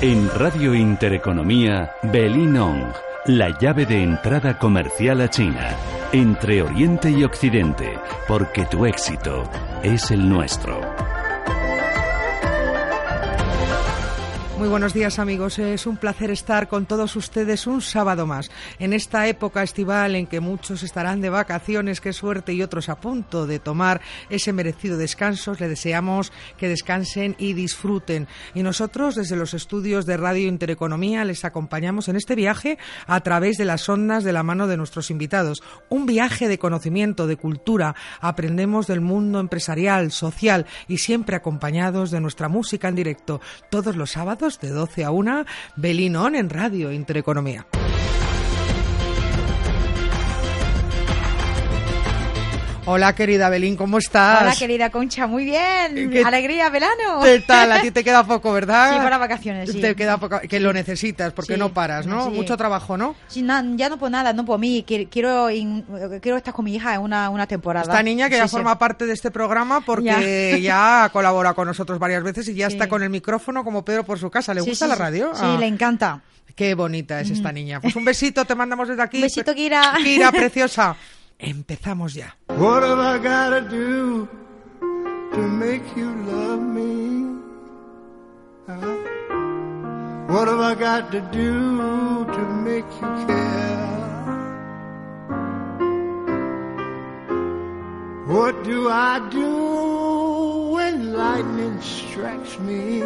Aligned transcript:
En 0.00 0.28
Radio 0.30 0.74
Intereconomía, 0.74 1.92
Belinong, 2.02 2.92
la 3.26 3.58
llave 3.58 3.86
de 3.86 4.02
entrada 4.02 4.58
comercial 4.58 5.20
a 5.20 5.30
China, 5.30 5.74
entre 6.12 6.62
Oriente 6.62 7.10
y 7.10 7.24
Occidente, 7.24 7.98
porque 8.28 8.66
tu 8.66 8.84
éxito 8.84 9.44
es 9.82 10.10
el 10.10 10.28
nuestro. 10.28 11.15
Muy 14.58 14.68
buenos 14.68 14.94
días 14.94 15.18
amigos, 15.18 15.58
es 15.58 15.86
un 15.86 15.98
placer 15.98 16.30
estar 16.30 16.66
con 16.66 16.86
todos 16.86 17.14
ustedes 17.14 17.66
un 17.66 17.82
sábado 17.82 18.26
más. 18.26 18.50
En 18.78 18.94
esta 18.94 19.28
época 19.28 19.62
estival 19.62 20.14
en 20.14 20.26
que 20.26 20.40
muchos 20.40 20.82
estarán 20.82 21.20
de 21.20 21.28
vacaciones, 21.28 22.00
qué 22.00 22.14
suerte, 22.14 22.54
y 22.54 22.62
otros 22.62 22.88
a 22.88 22.98
punto 22.98 23.46
de 23.46 23.58
tomar 23.58 24.00
ese 24.30 24.54
merecido 24.54 24.96
descanso, 24.96 25.52
les 25.60 25.68
deseamos 25.68 26.32
que 26.56 26.70
descansen 26.70 27.36
y 27.38 27.52
disfruten. 27.52 28.28
Y 28.54 28.62
nosotros 28.62 29.16
desde 29.16 29.36
los 29.36 29.52
estudios 29.52 30.06
de 30.06 30.16
Radio 30.16 30.48
Intereconomía 30.48 31.26
les 31.26 31.44
acompañamos 31.44 32.08
en 32.08 32.16
este 32.16 32.34
viaje 32.34 32.78
a 33.06 33.20
través 33.20 33.58
de 33.58 33.66
las 33.66 33.86
ondas 33.90 34.24
de 34.24 34.32
la 34.32 34.42
mano 34.42 34.68
de 34.68 34.78
nuestros 34.78 35.10
invitados. 35.10 35.62
Un 35.90 36.06
viaje 36.06 36.48
de 36.48 36.58
conocimiento, 36.58 37.26
de 37.26 37.36
cultura, 37.36 37.94
aprendemos 38.22 38.86
del 38.86 39.02
mundo 39.02 39.38
empresarial, 39.38 40.12
social 40.12 40.64
y 40.88 40.96
siempre 40.96 41.36
acompañados 41.36 42.10
de 42.10 42.22
nuestra 42.22 42.48
música 42.48 42.88
en 42.88 42.94
directo 42.94 43.42
todos 43.68 43.96
los 43.96 44.12
sábados 44.12 44.45
de 44.46 44.68
12 44.70 45.04
a 45.04 45.10
1, 45.10 45.44
Belinón 45.74 46.36
en 46.36 46.48
Radio 46.48 46.92
Intereconomía. 46.92 47.66
Hola, 52.88 53.16
querida 53.16 53.48
Belín, 53.48 53.74
¿cómo 53.76 53.98
estás? 53.98 54.42
Hola, 54.42 54.54
querida 54.56 54.90
Concha, 54.90 55.26
muy 55.26 55.44
bien. 55.44 56.08
¿Qué- 56.08 56.22
Alegría, 56.24 56.70
verano. 56.70 57.20
¿Qué 57.20 57.40
tal? 57.40 57.72
A 57.72 57.80
ti 57.82 57.90
te 57.90 58.04
queda 58.04 58.24
poco, 58.24 58.52
¿verdad? 58.52 58.92
Sí, 58.92 58.98
para 59.00 59.18
vacaciones, 59.18 59.72
sí. 59.72 59.80
Te 59.80 59.96
queda 59.96 60.18
poco, 60.18 60.38
que 60.48 60.60
lo 60.60 60.72
necesitas 60.72 61.32
porque 61.32 61.54
Sí, 61.54 61.58
no 61.58 61.74
paras, 61.74 62.06
¿no? 62.06 62.26
sí. 62.26 62.30
Mucho 62.36 62.56
trabajo, 62.56 62.96
¿no? 62.96 63.16
Sí, 63.26 63.42
no, 63.42 63.60
ya 63.76 63.88
no 63.88 63.98
por 63.98 64.08
nada, 64.12 64.32
no 64.32 64.44
por 64.44 64.60
mí. 64.60 64.84
Quiero, 64.86 65.08
quiero, 65.10 66.36
estar 66.36 66.54
con 66.54 66.64
mi 66.64 66.76
hija 66.76 66.94
en 66.94 67.00
una, 67.00 67.28
una 67.28 67.48
temporada. 67.48 67.92
Esta 67.92 68.02
niña 68.04 68.28
que 68.30 68.36
ya 68.36 68.46
forma 68.46 68.78
parte 68.78 69.04
de 69.04 69.14
este 69.14 69.32
programa 69.32 69.80
porque 69.80 70.60
ya, 70.62 71.08
colabora 71.12 71.54
con 71.54 71.66
nosotros 71.66 71.98
varias 71.98 72.22
veces 72.22 72.48
y 72.48 72.54
ya 72.54 72.68
está 72.68 72.88
con 72.88 73.02
el 73.02 73.10
micrófono 73.10 73.64
como 73.64 73.84
Pedro 73.84 74.04
por 74.04 74.20
su 74.20 74.30
casa. 74.30 74.54
¿Le 74.54 74.60
gusta 74.60 74.86
la 74.86 74.94
radio? 74.94 75.32
Sí, 75.34 75.40
Ah, 75.42 75.56
le 75.58 75.66
encanta. 75.66 76.20
Qué 76.54 76.74
bonita 76.74 77.20
es 77.20 77.28
esta 77.28 77.52
niña. 77.52 77.80
Pues 77.82 77.94
un 77.96 78.04
besito 78.04 78.44
te 78.46 78.54
mandamos 78.54 78.88
desde 78.88 79.02
aquí. 79.02 79.16
Un 79.18 79.22
besito, 79.24 79.54
Kira. 79.54 79.92
Kira, 80.02 80.32
preciosa. 80.32 80.96
Empezamos 81.38 82.16
ya. 82.16 82.32
What 82.48 82.82
have 82.82 82.98
I 82.98 83.18
gotta 83.18 83.60
do 83.60 84.26
to 85.32 85.38
make 85.38 85.84
you 85.94 86.14
love 86.24 86.60
me? 86.60 87.36
Huh? 88.66 89.06
What 90.28 90.48
have 90.48 90.60
I 90.60 90.74
got 90.74 91.12
to 91.12 91.20
do 91.20 92.24
to 92.24 92.42
make 92.64 92.84
you 93.00 93.26
care? 93.26 93.76
What 98.26 98.64
do 98.64 98.88
I 98.88 99.20
do 99.30 100.72
when 100.72 101.12
lightning 101.12 101.80
strikes 101.80 102.58
me? 102.58 103.02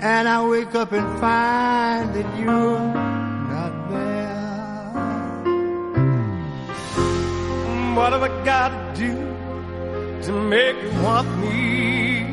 And 0.00 0.28
I 0.28 0.44
wake 0.48 0.74
up 0.74 0.92
and 0.92 1.20
find 1.20 2.14
that 2.14 2.38
you're 2.38 3.13
What 7.96 8.12
have 8.12 8.22
I 8.24 8.44
got 8.44 8.68
to 8.70 8.92
do 9.00 9.12
to 10.26 10.32
make 10.32 10.76
you 10.82 10.90
want 11.02 11.28
me? 11.38 12.26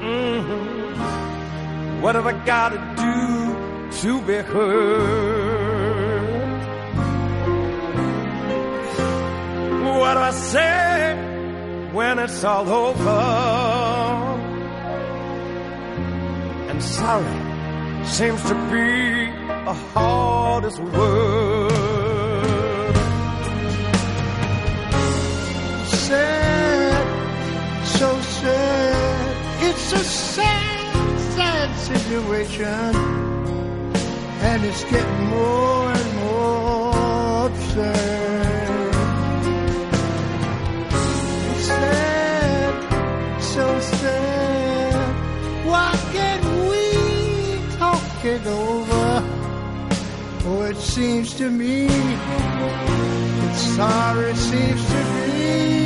Mhm. 0.00 2.00
What 2.02 2.14
have 2.14 2.26
I 2.26 2.32
got 2.52 2.68
to 2.76 2.80
do 3.04 3.16
to 4.00 4.10
be 4.28 4.36
heard? 4.52 6.58
What 10.00 10.14
do 10.14 10.20
I 10.20 10.30
say 10.30 11.16
when 11.92 12.18
it's 12.20 12.44
all 12.44 12.68
over? 12.86 13.20
And 16.70 16.80
sorry 16.82 17.38
seems 18.04 18.42
to 18.50 18.54
be 18.70 19.26
the 19.66 19.74
hardest 19.92 20.78
word. 20.78 21.87
Sad, 26.08 27.86
so 27.86 28.18
sad. 28.40 29.62
It's 29.62 29.92
a 29.92 29.98
sad, 29.98 31.20
sad 31.34 31.76
situation. 31.76 32.94
And 34.40 34.64
it's 34.64 34.84
getting 34.84 35.24
more 35.26 35.92
and 35.92 36.14
more 36.24 37.46
absurd. 37.48 38.94
It's 41.50 41.66
sad, 41.66 43.42
so 43.42 43.80
sad. 43.80 45.14
Why 45.66 45.92
can't 46.14 46.46
we 46.70 47.76
talk 47.76 48.24
it 48.24 48.46
over? 48.46 49.22
Oh, 50.46 50.62
it 50.70 50.78
seems 50.78 51.34
to 51.34 51.50
me 51.50 51.86
that 51.86 53.56
sorry 53.56 54.30
it 54.30 54.36
seems 54.36 54.82
to 54.86 55.00
be. 55.12 55.77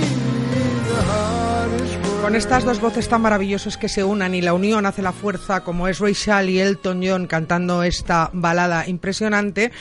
Con 2.23 2.37
estas 2.37 2.65
dos 2.65 2.81
voces 2.81 3.09
tan 3.09 3.21
maravillosas 3.21 3.77
que 3.77 3.89
se 3.89 4.05
unan 4.05 4.33
y 4.37 4.41
la 4.41 4.55
unión 4.55 4.87
hace 4.87 5.03
la 5.03 5.11
fuerza, 5.13 5.65
como 5.65 5.89
es 5.89 5.99
Ray 5.99 6.15
Charles 6.15 6.55
y 6.55 6.61
Elton 6.61 7.03
John 7.05 7.27
cantando 7.27 7.83
esta 7.83 8.31
balada 8.33 8.87
impresionante, 8.87 9.73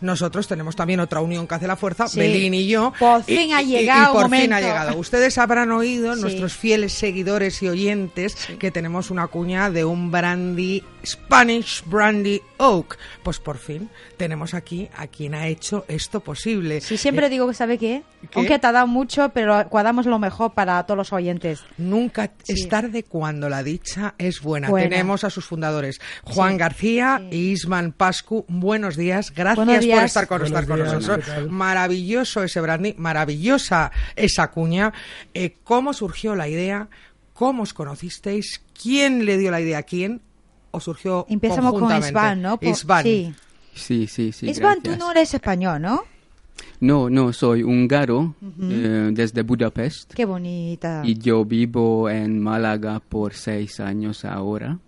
nosotros 0.00 0.48
tenemos 0.48 0.74
también 0.76 1.00
otra 1.00 1.20
unión 1.20 1.46
que 1.46 1.56
hace 1.56 1.66
la 1.66 1.76
fuerza, 1.76 2.08
Sí. 2.08 2.18
Belín 2.18 2.54
y 2.54 2.66
yo. 2.66 2.94
Por 2.98 3.20
Y- 3.26 3.36
fin 3.36 3.52
ha 3.52 3.60
y- 3.60 3.66
y 3.66 3.78
llegado 3.80 4.14
por 4.14 4.30
fin 4.30 4.50
ha 4.54 4.60
llegado. 4.62 4.96
Ustedes 4.96 5.36
habrán 5.36 5.72
oído, 5.72 6.14
Sí. 6.14 6.22
nuestros 6.22 6.54
fieles 6.54 6.94
seguidores 6.94 7.62
y 7.62 7.68
oyentes, 7.68 8.34
que 8.58 8.70
tenemos 8.70 9.10
una 9.10 9.26
cuña 9.26 9.70
de 9.70 9.84
un 9.84 10.10
brandy, 10.10 10.82
Spanish 11.04 11.82
Brandy 11.86 12.40
Oak. 12.58 12.98
Pues 13.22 13.38
por 13.38 13.58
fin 13.58 13.88
tenemos 14.16 14.54
aquí 14.54 14.88
a 14.96 15.06
quien 15.06 15.34
ha 15.34 15.46
hecho 15.48 15.84
esto 15.88 16.20
posible. 16.20 16.80
Sí, 16.80 16.96
siempre 16.96 17.26
Eh, 17.26 17.30
digo 17.30 17.46
que 17.48 17.54
sabe 17.54 17.78
qué. 17.78 18.02
¿Qué? 18.30 18.38
Aunque 18.38 18.58
te 18.58 18.66
ha 18.66 18.72
dado 18.72 18.86
mucho, 18.86 19.30
pero 19.30 19.64
guardamos 19.70 20.06
lo 20.06 20.18
mejor 20.18 20.52
para 20.52 20.82
todos 20.84 20.98
los 20.98 21.12
oyentes. 21.12 21.62
Nunca 21.78 22.30
Sí. 22.42 22.52
es 22.52 22.68
tarde 22.68 23.02
cuando 23.04 23.48
la 23.48 23.62
dicha 23.62 24.14
es 24.18 24.40
buena. 24.42 24.68
Buena. 24.68 24.88
Tenemos 24.90 25.24
a 25.24 25.30
sus 25.30 25.44
fundadores, 25.46 26.00
Juan 26.24 26.52
Sí. 26.52 26.58
García 26.58 27.22
e 27.30 27.36
Isman 27.36 27.92
Pascu. 27.92 28.44
Buenos 28.48 28.96
días, 28.96 29.32
gracias 29.34 29.64
Buenos 29.66 29.86
por 29.86 30.04
estar 30.04 30.26
con, 30.26 30.38
Buenos 30.40 30.60
estar 30.60 30.66
con 30.66 30.76
días, 30.84 30.92
nosotros. 30.92 31.50
Maravilloso 31.50 32.42
ese 32.44 32.60
brandy, 32.60 32.94
maravillosa 32.98 33.90
esa 34.16 34.50
cuña. 34.50 34.92
Eh, 35.34 35.56
¿Cómo 35.64 35.92
surgió 35.92 36.34
la 36.36 36.48
idea? 36.48 36.88
¿Cómo 37.32 37.62
os 37.62 37.72
conocisteis? 37.72 38.60
¿Quién 38.80 39.24
le 39.24 39.38
dio 39.38 39.50
la 39.50 39.60
idea 39.62 39.78
a 39.78 39.82
quién? 39.82 40.20
¿O 40.72 40.80
surgió 40.80 41.26
Empezamos 41.28 41.72
con? 41.78 41.96
Isvan, 41.98 42.42
¿no? 42.42 42.56
Por- 42.58 42.68
Isvan. 42.68 43.02
Sí. 43.02 43.34
Sí, 43.74 44.06
sí, 44.06 44.32
sí. 44.32 44.48
Isvan, 44.50 44.82
tú 44.82 44.96
no 44.96 45.10
eres 45.10 45.32
español, 45.34 45.80
¿no? 45.82 46.02
No, 46.80 47.08
no, 47.10 47.32
soy 47.32 47.62
húngaro 47.62 48.34
eh, 48.60 49.10
desde 49.12 49.42
Budapest 49.42 50.12
Qué 50.14 50.24
bonita. 50.24 51.02
y 51.04 51.16
yo 51.18 51.44
vivo 51.44 52.08
en 52.10 52.38
Málaga 52.40 53.00
por 53.00 53.32
seis 53.34 53.80
años 53.80 54.24
ahora. 54.24 54.78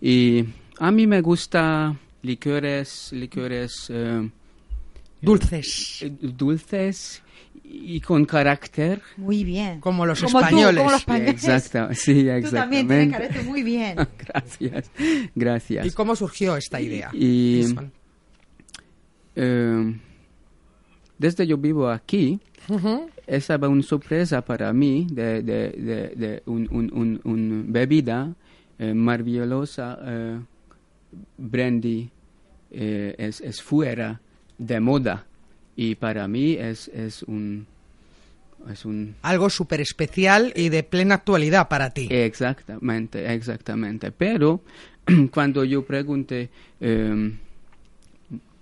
Y 0.00 0.44
a 0.78 0.90
mí 0.90 1.06
me 1.06 1.20
gusta 1.20 1.94
licores, 2.22 3.10
licores 3.12 3.86
eh, 3.90 4.30
Dulces. 5.20 5.98
eh, 6.02 6.12
dulces 6.20 7.22
y 7.68 8.00
con 8.00 8.24
carácter. 8.24 9.00
Muy 9.16 9.44
bien. 9.44 9.80
Como 9.80 10.06
los 10.06 10.20
Como 10.22 10.38
tú, 10.40 10.44
españoles. 10.44 10.78
como 10.78 10.90
los 10.90 11.00
españoles. 11.00 11.34
Exacta, 11.34 11.88
sí, 11.94 12.24
Tú 12.42 12.50
también 12.50 12.86
tienes 12.88 13.06
exactamente. 13.08 13.10
carácter 13.18 13.44
muy 13.44 13.62
bien. 13.62 13.96
gracias, 14.26 14.90
gracias. 15.34 15.86
¿Y 15.86 15.90
cómo 15.90 16.14
surgió 16.16 16.56
esta 16.56 16.80
idea? 16.80 17.10
Y-? 17.12 17.66
Eh, 19.34 19.96
desde 21.18 21.46
yo 21.46 21.56
vivo 21.58 21.88
aquí, 21.90 22.40
esa 23.26 23.58
fue 23.58 23.68
una 23.68 23.82
sorpresa 23.82 24.42
para 24.44 24.72
mí 24.72 25.06
de, 25.10 25.42
de, 25.42 25.70
de, 25.70 26.08
de 26.16 26.42
un, 26.46 26.68
un, 26.70 26.90
un, 26.92 27.20
un 27.24 27.66
bebida 27.72 28.34
eh, 28.78 28.92
maravillosa, 28.94 29.98
eh, 30.02 30.40
brandy, 31.38 32.10
eh, 32.70 33.14
es, 33.18 33.40
es 33.40 33.62
fuera 33.62 34.20
de 34.58 34.80
moda 34.80 35.26
y 35.76 35.94
para 35.94 36.26
mí 36.26 36.52
es, 36.54 36.88
es 36.88 37.22
un... 37.22 37.66
Es 38.70 38.84
un 38.84 39.14
Algo 39.22 39.48
súper 39.48 39.80
especial 39.80 40.52
y 40.56 40.70
de 40.70 40.82
plena 40.82 41.16
actualidad 41.16 41.68
para 41.68 41.90
ti. 41.90 42.08
Exactamente, 42.10 43.32
exactamente. 43.32 44.10
Pero 44.10 44.60
cuando 45.30 45.62
yo 45.62 45.84
pregunté 45.84 46.48
eh, 46.80 47.32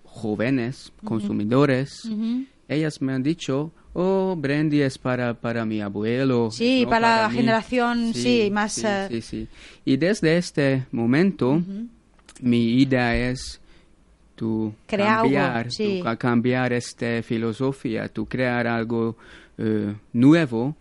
jóvenes 0.05 0.93
consumidores, 1.05 2.03
ellas 2.69 3.01
me 3.01 3.15
han 3.15 3.23
dicho, 3.23 3.73
oh, 3.95 4.37
brandy 4.37 4.83
es 4.83 4.99
para, 4.99 5.35
para 5.35 5.65
mi 5.65 5.81
abuelo. 5.81 6.51
Sí, 6.51 6.83
no 6.85 6.91
para 6.91 7.23
la 7.23 7.29
mí". 7.29 7.37
generación, 7.37 8.13
sí, 8.15 8.51
más, 8.53 8.75
Sí, 8.75 8.83
eh, 8.87 9.07
sí, 9.09 9.21
sí. 9.23 9.49
Y 9.85 9.97
desde 9.97 10.37
este 10.37 10.87
momento, 10.93 11.63
mi 12.41 12.81
idea 12.81 13.17
es 13.17 13.61
algo, 14.37 15.23
cambiar, 15.23 15.71
sí. 15.73 15.99
tu 15.99 16.05
ca- 16.05 16.17
cambiar 16.17 16.73
esta 16.73 17.23
filosofía, 17.23 18.09
tu 18.09 18.27
crear 18.27 18.67
algo 18.67 19.17
eh, 19.59 19.95
nuevo 20.13 20.75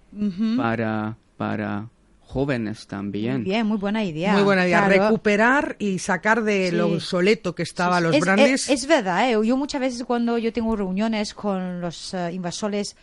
para, 0.58 1.16
para 1.38 1.88
jóvenes 2.22 2.88
también. 2.88 3.36
Muy 3.42 3.44
bien, 3.44 3.68
muy 3.68 3.78
buena 3.78 4.04
idea. 4.04 4.34
Muy 4.34 4.44
buena 4.44 4.66
idea. 4.66 4.86
Claro. 4.88 5.04
Recuperar 5.06 5.76
y 5.78 6.00
sacar 6.00 6.44
de 6.44 6.70
Sí. 6.72 6.76
lo 6.76 6.88
obsoleto 6.88 7.54
que 7.54 7.62
estaba 7.64 7.98
Sí, 8.00 8.04
los. 8.04 8.16
Es, 8.16 8.70
es 8.70 8.88
verdad, 8.88 9.30
¿eh? 9.30 9.38
yo 9.46 9.56
muchas 9.58 9.82
veces 9.82 10.04
cuando 10.04 10.38
yo 10.40 10.52
tengo 10.52 10.76
reuniones 10.76 11.34
con 11.36 11.80
los 11.82 12.14
eh, 12.16 12.32
invasores 12.34 12.96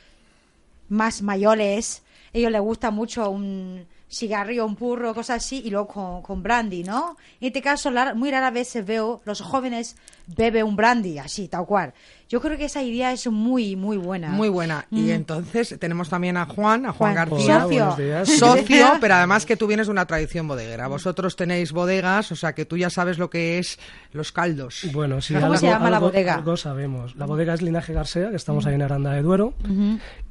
más 0.88 1.22
mayores, 1.22 2.02
ellos 2.32 2.50
les 2.50 2.60
gusta 2.60 2.90
mucho 2.90 3.30
un 3.30 3.86
cigarrillo, 4.10 4.66
un 4.66 4.74
purro, 4.76 5.14
cosas 5.14 5.36
así, 5.44 5.62
y 5.64 5.70
luego 5.70 5.86
con, 5.86 6.22
con 6.22 6.42
brandy, 6.42 6.82
¿no? 6.82 7.16
En 7.40 7.46
este 7.48 7.62
caso, 7.62 7.90
la- 7.90 8.14
muy 8.14 8.30
rara 8.30 8.50
vez 8.50 8.76
veo 8.84 9.22
los 9.24 9.40
jóvenes 9.40 9.96
bebe 10.26 10.62
un 10.62 10.74
brandy, 10.76 11.18
así, 11.18 11.48
tal 11.48 11.64
cual. 11.66 11.92
Yo 12.28 12.40
creo 12.40 12.56
que 12.56 12.66
esa 12.66 12.82
idea 12.82 13.12
es 13.12 13.26
muy, 13.28 13.74
muy 13.74 13.96
buena. 13.96 14.28
Muy 14.28 14.48
buena. 14.48 14.86
Y 14.90 15.10
entonces 15.10 15.76
tenemos 15.80 16.08
también 16.08 16.36
a 16.36 16.46
Juan, 16.46 16.86
a 16.86 16.92
Juan, 16.92 17.14
Juan, 17.14 17.28
García. 17.28 17.60
socio. 17.62 17.78
buenos 17.78 17.96
días. 17.98 18.28
Socio, 18.38 18.86
pero 19.00 19.14
además 19.14 19.46
que 19.46 19.56
tú 19.56 19.66
vienes 19.66 19.88
de 19.88 19.90
una 19.92 20.06
tradición 20.06 20.46
bodeguera. 20.46 20.86
Vosotros 20.86 21.34
tenéis 21.34 21.72
bodegas, 21.72 22.30
o 22.30 22.36
sea 22.36 22.52
que 22.52 22.64
tú 22.64 22.76
ya 22.76 22.88
sabes 22.90 23.18
lo 23.18 23.30
que 23.30 23.58
es 23.58 23.78
los 24.12 24.30
caldos. 24.30 24.86
Bueno, 24.92 25.20
sí, 25.20 25.34
¿Cómo 25.34 25.46
algo, 25.46 25.58
se 25.58 25.66
llama 25.66 25.90
la 25.90 25.96
algo- 25.96 26.08
bodega? 26.10 26.34
algo 26.34 26.56
sabemos. 26.56 27.16
La 27.16 27.26
bodega 27.26 27.54
es 27.54 27.62
Linaje 27.62 27.92
García, 27.92 28.30
que 28.30 28.36
estamos 28.36 28.64
ahí 28.66 28.74
en 28.74 28.82
Aranda 28.82 29.12
de 29.12 29.22
Duero. 29.22 29.54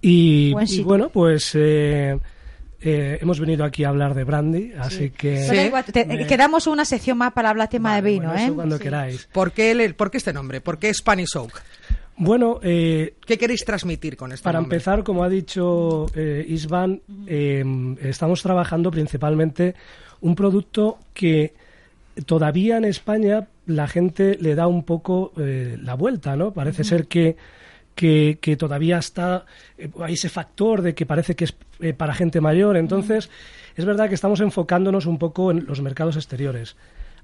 y, 0.02 0.54
Buen 0.54 0.66
y 0.66 0.68
sitio. 0.68 0.86
bueno, 0.86 1.10
pues 1.10 1.52
eh, 1.56 2.18
eh, 2.82 3.18
hemos 3.22 3.40
venido 3.40 3.66
aquí 3.66 3.84
a 3.84 3.90
hablar 3.90 4.14
de 4.14 4.24
brandy, 4.24 4.74
así 4.80 5.10
que... 5.12 5.46
Pero 5.50 5.62
igual, 5.64 5.84
te- 5.86 6.06
me- 6.06 6.26
Quedamos 6.28 6.68
una 6.68 6.86
sección 6.86 7.18
más 7.18 7.34
para 7.34 7.50
hablar 7.50 7.70
tema 7.70 7.90
Vale, 7.90 8.02
de 8.02 8.10
vino, 8.12 8.30
bueno, 8.30 8.42
eso 8.44 8.52
¿eh? 8.52 8.56
cuando 8.56 8.78
Sí. 8.78 8.84
queráis. 8.84 9.30
¿Por 9.32 9.52
qué, 9.52 9.72
el- 9.72 9.96
por 9.96 10.10
qué 10.12 10.18
este 10.18 10.34
nombre? 10.34 10.62
¿Por 10.62 10.80
qué 10.80 10.94
Spanish 10.94 11.36
Oak? 11.36 11.62
Bueno, 12.18 12.60
eh, 12.64 13.14
¿Qué 13.26 13.38
queréis 13.38 13.64
transmitir 13.64 14.18
con 14.18 14.32
este 14.34 14.44
Para 14.44 14.60
nombre? 14.60 14.76
empezar, 14.76 15.04
como 15.04 15.24
ha 15.24 15.30
dicho 15.30 16.06
eh, 16.16 16.46
Isvan, 16.50 17.02
eh, 17.28 17.64
estamos 18.02 18.42
trabajando 18.44 18.92
principalmente 18.92 19.74
un 20.22 20.36
producto 20.36 21.00
que 21.14 21.54
todavía 22.26 22.76
en 22.78 22.86
España 22.86 23.48
la 23.66 23.88
gente 23.88 24.38
le 24.42 24.56
da 24.56 24.68
un 24.68 24.84
poco 24.84 25.32
eh, 25.38 25.78
la 25.82 25.94
vuelta, 25.94 26.36
¿no? 26.36 26.52
Parece 26.52 26.84
ser 26.84 27.08
que, 27.08 27.38
que, 28.00 28.56
todavía 28.58 28.98
está, 28.98 29.46
eh, 29.78 29.90
hay 30.02 30.14
ese 30.14 30.30
factor 30.30 30.82
de 30.82 30.94
que 30.96 31.06
parece 31.06 31.36
que 31.36 31.44
es 31.46 31.54
eh, 31.82 31.94
para 31.94 32.14
gente 32.14 32.40
mayor. 32.40 32.78
Entonces, 32.78 33.30
es 33.76 33.84
verdad 33.86 34.08
que 34.08 34.16
estamos 34.16 34.40
enfocándonos 34.40 35.06
un 35.06 35.18
poco 35.18 35.52
en 35.52 35.66
los 35.68 35.82
mercados 35.82 36.16
exteriores. 36.16 36.78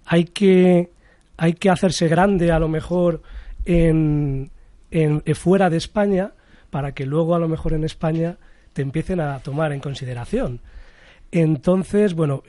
Hay 0.06 0.26
que, 0.26 0.90
hay 1.38 1.54
que 1.54 1.70
hacerse 1.70 2.08
grande 2.10 2.52
a 2.52 2.60
lo 2.60 2.68
mejor 2.68 3.22
en, 3.66 4.52
en- 4.92 5.24
eh, 5.26 5.34
fuera 5.36 5.70
de 5.70 5.78
España 5.78 6.32
para 6.70 6.92
que 6.94 7.06
luego 7.06 7.36
a 7.36 7.40
lo 7.40 7.48
mejor 7.48 7.72
en 7.74 7.84
España 7.86 8.38
te 8.74 8.82
empiecen 8.82 9.22
a 9.22 9.40
tomar 9.40 9.72
en 9.72 9.80
consideración. 9.80 10.60
Entonces, 11.32 12.14
bueno, 12.14 12.44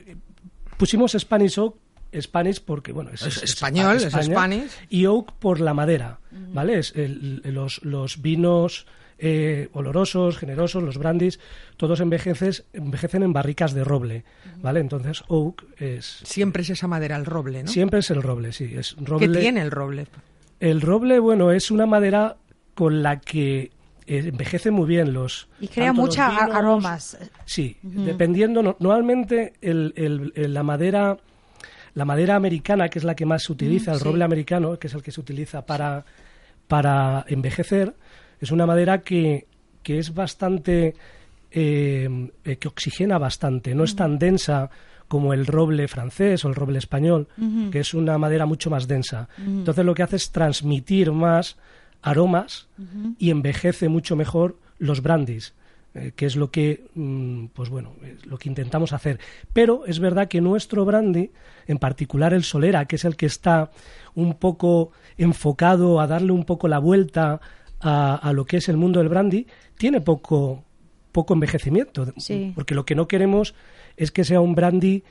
pusimos 0.77 1.13
Spanish 1.13 1.57
Oak, 1.59 1.75
Spanish 2.19 2.61
porque, 2.61 2.91
bueno, 2.91 3.11
es, 3.13 3.21
Es 3.21 3.37
es- 3.37 3.43
español, 3.43 3.95
es 3.97 4.03
España, 4.05 4.23
Spanish. 4.25 4.71
Y 4.89 5.05
Oak 5.05 5.33
por 5.33 5.59
la 5.59 5.73
madera, 5.73 6.19
¿vale? 6.53 6.79
Es 6.79 6.93
el- 6.95 7.41
los, 7.45 7.83
los 7.83 8.21
vinos 8.21 8.85
eh, 9.19 9.69
olorosos, 9.73 10.37
generosos, 10.37 10.83
los 10.83 10.97
brandis, 10.99 11.39
todos 11.75 12.01
envejeces, 12.01 12.65
envejecen 12.73 13.23
en 13.23 13.33
barricas 13.33 13.73
de 13.73 13.83
roble, 13.83 14.25
¿vale? 14.61 14.79
Entonces, 14.79 15.23
Oak 15.27 15.63
es... 15.79 16.19
Siempre 16.23 16.61
es 16.61 16.69
esa 16.69 16.87
madera, 16.87 17.15
el 17.15 17.25
roble, 17.25 17.63
¿no? 17.63 17.69
Siempre 17.69 17.99
es 18.01 18.11
el 18.11 18.21
roble, 18.21 18.51
sí. 18.51 18.71
Es 18.75 18.93
¿Qué 18.93 19.05
roble, 19.05 19.39
tiene 19.39 19.61
el 19.61 19.71
roble? 19.71 20.05
el 20.59 20.81
roble, 20.81 21.17
bueno, 21.19 21.51
es 21.51 21.71
una 21.71 21.87
madera 21.87 22.37
con 22.75 23.01
la 23.01 23.19
que 23.19 23.71
eh, 24.05 24.23
envejece 24.27 24.69
muy 24.71 24.85
bien 24.87 25.13
los. 25.13 25.47
Y 25.59 25.67
crea 25.67 25.91
vinos- 25.93 26.55
aromas. 26.55 27.17
Sí, 27.45 27.75
dependiendo. 27.81 28.61
no- 28.61 28.75
normalmente 28.79 29.53
el- 29.61 29.93
el- 29.97 30.31
el- 30.35 30.53
la 30.53 30.61
madera. 30.63 31.17
La 31.97 32.05
madera 32.05 32.35
americana, 32.35 32.89
que 32.89 32.99
es 32.99 33.05
la 33.05 33.15
que 33.15 33.25
más 33.25 33.43
se 33.43 33.51
utiliza, 33.51 33.91
el 33.93 33.99
sí. 33.99 34.03
roble 34.05 34.23
americano, 34.23 34.77
que 34.79 34.87
es 34.87 34.93
el 34.93 35.01
que 35.01 35.11
se 35.11 35.19
utiliza 35.19 35.65
para, 35.65 36.05
para 36.67 37.25
envejecer, 37.27 37.95
es 38.39 38.51
una 38.51 38.65
madera 38.65 39.01
que, 39.01 39.47
que 39.83 39.97
es 39.99 40.13
bastante. 40.13 40.93
eh, 41.51 42.29
eh, 42.43 42.57
que 42.57 42.67
oxigena 42.67 43.17
bastante, 43.17 43.73
no 43.73 43.83
es 43.83 43.95
tan 43.95 44.19
densa 44.19 44.69
como 45.07 45.33
el 45.33 45.45
roble 45.45 45.87
francés 45.87 46.43
o 46.43 46.49
el 46.49 46.55
roble 46.55 46.77
español, 46.79 47.27
que 47.71 47.79
es 47.79 47.93
una 47.93 48.17
madera 48.17 48.45
mucho 48.45 48.69
más 48.69 48.87
densa. 48.87 49.29
Entonces 49.37 49.85
lo 49.85 49.95
que 49.95 50.03
hace 50.03 50.17
es 50.17 50.31
transmitir 50.31 51.13
más 51.13 51.55
aromas 52.01 52.67
y 53.17 53.29
envejece 53.29 53.87
mucho 53.87 54.15
mejor 54.17 54.57
los 54.77 55.01
brandis, 55.01 55.53
eh, 55.97 56.11
que 56.15 56.25
es 56.25 56.35
lo 56.35 56.51
que, 56.51 56.85
mm, 56.95 57.45
pues 57.53 57.69
bueno, 57.69 57.93
es 58.03 58.25
lo 58.25 58.37
que 58.37 58.49
intentamos 58.49 58.93
hacer. 58.93 59.19
Pero 59.53 59.85
es 59.85 59.99
verdad 59.99 60.27
que 60.27 60.41
nuestro 60.41 60.85
brandy, 60.85 61.31
en 61.67 61.77
particular 61.79 62.33
el 62.33 62.43
Solera, 62.43 62.85
que 62.85 62.97
es 62.97 63.05
el 63.05 63.15
que 63.15 63.25
está 63.25 63.71
un 64.15 64.35
poco 64.35 64.91
enfocado 65.17 65.99
a 65.99 66.07
darle 66.07 66.31
un 66.31 66.43
poco 66.45 66.67
la 66.67 66.79
vuelta 66.79 67.41
a, 67.79 68.15
a 68.15 68.33
lo 68.33 68.45
que 68.45 68.57
es 68.57 68.69
el 68.69 68.77
mundo 68.77 68.99
del 68.99 69.09
brandy, 69.09 69.47
tiene 69.77 70.01
poco 70.01 70.63
poco 71.11 71.33
envejecimiento, 71.33 72.13
Sí. 72.17 72.51
porque 72.53 72.75
lo 72.75 72.85
que 72.85 72.93
no 72.93 73.07
queremos 73.07 73.55
es 73.95 74.11
que 74.11 74.23
sea 74.23 74.39
un 74.39 74.53
brandy 74.53 75.03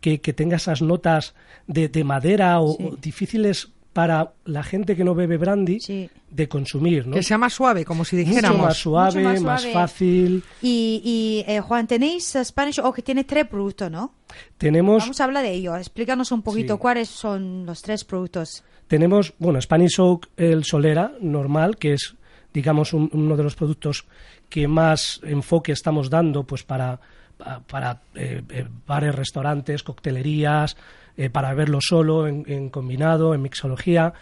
que, 0.00 0.20
que 0.20 0.32
tenga 0.32 0.56
esas 0.56 0.82
notas 0.82 1.34
de, 1.68 1.88
de 1.88 2.02
madera 2.02 2.60
o, 2.60 2.76
Sí. 2.76 2.84
o 2.84 2.96
difíciles 2.96 3.70
para 3.92 4.32
la 4.44 4.62
gente 4.62 4.96
que 4.96 5.04
no 5.04 5.14
bebe 5.14 5.36
brandy 5.36 5.78
Sí. 5.80 6.08
de 6.30 6.48
consumir, 6.48 7.06
¿no? 7.06 7.14
Que 7.14 7.22
sea 7.22 7.36
más 7.38 7.52
suave, 7.52 7.84
como 7.84 8.04
si 8.04 8.16
mucho 8.16 8.28
dijéramos. 8.28 8.62
más 8.62 8.76
suave, 8.78 9.20
Mucho 9.22 9.28
más 9.34 9.40
más, 9.42 9.60
suave. 9.62 9.74
fácil. 9.74 10.44
Y, 10.62 11.02
y 11.46 11.50
eh, 11.50 11.60
Juan, 11.60 11.86
tenéis 11.86 12.36
Spanish 12.42 12.78
Oak 12.80 12.96
que 12.96 13.02
tiene 13.02 13.24
tres 13.24 13.46
productos, 13.46 13.90
¿no? 13.90 14.14
Tenemos, 14.56 15.02
Vamos 15.02 15.20
a 15.20 15.24
hablar 15.24 15.42
de 15.42 15.52
ello. 15.52 15.76
Explícanos 15.76 16.32
un 16.32 16.42
poquito 16.42 16.74
Sí. 16.74 16.80
cuáles 16.80 17.08
son 17.08 17.66
los 17.66 17.82
tres 17.82 18.04
productos. 18.04 18.64
tenemos, 18.88 19.32
bueno, 19.38 19.58
Spanish 19.60 19.98
Oak, 20.00 20.28
el 20.36 20.64
Solera 20.64 21.12
normal, 21.20 21.76
que 21.78 21.94
es, 21.94 22.14
digamos, 22.52 22.92
un- 22.92 23.08
uno 23.14 23.36
de 23.38 23.42
los 23.42 23.54
productos 23.54 24.04
que 24.50 24.68
más 24.68 25.18
enfoque 25.22 25.72
estamos 25.72 26.10
dando, 26.10 26.44
pues 26.44 26.62
para 26.62 27.00
pa- 27.38 27.60
para 27.60 28.02
eh, 28.14 28.42
eh, 28.50 28.66
bares, 28.86 29.14
restaurantes, 29.14 29.82
coctelerías, 29.82 30.76
eh, 31.16 31.30
para 31.30 31.50
beberlo 31.50 31.78
solo, 31.80 32.26
en, 32.26 32.44
en 32.46 32.68
combinado, 32.70 33.34
en 33.34 33.42
mixología. 33.42 34.12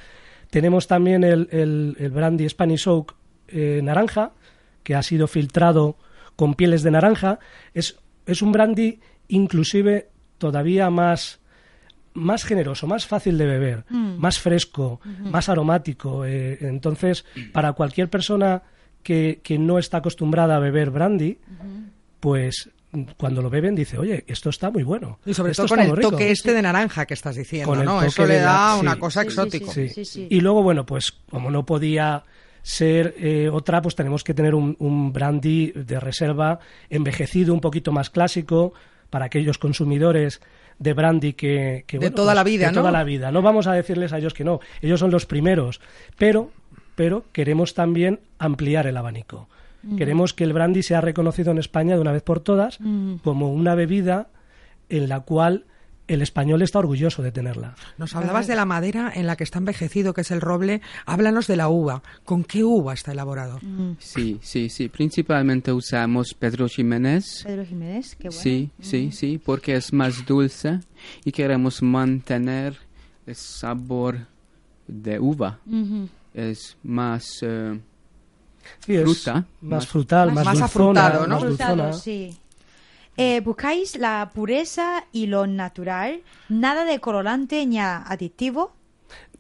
Tenemos 0.51 0.87
también 0.87 1.25
el, 1.25 1.49
el, 1.53 1.97
el 1.99 2.11
brandy 2.11 2.49
Spanish 2.49 2.89
Oak 2.89 3.15
eh, 3.49 3.81
naranja, 3.83 4.33
que 4.83 4.95
ha 4.95 5.03
sido 5.03 5.27
filtrado 5.27 5.97
con 6.37 6.55
pieles 6.55 6.83
de 6.83 6.91
naranja. 6.91 7.39
Es, 7.75 7.99
es 8.27 8.43
un 8.43 8.53
brandy 8.53 9.01
inclusive 9.29 10.09
todavía 10.39 10.91
más 10.91 11.41
más 12.13 12.45
generoso, 12.45 12.89
más 12.89 13.07
fácil 13.07 13.39
de 13.39 13.47
beber, 13.47 13.85
más 13.89 14.41
fresco, 14.41 15.01
más 15.21 15.49
aromático. 15.49 16.25
eh, 16.25 16.59
entonces, 16.63 17.25
para 17.53 17.73
cualquier 17.73 18.11
persona 18.11 18.63
que, 19.05 19.41
que 19.45 19.59
no 19.59 19.79
está 19.79 19.99
acostumbrada 19.99 20.57
a 20.57 20.59
beber 20.59 20.91
brandy, 20.91 21.39
pues 22.19 22.69
mm, 22.69 22.80
cuando 23.17 23.41
lo 23.43 23.51
beben 23.51 23.75
dice, 23.75 23.99
oye, 23.99 24.25
esto 24.27 24.51
está 24.51 24.71
muy 24.71 24.83
bueno. 24.83 25.19
Y 25.25 25.33
sobre 25.35 25.53
esto 25.53 25.65
todo 25.67 25.77
con 25.77 25.85
el 25.87 25.97
rico". 25.97 26.11
toque 26.11 26.31
este 26.31 26.53
de 26.53 26.63
naranja 26.63 27.07
que 27.07 27.15
estás 27.15 27.37
diciendo, 27.37 27.69
Con 27.75 27.85
¿no? 27.85 28.03
Eso 28.03 28.27
le 28.27 28.39
la- 28.39 28.45
da 28.45 28.75
sí. 28.75 28.81
una 28.81 28.97
cosa 28.99 29.21
Sí, 29.23 29.27
sí, 29.27 29.33
exótico. 29.33 29.73
sí. 29.73 29.89
Sí. 29.91 30.05
sí. 30.05 30.27
Y 30.31 30.41
luego, 30.41 30.63
bueno, 30.63 30.85
pues 30.87 31.13
como 31.31 31.51
no 31.51 31.65
podía 31.65 32.25
ser 32.63 33.15
eh, 33.19 33.49
otra, 33.51 33.81
pues 33.81 33.95
tenemos 33.95 34.23
que 34.25 34.35
tener 34.35 34.55
un, 34.55 34.77
un 34.81 35.13
brandy 35.13 35.73
de 35.75 35.99
reserva 36.01 36.59
envejecido, 36.91 37.55
un 37.55 37.61
poquito 37.61 37.93
más 37.93 38.11
clásico, 38.11 38.75
para 39.09 39.25
aquellos 39.27 39.57
consumidores 39.59 40.41
de 40.79 40.93
brandy 40.93 41.33
que... 41.35 41.85
que, 41.87 41.97
De 41.99 42.07
bueno, 42.07 42.17
toda 42.17 42.29
pues, 42.33 42.37
la 42.37 42.45
vida, 42.45 42.67
de 42.67 42.73
¿no? 42.73 42.81
toda 42.81 42.91
la 42.93 43.05
vida. 43.05 43.31
No 43.31 43.41
vamos 43.43 43.67
a 43.67 43.73
decirles 43.73 44.13
a 44.13 44.19
ellos 44.19 44.35
que 44.35 44.45
no, 44.45 44.61
ellos 44.83 44.99
son 45.01 45.11
los 45.11 45.27
primeros, 45.27 45.81
pero, 46.19 46.51
pero 46.97 47.25
queremos 47.33 47.75
también 47.75 48.21
ampliar 48.39 48.87
el 48.87 48.97
abanico. 48.97 49.49
Queremos 49.97 50.35
que 50.35 50.45
el 50.45 50.53
brandy 50.53 50.83
sea 50.83 51.01
reconocido 51.01 51.51
en 51.53 51.59
España 51.59 51.95
de 51.95 52.01
una 52.01 52.13
vez 52.13 52.23
por 52.23 52.41
todas 52.41 52.79
como 53.23 53.53
una 53.53 53.75
bebida 53.75 54.29
en 54.89 55.09
la 55.09 55.21
cual 55.21 55.67
el 56.11 56.23
español 56.23 56.61
está 56.63 56.81
orgulloso 56.81 57.23
de 57.23 57.31
tenerla. 57.31 57.77
Nos 57.97 58.17
hablabas 58.17 58.49
de 58.49 58.57
la 58.57 58.65
madera 58.65 59.13
en 59.15 59.29
la 59.29 59.37
que 59.37 59.45
está 59.45 59.59
envejecido, 59.59 60.13
que 60.13 60.23
es 60.23 60.33
el 60.33 60.41
roble. 60.41 60.81
Háblanos 61.07 61.47
de 61.47 61.55
la 61.55 61.69
uva. 61.69 62.03
¿Con 62.25 62.43
qué 62.43 62.65
uva 62.65 62.95
está 62.95 63.13
elaborado? 63.13 63.61
Sí, 64.01 64.41
sí, 64.43 64.71
sí. 64.71 64.89
Principalmente 64.89 65.73
usamos 65.73 66.35
Pedro 66.35 66.67
Jiménez. 66.67 67.45
Pedro 67.45 67.65
Jiménez, 67.65 68.17
qué 68.17 68.29
bueno. 68.29 68.43
Sí, 68.43 68.71
sí, 68.81 69.13
sí, 69.13 69.39
porque 69.39 69.77
es 69.77 69.93
más 69.93 70.27
dulce 70.27 70.81
y 71.25 71.31
queremos 71.31 71.81
mantener 71.81 72.77
el 73.25 73.37
sabor 73.37 74.27
de 74.89 75.21
uva. 75.21 75.61
Ujú. 75.65 76.09
Es 76.35 76.77
más 76.83 77.25
eh, 77.43 77.79
Sí, 78.85 78.95
es 78.97 79.03
Fruta, 79.03 79.35
más, 79.35 79.45
más- 79.63 79.87
frutal, 79.87 80.33
más, 80.33 80.45
más 80.45 80.59
dulzona, 80.59 80.65
afrutado, 81.07 81.27
¿no? 81.27 81.35
más 81.35 81.45
Frutado, 81.45 81.75
dulzona. 81.77 81.93
sí. 81.95 82.37
Eh, 83.17 83.41
buscáis 83.41 83.97
la 83.99 84.31
pureza 84.35 85.05
y 85.13 85.27
lo 85.27 85.47
natural, 85.47 86.21
nada 86.49 86.85
de 86.85 87.01
colorante 87.01 87.67
ni 87.67 87.79
aditivo. 87.79 88.73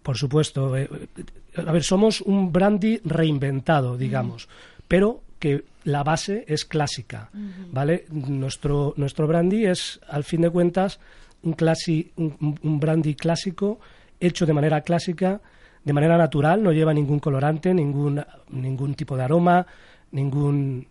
Por 0.02 0.16
supuesto. 0.18 0.76
eh, 0.76 0.88
eh, 1.16 1.62
a 1.66 1.72
ver, 1.72 1.82
somos 1.82 2.20
un 2.20 2.52
brandy 2.52 3.00
reinventado, 3.04 3.96
digamos, 3.96 4.48
pero 4.88 5.22
que 5.38 5.64
la 5.84 6.02
base 6.02 6.44
es 6.48 6.64
clásica, 6.66 7.30
¿vale? 7.72 8.04
Nuestro, 8.10 8.92
nuestro 8.96 9.26
brandy 9.26 9.64
es, 9.66 9.98
al 10.08 10.24
fin 10.24 10.42
de 10.42 10.50
cuentas, 10.50 11.00
un, 11.42 11.54
clasi, 11.54 12.12
un, 12.16 12.36
un- 12.40 12.58
un 12.62 12.80
brandy 12.80 13.14
clásico, 13.14 13.80
hecho 14.20 14.44
de 14.44 14.52
manera 14.52 14.82
clásica, 14.82 15.40
de 15.84 15.92
manera 15.92 16.16
natural, 16.18 16.62
no 16.62 16.72
lleva 16.72 16.92
ningún 16.94 17.18
colorante, 17.20 17.72
ningún, 17.74 18.22
ningún 18.50 18.94
tipo 18.94 19.16
de 19.16 19.22
aroma, 19.24 19.66
ningún 20.12 20.86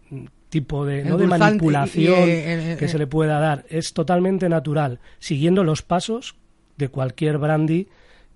tipo 0.49 0.85
de, 0.85 1.03
no 1.03 1.17
de 1.17 1.27
manipulación 1.27 2.27
y, 2.27 2.31
eh, 2.31 2.73
eh, 2.73 2.75
que 2.77 2.85
eh. 2.85 2.87
se 2.87 2.97
le 2.97 3.05
pueda 3.07 3.39
dar. 3.39 3.65
Es 3.69 3.93
totalmente 3.93 4.49
natural, 4.49 4.99
siguiendo 5.19 5.63
los 5.63 5.81
pasos 5.83 6.35
de 6.77 6.89
cualquier 6.89 7.37
brandy 7.37 7.87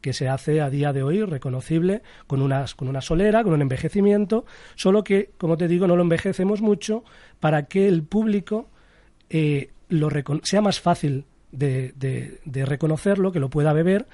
que 0.01 0.13
se 0.13 0.27
hace 0.27 0.59
a 0.61 0.69
día 0.69 0.91
de 0.91 1.01
hoy 1.01 1.23
reconocible 1.23 2.01
con 2.27 2.41
unas 2.41 2.75
con 2.75 2.89
una 2.89 2.99
solera, 3.01 3.41
con 3.43 3.53
un 3.53 3.61
envejecimiento, 3.61 4.45
solo 4.75 5.03
que, 5.03 5.31
como 5.37 5.55
te 5.57 5.67
digo, 5.69 5.87
no 5.87 5.95
lo 5.95 6.01
envejecemos 6.03 6.61
mucho 6.61 7.03
para 7.39 7.63
que 7.67 7.87
el 7.87 8.03
público 8.03 8.69
eh, 9.29 9.71
lo 9.87 10.09
sea 10.43 10.61
más 10.61 10.81
fácil 10.81 11.25
de, 11.51 11.93
de- 11.95 12.39
de 12.43 12.65
reconocerlo, 12.65 13.31
que 13.31 13.39
lo 13.39 13.49
pueda 13.49 13.71
beber 13.73 14.05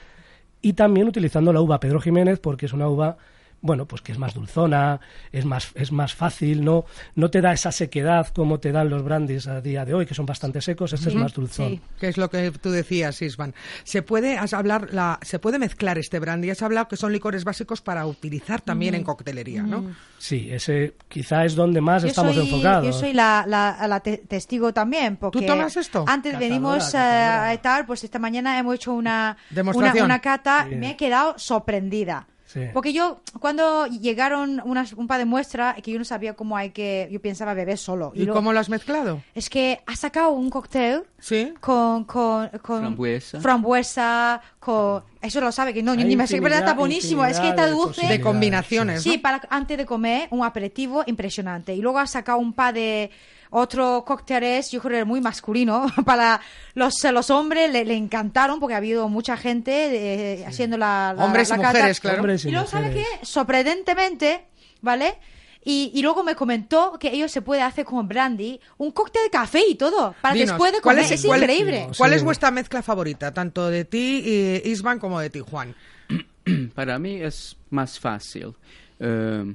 y 0.62 0.74
también 0.74 1.08
utilizando 1.08 1.54
la 1.54 1.62
uva 1.62 1.80
Pedro 1.80 2.02
Jiménez 2.02 2.40
porque 2.40 2.66
es 2.66 2.74
una 2.74 2.88
uva 2.88 3.18
bueno, 3.62 3.86
pues 3.86 4.02
que 4.02 4.12
es 4.12 4.18
más 4.18 4.34
dulzona, 4.34 5.00
es 5.32 5.46
más, 5.46 5.72
es 5.76 5.92
más 5.92 6.14
fácil, 6.16 6.64
no, 6.64 6.86
no 7.16 7.30
te 7.30 7.42
da 7.42 7.52
esa 7.54 7.72
sequedad 7.72 8.28
como 8.28 8.60
te 8.60 8.72
dan 8.72 8.90
los 8.90 9.04
brandies 9.04 9.48
a 9.48 9.62
día 9.62 9.84
de 9.86 9.94
hoy, 9.94 10.06
que 10.06 10.14
son 10.14 10.26
bastante 10.26 10.62
secos, 10.62 10.94
este 10.94 11.10
es 11.10 11.16
más 11.16 11.34
dulzón. 11.34 11.70
sí. 11.72 11.82
Que 12.00 12.08
es 12.08 12.18
lo 12.18 12.30
que 12.30 12.52
tú 12.52 12.72
decías, 12.72 13.22
Isvan. 13.22 13.54
Se 13.84 14.02
puede 14.02 14.38
has 14.38 14.54
hablar 14.54 14.90
la, 14.94 15.20
se 15.22 15.40
puede 15.40 15.60
mezclar 15.60 15.98
este 15.98 16.20
brandy. 16.20 16.50
Has 16.50 16.62
hablado 16.62 16.88
que 16.88 16.96
son 16.98 17.12
licores 17.12 17.44
básicos 17.44 17.82
para 17.82 18.06
utilizar 18.06 18.62
también 18.62 18.96
en 18.96 19.04
coctelería, 19.04 19.64
¿no? 19.64 19.84
Sí, 20.18 20.50
ese 20.52 20.96
quizá 21.08 21.46
es 21.46 21.56
donde 21.56 21.82
más 21.82 22.02
Yo 22.04 22.10
estamos 22.10 22.36
soy, 22.36 22.46
enfocados. 22.50 22.86
yo 22.86 22.94
soy 22.94 23.14
la, 23.14 23.46
la- 23.48 23.88
la 23.88 24.00
te- 24.00 24.18
testigo 24.20 24.74
también. 24.74 25.18
Porque 25.18 25.42
tomas 25.46 25.76
esto? 25.78 26.06
Antes 26.08 26.38
venimos 26.40 26.94
eh, 26.94 26.98
a 26.98 27.58
tal, 27.62 27.86
pues 27.86 28.04
esta 28.04 28.20
mañana 28.20 28.58
hemos 28.58 28.76
hecho 28.76 28.94
una, 28.94 29.36
Demostración. 29.50 30.06
una, 30.06 30.16
una 30.16 30.22
cata 30.22 30.66
Sí. 30.70 30.76
me 30.76 30.92
he 30.92 30.96
quedado 30.98 31.38
sorprendida. 31.38 32.28
Sí. 32.52 32.62
Porque 32.74 32.94
yo, 32.94 33.22
cuando 33.40 33.86
llegaron 33.86 34.60
unas, 34.66 34.94
un 34.94 35.06
par 35.06 35.20
de 35.20 35.26
muestras, 35.26 35.76
que 35.84 35.92
yo 35.92 36.00
no 36.00 36.04
sabía 36.04 36.34
cómo 36.34 36.58
hay 36.58 36.72
que, 36.72 37.08
yo 37.12 37.22
pensaba 37.22 37.54
beber 37.54 37.78
solo. 37.78 38.12
¿Y 38.16 38.24
luego- 38.24 38.34
cómo 38.40 38.54
lo 38.54 38.60
has 38.60 38.70
mezclado? 38.70 39.22
Es 39.36 39.52
que 39.52 39.82
ha 39.86 39.96
sacado 39.96 40.32
un 40.32 40.50
cóctel 40.50 41.04
Sí. 41.20 41.54
con, 41.60 42.06
con, 42.06 42.50
con 42.64 42.80
Frambuesa. 42.80 43.40
frambuesa, 43.40 44.42
con... 44.60 45.04
Eso 45.22 45.42
lo 45.42 45.52
sabe, 45.52 45.74
que 45.76 45.84
no, 45.84 45.94
yo 45.94 46.02
Hay 46.02 46.08
ni 46.08 46.16
me 46.16 46.26
sé, 46.26 46.42
pero 46.42 46.56
está 46.56 46.74
buenísimo. 46.74 47.24
Es 47.26 47.40
que 47.40 47.50
está 47.50 47.66
de 47.66 47.72
dulce. 47.74 48.08
De 48.08 48.20
combinaciones, 48.20 49.04
Sí, 49.04 49.18
¿no? 49.18 49.22
para 49.22 49.42
antes 49.52 49.78
de 49.78 49.86
comer 49.86 50.28
un 50.32 50.44
aperitivo 50.44 51.04
impresionante. 51.06 51.76
Y 51.76 51.82
luego 51.82 52.00
ha 52.00 52.08
sacado 52.08 52.40
un 52.40 52.54
par 52.54 52.74
de 52.74 53.12
otros 53.52 54.04
cócteles, 54.04 54.70
yo 54.72 54.80
creo 54.82 55.00
que 55.00 55.06
muy 55.06 55.22
masculino, 55.22 55.88
para 56.06 56.40
los, 56.76 56.94
los 57.12 57.30
hombres 57.30 57.72
le, 57.72 57.84
le 57.86 57.96
encantaron 57.96 58.60
porque 58.60 58.74
ha 58.76 58.78
habido 58.78 59.10
mucha 59.10 59.38
gente 59.38 59.72
eh, 60.42 60.46
haciendo 60.46 60.78
la, 60.78 61.14
la- 61.18 61.26
Hombres 61.26 61.50
y 61.50 61.52
la 61.52 61.58
cata. 61.58 61.70
mujeres, 61.80 62.00
claro. 62.00 62.18
Hombres 62.20 62.46
y 62.46 62.50
Y 62.50 62.52
luego, 62.52 62.68
¿sabes 62.68 62.94
qué? 62.94 63.06
Sorprendentemente, 63.26 64.46
¿vale? 64.82 65.16
Y, 65.64 65.92
y 65.94 66.02
luego 66.02 66.24
me 66.24 66.36
comentó 66.36 66.98
que 67.00 67.10
ello 67.14 67.28
se 67.28 67.42
puede 67.42 67.62
hacer 67.62 67.84
con 67.86 68.08
brandy, 68.08 68.60
un 68.78 68.92
cóctel 68.92 69.24
de 69.24 69.30
café 69.30 69.62
y 69.68 69.76
todo, 69.76 70.16
para 70.22 70.34
Dinos, 70.34 70.50
después 70.52 70.72
de 70.72 70.80
¿cuál 70.82 70.96
comer. 70.98 71.14
es- 71.14 71.20
Es, 71.20 71.26
cuál- 71.26 71.42
increíble. 71.42 71.88
¿Cuál 71.98 72.14
es 72.14 72.24
vuestra 72.24 72.50
mezcla 72.52 72.82
favorita, 72.82 73.34
tanto 73.34 73.68
de 73.70 73.84
ti, 73.84 74.24
eh, 74.26 74.62
Isvan, 74.66 75.00
como 75.00 75.20
de 75.20 75.30
ti, 75.30 75.40
Juan? 75.40 75.76
Para 76.76 76.98
mí 76.98 77.16
es 77.22 77.58
más 77.72 78.00
fácil. 78.00 78.54
Eh, 79.00 79.54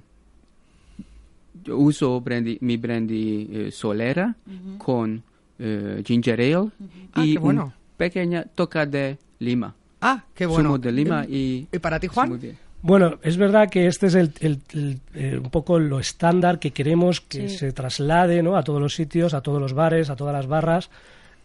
yo 1.64 1.76
uso 1.78 2.20
brandy- 2.20 2.58
mi 2.60 2.76
brandy 2.76 3.48
eh, 3.52 3.70
solera 3.72 4.34
con 4.78 5.22
eh, 5.58 6.02
ginger 6.04 6.40
ale 6.40 6.70
Ah, 7.14 7.24
y 7.24 7.32
qué 7.34 7.38
bueno. 7.38 7.64
una 7.64 7.74
pequeña 7.96 8.44
toca 8.54 8.86
de 8.86 9.16
lima. 9.38 9.74
Ah, 10.00 10.24
qué 10.34 10.46
bueno. 10.46 10.64
Zumo 10.70 10.78
de 10.78 10.92
lima 10.92 11.24
y... 11.26 11.66
¿Y 11.72 11.78
para 11.78 11.98
ti, 11.98 12.06
Juan? 12.08 12.28
muy 12.28 12.38
bien. 12.38 12.58
Bueno, 12.82 13.18
es 13.22 13.38
verdad 13.38 13.70
que 13.70 13.86
este 13.86 14.08
es 14.08 14.14
el, 14.14 14.32
el- 14.40 14.60
el, 14.74 15.00
eh, 15.14 15.40
un 15.42 15.50
poco 15.50 15.78
lo 15.78 15.98
estándar 16.00 16.58
que 16.58 16.72
queremos 16.72 17.20
que 17.22 17.48
Sí. 17.48 17.56
se 17.58 17.72
traslade 17.72 18.42
¿no? 18.42 18.56
a 18.56 18.62
todos 18.62 18.80
los 18.82 18.94
sitios, 18.94 19.32
a 19.32 19.40
todos 19.40 19.60
los 19.60 19.72
bares, 19.72 20.10
a 20.10 20.16
todas 20.16 20.34
las 20.34 20.46
barras, 20.46 20.90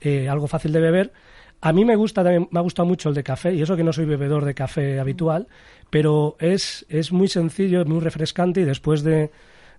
eh, 0.01 0.27
algo 0.27 0.47
fácil 0.47 0.73
de 0.73 0.81
beber. 0.81 1.13
A 1.61 1.71
mí 1.71 1.85
me 1.85 1.95
gusta 1.95 2.23
también, 2.23 2.47
me 2.51 2.59
ha 2.59 2.63
gustado 2.63 2.88
mucho 2.88 3.07
el 3.09 3.15
de 3.15 3.23
café, 3.23 3.53
y 3.53 3.61
eso 3.61 3.75
que 3.77 3.83
no 3.83 3.93
soy 3.93 4.05
bebedor 4.05 4.43
de 4.43 4.53
café 4.53 4.99
habitual, 4.99 5.47
pero 5.89 6.35
es, 6.39 6.85
es 6.89 7.11
muy 7.13 7.27
sencillo, 7.29 7.85
muy 7.85 7.99
refrescante 7.99 8.61
y 8.61 8.65
después 8.65 9.03
de, 9.03 9.29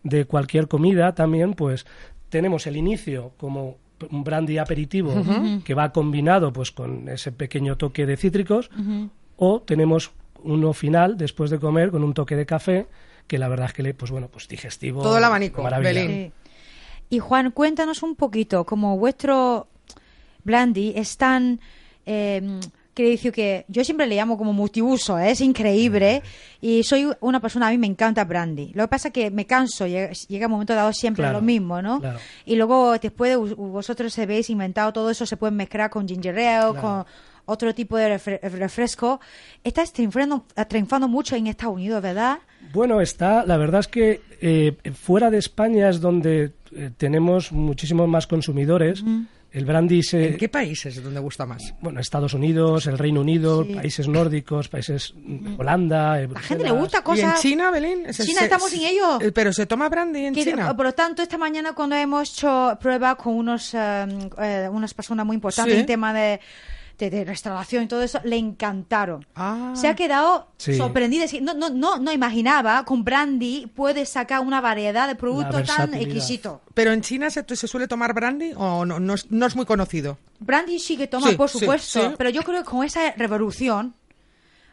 de 0.03 0.25
cualquier 0.25 0.69
comida 0.69 1.15
también, 1.15 1.55
pues 1.55 1.87
tenemos 2.29 2.67
el 2.67 2.77
inicio 2.77 3.33
como 3.37 3.79
un 4.11 4.25
brandy 4.25 4.59
aperitivo 4.59 5.13
que 5.63 5.75
va 5.75 5.93
combinado 5.93 6.53
pues 6.53 6.71
con 6.71 7.09
ese 7.09 7.33
pequeño 7.33 7.77
toque 7.77 8.07
de 8.07 8.17
cítricos 8.17 8.71
o 9.37 9.61
tenemos 9.61 10.13
uno 10.43 10.73
final 10.73 11.19
después 11.19 11.51
de 11.51 11.59
comer 11.59 11.91
con 11.91 12.03
un 12.03 12.15
toque 12.15 12.35
de 12.35 12.47
café 12.47 12.87
que 13.27 13.37
la 13.39 13.49
verdad 13.49 13.67
es 13.67 13.73
que 13.75 13.83
le 13.83 13.93
pues 13.93 14.11
bueno 14.11 14.29
pues 14.29 14.49
digestivo 14.49 15.03
Todo 15.03 15.19
el 15.19 15.25
abanico. 15.25 15.63
Sí. 15.83 16.33
Y 17.11 17.19
Juan, 17.19 17.51
cuéntanos 17.51 18.05
un 18.05 18.15
poquito, 18.15 18.65
como 18.65 18.97
vuestro 18.97 19.67
brandy 20.45 20.93
es 20.97 21.17
tan... 21.17 21.61
Eh, 22.07 22.61
quiero 23.01 23.11
decir 23.11 23.33
que 23.33 23.65
yo 23.69 23.85
siempre 23.85 24.07
le 24.07 24.15
llamo 24.17 24.37
como 24.39 24.53
multiuso, 24.53 25.19
¿eh? 25.19 25.31
es 25.31 25.41
increíble. 25.41 26.23
Y 26.61 26.83
soy 26.83 27.09
una 27.21 27.41
persona, 27.41 27.69
a 27.69 27.71
mí 27.71 27.79
me 27.79 27.87
encanta 27.87 28.25
brandy. 28.25 28.73
Lo 28.75 28.85
que 28.85 28.89
pasa 28.89 29.09
es 29.09 29.15
que 29.15 29.31
me 29.31 29.47
canso, 29.47 29.87
llega, 29.87 30.11
llega 30.29 30.47
un 30.47 30.53
momento 30.53 30.75
dado 30.75 30.93
siempre 30.93 31.23
Claro, 31.23 31.39
lo 31.39 31.43
mismo, 31.45 31.81
¿no? 31.83 32.01
claro. 32.01 32.19
Y 32.45 32.57
luego 32.57 32.99
después 32.99 33.37
u- 33.37 33.55
vosotros 33.57 34.13
se 34.13 34.23
habéis 34.23 34.51
inventado 34.51 34.93
todo 34.93 35.11
eso, 35.11 35.25
se 35.27 35.37
puede 35.37 35.53
mezclar 35.53 35.91
con 35.91 36.07
ginger 36.07 36.39
ale, 36.39 36.73
Claro. 36.73 36.81
con 36.81 37.05
otro 37.47 37.75
tipo 37.75 37.97
de 37.97 38.17
refre- 38.17 38.41
refresco. 38.51 39.21
Estás 39.65 39.93
triunfando, 39.93 40.45
triunfando 40.69 41.09
mucho 41.09 41.35
en 41.37 41.47
Estados 41.49 41.75
Unidos, 41.75 42.01
¿verdad? 42.03 42.39
Bueno, 42.73 43.01
está, 43.01 43.45
la 43.45 43.57
verdad 43.57 43.81
es 43.81 43.89
que 43.89 44.21
eh, 44.41 44.77
fuera 44.95 45.31
de 45.31 45.39
España 45.39 45.89
es 45.89 46.01
donde 46.01 46.53
eh, 46.73 46.91
tenemos 46.97 47.51
muchísimos 47.51 48.07
más 48.09 48.27
consumidores. 48.29 49.03
El 49.53 49.65
brandy 49.65 50.03
se... 50.03 50.29
¿En 50.29 50.37
qué 50.37 50.49
países 50.49 50.97
es 50.97 51.03
donde 51.03 51.19
gusta 51.19 51.45
más? 51.45 51.75
Bueno, 51.81 51.99
Estados 52.01 52.35
Unidos, 52.35 52.87
el 52.87 52.97
Reino 52.99 53.21
Unido, 53.21 53.65
Sí. 53.65 53.75
países 53.75 54.07
nórdicos, 54.07 54.69
países 54.69 55.13
mm, 55.17 55.59
Holanda, 55.59 56.19
La 56.29 56.41
gente 56.41 56.65
le 56.65 56.71
gusta 56.71 56.99
¿Y 56.99 57.01
en 57.01 57.05
cosas... 57.05 57.41
China, 57.41 57.71
Belén? 57.71 58.15
Se- 58.15 58.25
China, 58.25 58.39
se- 58.39 58.45
estamos 58.45 58.73
en 58.73 58.81
ello. 58.83 59.19
Pero 59.35 59.53
se 59.53 59.67
toma 59.67 59.89
brandy 59.89 60.27
en 60.27 60.35
Que- 60.35 60.45
China. 60.45 60.77
Por 60.77 60.87
lo 60.87 60.93
tanto, 60.93 61.23
esta 61.23 61.37
mañana 61.37 61.73
cuando 61.73 61.97
hemos 61.97 62.33
hecho 62.33 62.79
prueba 62.81 63.17
con 63.17 63.35
unos, 63.35 63.75
eh, 63.75 64.07
eh, 64.41 64.69
unas 64.71 64.95
personas 64.95 65.27
muy 65.27 65.35
importantes 65.35 65.75
Sí. 65.75 65.81
en 65.81 65.87
tema 65.87 66.15
de, 66.15 66.41
de, 67.01 67.11
de 67.11 67.25
restauración 67.25 67.85
y 67.85 67.87
todo 67.89 68.03
eso, 68.03 68.21
le 68.25 68.37
encantaron. 68.37 69.25
Ah. 69.35 69.73
Se 69.75 69.89
ha 69.89 69.97
quedado 69.97 70.49
Sí. 70.59 70.77
sorprendida. 70.77 71.25
No, 71.41 71.55
no, 71.55 71.71
no, 71.71 71.99
no 71.99 72.13
imaginaba 72.13 72.85
con 72.85 73.03
brandy 73.05 73.67
puedes 73.75 74.11
sacar 74.11 74.41
una 74.41 74.61
variedad 74.61 75.09
de 75.09 75.15
productos 75.15 75.65
tan 75.67 75.95
exquisito. 75.95 76.61
¿Pero 76.75 76.93
en 76.93 77.01
China 77.01 77.31
se, 77.31 77.45
se 77.57 77.67
suele 77.67 77.89
tomar 77.89 78.13
brandy 78.15 78.53
o 78.57 78.85
no, 78.85 79.01
no, 79.01 79.15
es, 79.15 79.31
no 79.31 79.47
es 79.47 79.57
muy 79.57 79.65
conocido? 79.65 80.19
Brandy 80.39 80.79
sí 80.79 80.97
que 80.97 81.07
toma, 81.07 81.29
Sí, 81.31 81.37
por 81.37 81.49
supuesto, 81.49 82.01
sí. 82.11 82.15
pero 82.19 82.31
yo 82.31 82.43
creo 82.43 82.63
que 82.63 82.71
con 82.71 82.85
esa 82.85 83.13
revolución 83.13 83.95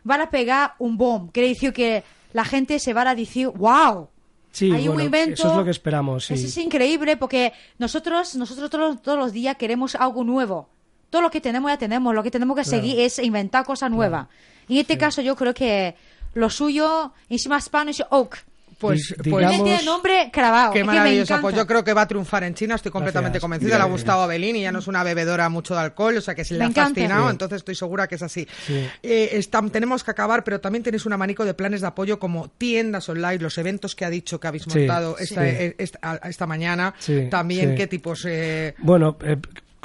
van 0.03 0.21
a 0.21 0.29
pegar 0.29 0.73
un 0.79 0.97
bomb. 0.97 1.31
Quiere 1.31 1.49
decir 1.49 1.73
que 1.73 2.03
la 2.33 2.45
gente 2.45 2.79
se 2.79 2.93
va 2.93 3.09
a 3.09 3.15
decir, 3.15 3.47
wow, 3.49 4.09
Sí, 4.51 4.71
hay 4.71 4.87
un 4.87 4.99
invento. 4.99 5.33
eso 5.43 5.51
es 5.51 5.57
lo 5.57 5.63
que 5.65 5.71
esperamos, 5.71 6.25
sí. 6.25 6.33
Eso 6.33 6.47
es 6.47 6.57
increíble 6.57 7.15
porque 7.17 7.53
nosotros, 7.77 8.35
nosotros 8.35 8.69
todos, 8.69 9.01
todos 9.01 9.17
los 9.19 9.31
días 9.31 9.55
queremos 9.57 9.93
algo 9.95 10.23
nuevo. 10.23 10.69
Todo 11.17 11.23
lo 11.23 11.31
que 11.31 11.41
tenemos 11.41 11.71
ya 11.71 11.77
tenemos. 11.79 12.13
Lo 12.13 12.21
que 12.21 12.29
tenemos 12.29 12.55
que 12.55 12.61
Claro. 12.61 12.77
seguir 12.77 12.99
es 12.99 13.17
inventar 13.17 13.65
cosas 13.65 13.89
nuevas. 13.89 14.27
En 14.69 14.77
este 14.77 14.99
caso 14.99 15.19
yo 15.23 15.35
creo 15.35 15.51
que 15.51 15.95
lo 16.35 16.47
suyo, 16.51 17.11
encima 17.27 17.59
Spanish 17.59 18.03
Oak. 18.11 18.37
Pues, 18.77 19.15
pues 19.17 19.23
digamos- 19.25 19.63
Tiene 19.63 19.81
nombre 19.83 20.29
clavado. 20.31 20.71
Qué 20.71 20.81
es 20.81 20.85
que 20.87 20.91
encanta. 21.21 21.41
Pues 21.41 21.55
yo 21.55 21.65
creo 21.65 21.83
que 21.83 21.93
va 21.93 22.01
a 22.03 22.07
triunfar 22.07 22.43
en 22.43 22.53
China, 22.53 22.75
estoy 22.75 22.91
completamente 22.91 23.39
Gracias. 23.39 23.41
convencida. 23.41 23.77
Le 23.77 23.81
ha 23.83 23.87
gustado 23.87 24.21
a 24.21 24.27
Belín 24.27 24.55
y 24.57 24.61
ya 24.61 24.71
no 24.71 24.77
es 24.77 24.85
una 24.85 25.01
bebedora 25.01 25.49
mucho 25.49 25.73
de 25.73 25.79
alcohol, 25.79 26.15
o 26.17 26.21
sea 26.21 26.35
que 26.35 26.45
se 26.45 26.53
le 26.53 26.59
Me 26.59 26.65
ha 26.65 26.67
encanta. 26.67 26.89
fascinado, 27.01 27.25
Sí. 27.25 27.31
entonces 27.31 27.55
estoy 27.57 27.73
segura 27.73 28.05
que 28.07 28.13
es 28.13 28.21
así. 28.21 28.47
Sí. 28.67 28.87
Eh, 29.01 29.29
está- 29.31 29.63
tenemos 29.71 30.03
que 30.03 30.11
acabar, 30.11 30.43
pero 30.43 30.61
también 30.61 30.83
tenéis 30.83 31.07
un 31.07 31.13
abanico 31.13 31.43
de 31.43 31.55
planes 31.55 31.81
de 31.81 31.87
apoyo 31.87 32.19
como 32.19 32.49
tiendas 32.49 33.09
online, 33.09 33.39
los 33.39 33.57
eventos 33.57 33.95
que 33.95 34.05
ha 34.05 34.11
dicho 34.11 34.39
que 34.39 34.47
habéis 34.47 34.65
Sí. 34.69 34.77
montado 34.77 35.17
esta, 35.17 35.41
Sí. 35.41 35.47
eh, 35.49 35.75
esta, 35.79 35.97
a- 36.03 36.29
esta 36.29 36.45
mañana, 36.45 36.93
Sí, 36.99 37.29
también 37.31 37.71
sí. 37.71 37.75
qué 37.77 37.87
tipos... 37.87 38.25
eh, 38.27 38.75
Bueno, 38.77 39.17
eh, 39.23 39.37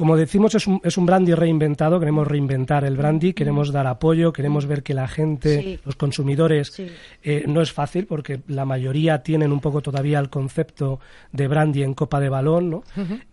como 0.02 0.16
decimos, 0.16 0.52
es 0.56 0.66
un, 0.66 0.80
es 0.82 0.98
un 0.98 1.06
brandy 1.06 1.32
reinventado. 1.32 2.00
Queremos 2.00 2.26
reinventar 2.26 2.82
el 2.84 2.96
brandy, 2.96 3.34
queremos 3.34 3.70
dar 3.70 3.86
apoyo, 3.86 4.32
queremos 4.32 4.66
ver 4.66 4.82
que 4.82 4.94
la 4.94 5.06
gente, 5.06 5.62
Sí. 5.62 5.78
los 5.84 5.94
consumidores, 5.94 6.72
Sí. 6.72 6.88
eh, 7.22 7.44
no 7.46 7.62
es 7.62 7.70
fácil 7.70 8.06
porque 8.06 8.40
la 8.48 8.64
mayoría 8.64 9.22
tienen 9.22 9.52
un 9.52 9.60
poco 9.60 9.80
todavía 9.80 10.18
el 10.18 10.28
concepto 10.28 10.98
de 11.30 11.46
brandy 11.46 11.84
en 11.84 11.94
copa 11.94 12.18
de 12.18 12.28
balón, 12.30 12.68
¿no? 12.68 12.82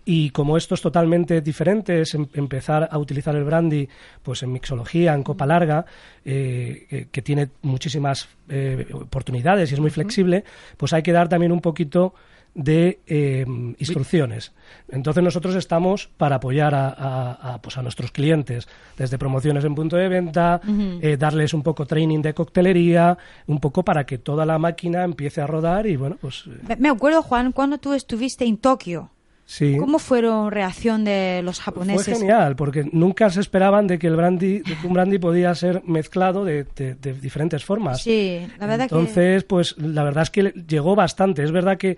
Y 0.05 0.29
como 0.29 0.57
esto 0.57 0.75
es 0.75 0.81
totalmente 0.81 1.41
diferente, 1.41 2.01
es 2.01 2.13
em- 2.13 2.27
empezar 2.35 2.87
a 2.91 2.99
utilizar 2.99 3.35
el 3.35 3.45
brandy 3.45 3.89
pues 4.21 4.43
en 4.43 4.51
mixología, 4.51 5.15
en 5.15 5.23
copa 5.23 5.47
larga, 5.47 5.85
eh, 6.23 6.85
que, 6.87 7.07
que 7.07 7.21
tiene 7.23 7.49
muchísimas 7.63 8.29
eh, 8.47 8.85
oportunidades 8.93 9.71
y 9.71 9.73
es 9.73 9.79
muy 9.79 9.89
flexible, 9.89 10.43
pues 10.77 10.93
hay 10.93 11.01
que 11.01 11.11
dar 11.13 11.29
también 11.29 11.51
un 11.51 11.61
poquito 11.61 12.13
de 12.55 12.99
eh, 13.07 13.45
instrucciones. 13.77 14.53
Entonces 14.89 15.23
nosotros 15.23 15.55
estamos 15.55 16.09
para 16.17 16.37
apoyar 16.37 16.73
a, 16.75 16.89
a- 16.89 17.53
a, 17.53 17.61
pues 17.61 17.77
a 17.77 17.81
nuestros 17.81 18.11
clientes, 18.11 18.67
desde 18.97 19.17
promociones 19.17 19.63
en 19.65 19.75
punto 19.75 19.95
de 19.95 20.09
venta, 20.09 20.59
eh, 21.01 21.15
darles 21.17 21.53
un 21.53 21.63
poco 21.63 21.85
training 21.85 22.21
de 22.21 22.33
coctelería, 22.33 23.17
un 23.47 23.59
poco 23.59 23.83
para 23.83 24.05
que 24.05 24.17
toda 24.17 24.45
la 24.45 24.57
máquina 24.57 25.03
empiece 25.03 25.41
a 25.41 25.47
rodar 25.47 25.87
y 25.87 25.95
bueno, 25.95 26.17
pues 26.19 26.45
eh, 26.47 26.75
Me- 26.79 26.89
acuerdo, 26.89 27.21
Juan, 27.21 27.51
cuando 27.51 27.77
tú 27.77 27.93
estuviste 27.93 28.45
en 28.45 28.57
Tokio. 28.57 29.11
sí. 29.45 29.77
¿Cómo 29.77 29.97
fueron 29.99 30.51
reacción 30.51 31.03
de 31.05 31.41
los 31.43 31.57
Fue 31.57 31.63
japoneses? 31.65 32.19
genial, 32.19 32.55
porque 32.55 32.87
nunca 32.91 33.29
se 33.29 33.39
esperaban 33.41 33.87
de 33.87 33.97
que 33.97 34.07
el 34.07 34.15
brandy, 34.15 34.59
de 34.59 34.75
que 34.77 34.87
un 34.87 34.93
brandy 34.93 35.17
podía 35.17 35.53
ser 35.55 35.81
mezclado 35.85 36.45
de, 36.45 36.65
de- 36.75 36.95
de 36.95 37.13
diferentes 37.13 37.63
formas. 37.65 38.01
Sí, 38.03 38.39
la 38.59 38.67
verdad 38.67 38.89
que... 38.89 38.95
Entonces, 38.95 39.43
pues 39.45 39.75
la 39.77 40.03
verdad 40.03 40.23
es 40.23 40.29
que 40.29 40.43
le- 40.43 40.51
llegó 40.67 40.95
bastante. 40.95 41.43
Es 41.43 41.51
verdad 41.51 41.77
que 41.77 41.97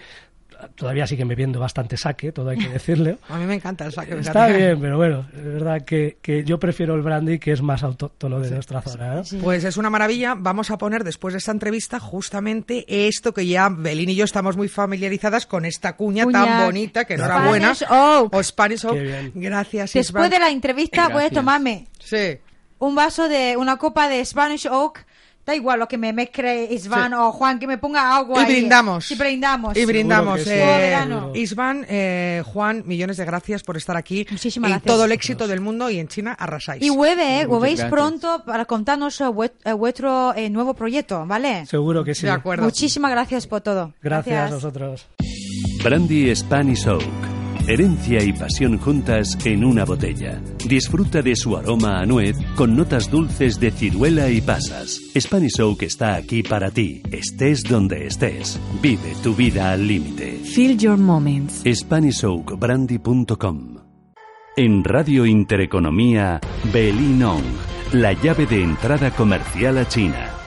todavía 0.69 1.07
siguen 1.07 1.27
bebiendo 1.27 1.59
bastante 1.59 1.97
saque, 1.97 2.31
todo 2.31 2.49
hay 2.49 2.57
que 2.57 2.69
decirle. 2.73 3.17
a 3.29 3.37
mí 3.37 3.45
me 3.45 3.55
encanta 3.55 3.85
el 3.85 3.91
saque. 3.91 4.17
Está 4.19 4.47
bien, 4.47 4.79
pero 4.79 4.97
bueno, 4.97 5.25
es 5.35 5.43
verdad 5.43 5.81
que, 5.85 6.17
que 6.21 6.43
yo 6.43 6.59
prefiero 6.59 6.95
el 6.95 7.01
brandy 7.01 7.39
que 7.39 7.51
es 7.51 7.61
más 7.61 7.83
autóctono 7.83 8.39
de 8.39 8.51
nuestra 8.51 8.81
zona. 8.81 9.19
¿eh? 9.19 9.23
Pues 9.41 9.63
es 9.63 9.77
una 9.77 9.89
maravilla. 9.89 10.35
Vamos 10.37 10.71
a 10.71 10.77
poner 10.77 11.03
después 11.03 11.33
de 11.33 11.39
esta 11.39 11.51
entrevista 11.51 11.99
justamente 11.99 12.85
esto 13.07 13.33
que 13.33 13.45
ya 13.45 13.69
Belín 13.69 14.09
y 14.09 14.15
yo 14.15 14.25
estamos 14.25 14.57
muy 14.57 14.67
familiarizadas 14.67 15.45
con 15.45 15.65
esta 15.65 15.95
cuña 15.95 16.23
Cuña. 16.25 16.45
tan 16.45 16.65
bonita, 16.65 17.05
que 17.05 17.15
enhorabuena. 17.15 17.75
Spanish 17.75 17.91
Oak. 17.91 18.33
O 18.35 18.43
Spanish 18.43 18.85
Oak. 18.85 18.93
Qué 18.95 19.01
bien. 19.03 19.31
Gracias, 19.35 19.93
Después 19.93 20.09
Isbal. 20.25 20.29
de 20.29 20.39
la 20.39 20.49
entrevista 20.49 21.03
voy 21.05 21.09
a 21.09 21.13
Gracias. 21.19 21.33
tomarme 21.33 21.87
Sí. 21.99 22.37
un 22.79 22.95
vaso 22.95 23.27
de 23.29 23.55
una 23.57 23.77
copa 23.77 24.07
de 24.09 24.23
Spanish 24.25 24.67
Oak. 24.67 25.05
Da 25.51 25.55
igual 25.55 25.79
lo 25.79 25.87
que 25.89 25.97
me 25.97 26.13
mezcle 26.13 26.63
Isvan 26.71 27.11
Sí. 27.11 27.17
o 27.19 27.31
Juan, 27.33 27.59
que 27.59 27.67
me 27.67 27.77
ponga 27.77 28.15
agua 28.15 28.41
Y 28.41 28.45
ahí. 28.45 28.51
brindamos. 28.53 29.11
Y 29.11 29.15
brindamos. 29.15 29.75
Y 29.75 29.83
brindamos. 29.85 30.41
eh. 30.47 30.95
Isvan, 31.33 31.85
eh, 31.89 32.41
Juan, 32.45 32.83
millones 32.85 33.17
de 33.17 33.25
gracias 33.25 33.61
por 33.63 33.75
estar 33.75 33.97
aquí. 33.97 34.25
Muchísimas 34.31 34.69
y 34.69 34.71
gracias. 34.71 34.87
todo 34.93 35.03
el 35.03 35.11
éxito 35.11 35.49
del 35.49 35.59
mundo 35.59 35.89
y 35.89 35.99
en 35.99 36.07
China 36.07 36.37
arrasáis. 36.39 36.81
Y 36.81 36.89
vuelve, 36.89 37.41
¿eh? 37.41 37.47
Gracias. 37.49 37.89
pronto 37.89 38.43
para 38.45 38.63
contarnos 38.63 39.19
eh, 39.19 39.25
eh, 39.65 39.73
vuestro 39.73 40.33
eh, 40.35 40.49
nuevo 40.49 40.73
proyecto, 40.73 41.25
¿vale? 41.25 41.65
Seguro 41.65 42.03
que 42.05 42.15
sí. 42.15 42.27
De 42.27 42.31
acuerdo. 42.31 42.63
Muchísimas 42.63 43.11
gracias 43.11 43.45
por 43.45 43.59
todo. 43.59 43.93
Gracias, 44.01 44.51
a 44.51 44.55
vosotros. 44.55 45.05
Brandy 45.83 46.33
Spanish 46.33 46.87
Oak. 46.87 47.30
Herencia 47.67 48.23
y 48.23 48.33
pasión 48.33 48.79
juntas 48.79 49.37
en 49.45 49.63
una 49.63 49.85
botella. 49.85 50.41
Disfruta 50.67 51.21
de 51.21 51.35
su 51.35 51.55
aroma 51.55 51.99
a 51.99 52.05
nuez 52.05 52.35
con 52.55 52.75
notas 52.75 53.09
dulces 53.09 53.59
de 53.59 53.71
ciruela 53.71 54.29
y 54.29 54.41
pasas. 54.41 54.99
Spanish 55.17 55.61
Oak 55.61 55.83
está 55.83 56.15
aquí 56.15 56.43
para 56.43 56.71
ti, 56.71 57.01
estés 57.11 57.63
donde 57.63 58.07
estés. 58.07 58.59
Vive 58.81 59.13
tu 59.21 59.35
vida 59.35 59.71
al 59.71 59.87
límite. 59.87 60.39
Feel 60.43 60.77
your 60.77 60.97
moments. 60.97 61.63
SpanishOakBrandy.com 61.65 63.77
En 64.57 64.83
Radio 64.83 65.25
Intereconomía, 65.25 66.41
Belinong, 66.73 67.43
la 67.93 68.11
llave 68.13 68.47
de 68.47 68.63
entrada 68.63 69.11
comercial 69.11 69.77
a 69.77 69.87
China. 69.87 70.40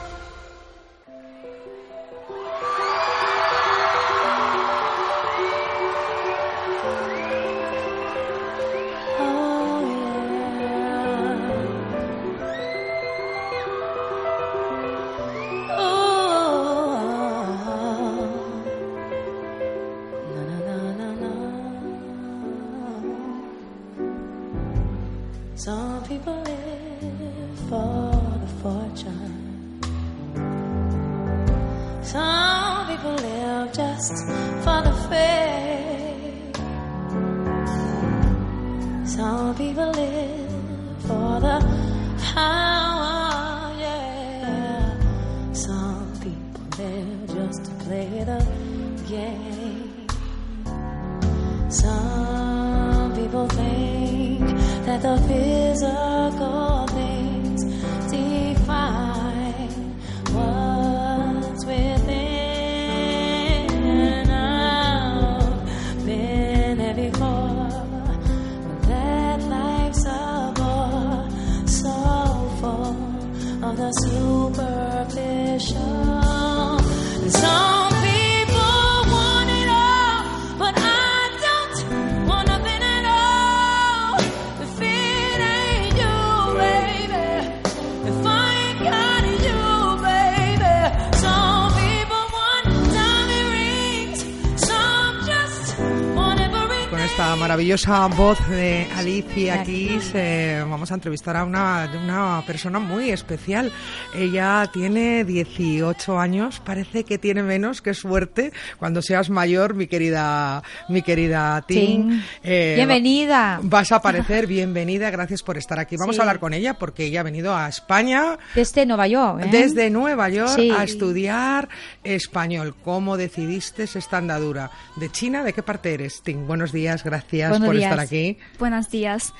Maravillosa 97.74 98.06
voz 98.16 98.38
de 98.48 98.86
Alicia 98.94 99.64
Keys, 99.64 100.12
eh, 100.14 100.64
vamos 100.68 100.92
a 100.92 100.94
entrevistar 100.94 101.36
a 101.36 101.42
una, 101.42 101.90
una 102.04 102.42
persona 102.46 102.78
muy 102.78 103.10
especial. 103.10 103.72
Ella 104.14 104.70
tiene 104.72 105.24
18 105.24 106.18
años, 106.20 106.60
parece 106.64 107.02
que 107.04 107.18
tiene 107.18 107.42
menos, 107.42 107.82
qué 107.82 107.94
suerte. 107.94 108.52
Cuando 108.78 109.02
seas 109.02 109.28
mayor, 109.28 109.74
mi 109.74 109.88
querida, 109.88 110.62
mi 110.88 111.02
querida 111.02 111.64
Tim. 111.66 112.08
Tim. 112.10 112.22
eh, 112.44 112.74
Bienvenida. 112.76 113.58
Vas 113.62 113.90
a 113.90 113.96
aparecer, 113.96 114.46
bienvenida, 114.46 115.10
gracias 115.10 115.42
por 115.42 115.58
estar 115.58 115.80
aquí. 115.80 115.96
Vamos 115.96 116.14
Sí. 116.14 116.20
a 116.20 116.24
hablar 116.24 116.38
con 116.38 116.54
ella 116.54 116.74
porque 116.74 117.06
ella 117.06 117.20
ha 117.20 117.24
venido 117.24 117.56
a 117.56 117.68
España 117.68 118.38
Desde 118.54 118.86
Nueva 118.86 119.08
York, 119.08 119.42
¿eh? 119.44 119.48
desde 119.50 119.90
Nueva 119.90 120.28
York 120.28 120.52
Sí. 120.56 120.70
a 120.70 120.84
estudiar 120.84 121.68
español. 122.04 122.74
¿Cómo 122.84 123.16
decidiste 123.16 123.82
esta 123.82 124.18
andadura? 124.18 124.70
¿De 124.96 125.10
China? 125.10 125.42
¿De 125.42 125.52
qué 125.52 125.62
parte 125.64 125.92
eres, 125.92 126.22
Tim? 126.22 126.46
Buenos 126.46 126.70
días, 126.72 127.02
gracias 127.02 127.50
Buenos 127.50 127.66
por 127.66 127.76
días. 127.76 127.90
estar 127.90 128.04
aquí. 128.04 128.38
Buenos 128.60 128.90
días. 128.90 129.32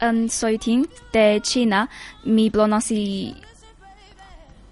Um, 0.00 0.28
soy 0.28 0.56
Ting 0.58 0.86
de 1.12 1.40
China. 1.42 1.90
Mi 2.24 2.50
pronunci- 2.50 3.34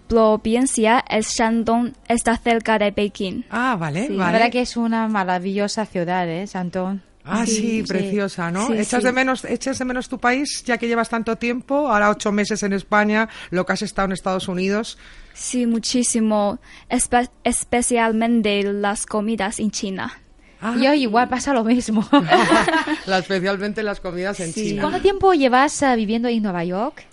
provincia 0.09 1.05
es 1.09 1.29
Shandong, 1.37 1.93
está 2.09 2.37
cerca 2.37 2.79
de 2.79 2.93
Pekín. 2.93 3.45
Ah, 3.51 3.77
vale, 3.79 4.07
Sí. 4.09 4.13
La 4.15 4.25
vale. 4.25 4.39
verdad 4.39 4.51
que 4.53 4.61
es 4.63 4.77
una 4.77 5.07
maravillosa 5.09 5.87
ciudad, 5.87 6.29
¿eh, 6.29 6.47
Santón? 6.47 7.03
Ah, 7.31 7.45
sí, 7.45 7.83
Sí. 7.83 7.85
preciosa, 7.87 8.51
¿no? 8.51 8.67
Sí, 8.69 8.73
¿Echas, 8.73 9.01
sí. 9.03 9.07
De 9.07 9.13
menos, 9.13 9.45
¿Echas 9.45 9.79
de 9.79 9.85
menos 9.85 10.09
tu 10.09 10.19
país, 10.19 10.63
ya 10.65 10.79
que 10.79 10.89
llevas 10.89 11.11
tanto 11.11 11.37
tiempo? 11.37 11.89
Ahora 11.93 12.09
ocho 12.09 12.33
meses 12.33 12.63
en 12.63 12.73
España, 12.73 13.29
lo 13.51 13.67
que 13.67 13.75
has 13.75 13.83
estado 13.83 14.07
en 14.07 14.13
Estados 14.13 14.49
Unidos. 14.49 14.97
Sí, 15.35 15.67
muchísimo, 15.67 16.59
espe- 16.89 17.29
especialmente 17.45 18.63
las 18.63 19.05
comidas 19.05 19.61
en 19.61 19.71
China. 19.71 20.19
Ah, 20.61 20.75
Yo 20.81 20.93
igual 20.95 21.29
pasa 21.29 21.53
lo 21.53 21.63
mismo. 21.65 22.05
la- 23.07 23.19
especialmente 23.19 23.83
las 23.83 24.01
comidas 24.01 24.41
en 24.41 24.53
Sí. 24.53 24.71
China. 24.71 24.83
¿Cuánto 24.83 25.01
tiempo 25.01 25.33
llevas 25.35 25.81
eh, 25.83 25.95
viviendo 25.97 26.29
en 26.29 26.43
Nueva 26.43 26.65
York? 26.65 27.05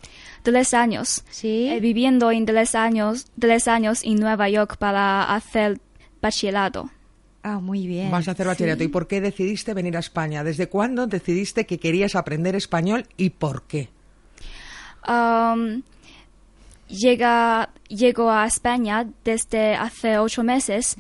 Tres 0.45 0.75
años. 0.75 1.23
Sí. 1.31 1.69
Eh, 1.69 1.79
viviendo 1.79 2.29
en 2.31 2.45
tres 2.45 2.75
años, 2.75 3.25
tres 3.39 3.67
años 3.67 4.03
en 4.03 4.19
Nueva 4.19 4.47
York 4.47 4.77
para 4.77 5.23
hacer 5.34 5.79
bachillerato. 6.21 6.91
Ah, 7.41 7.60
muy 7.60 7.88
bien. 7.88 8.12
Vas 8.12 8.27
a 8.27 8.31
hacer 8.31 8.45
bachillerato. 8.45 8.84
¿Y 8.84 8.88
por 8.88 9.08
qué 9.08 9.21
decidiste 9.21 9.73
venir 9.73 9.97
a 9.97 10.01
España? 10.01 10.43
¿Desde 10.43 10.69
cuándo 10.69 11.08
decidiste 11.08 11.65
que 11.65 11.79
querías 11.79 12.15
aprender 12.15 12.55
español 12.55 13.08
y 13.17 13.31
por 13.31 13.63
qué? 13.63 13.89
Um, 15.08 15.81
llega, 16.88 17.71
llegó 17.88 18.29
a 18.29 18.45
España 18.45 19.08
desde 19.23 19.73
hace 19.73 20.19
ocho 20.19 20.43
meses 20.43 20.95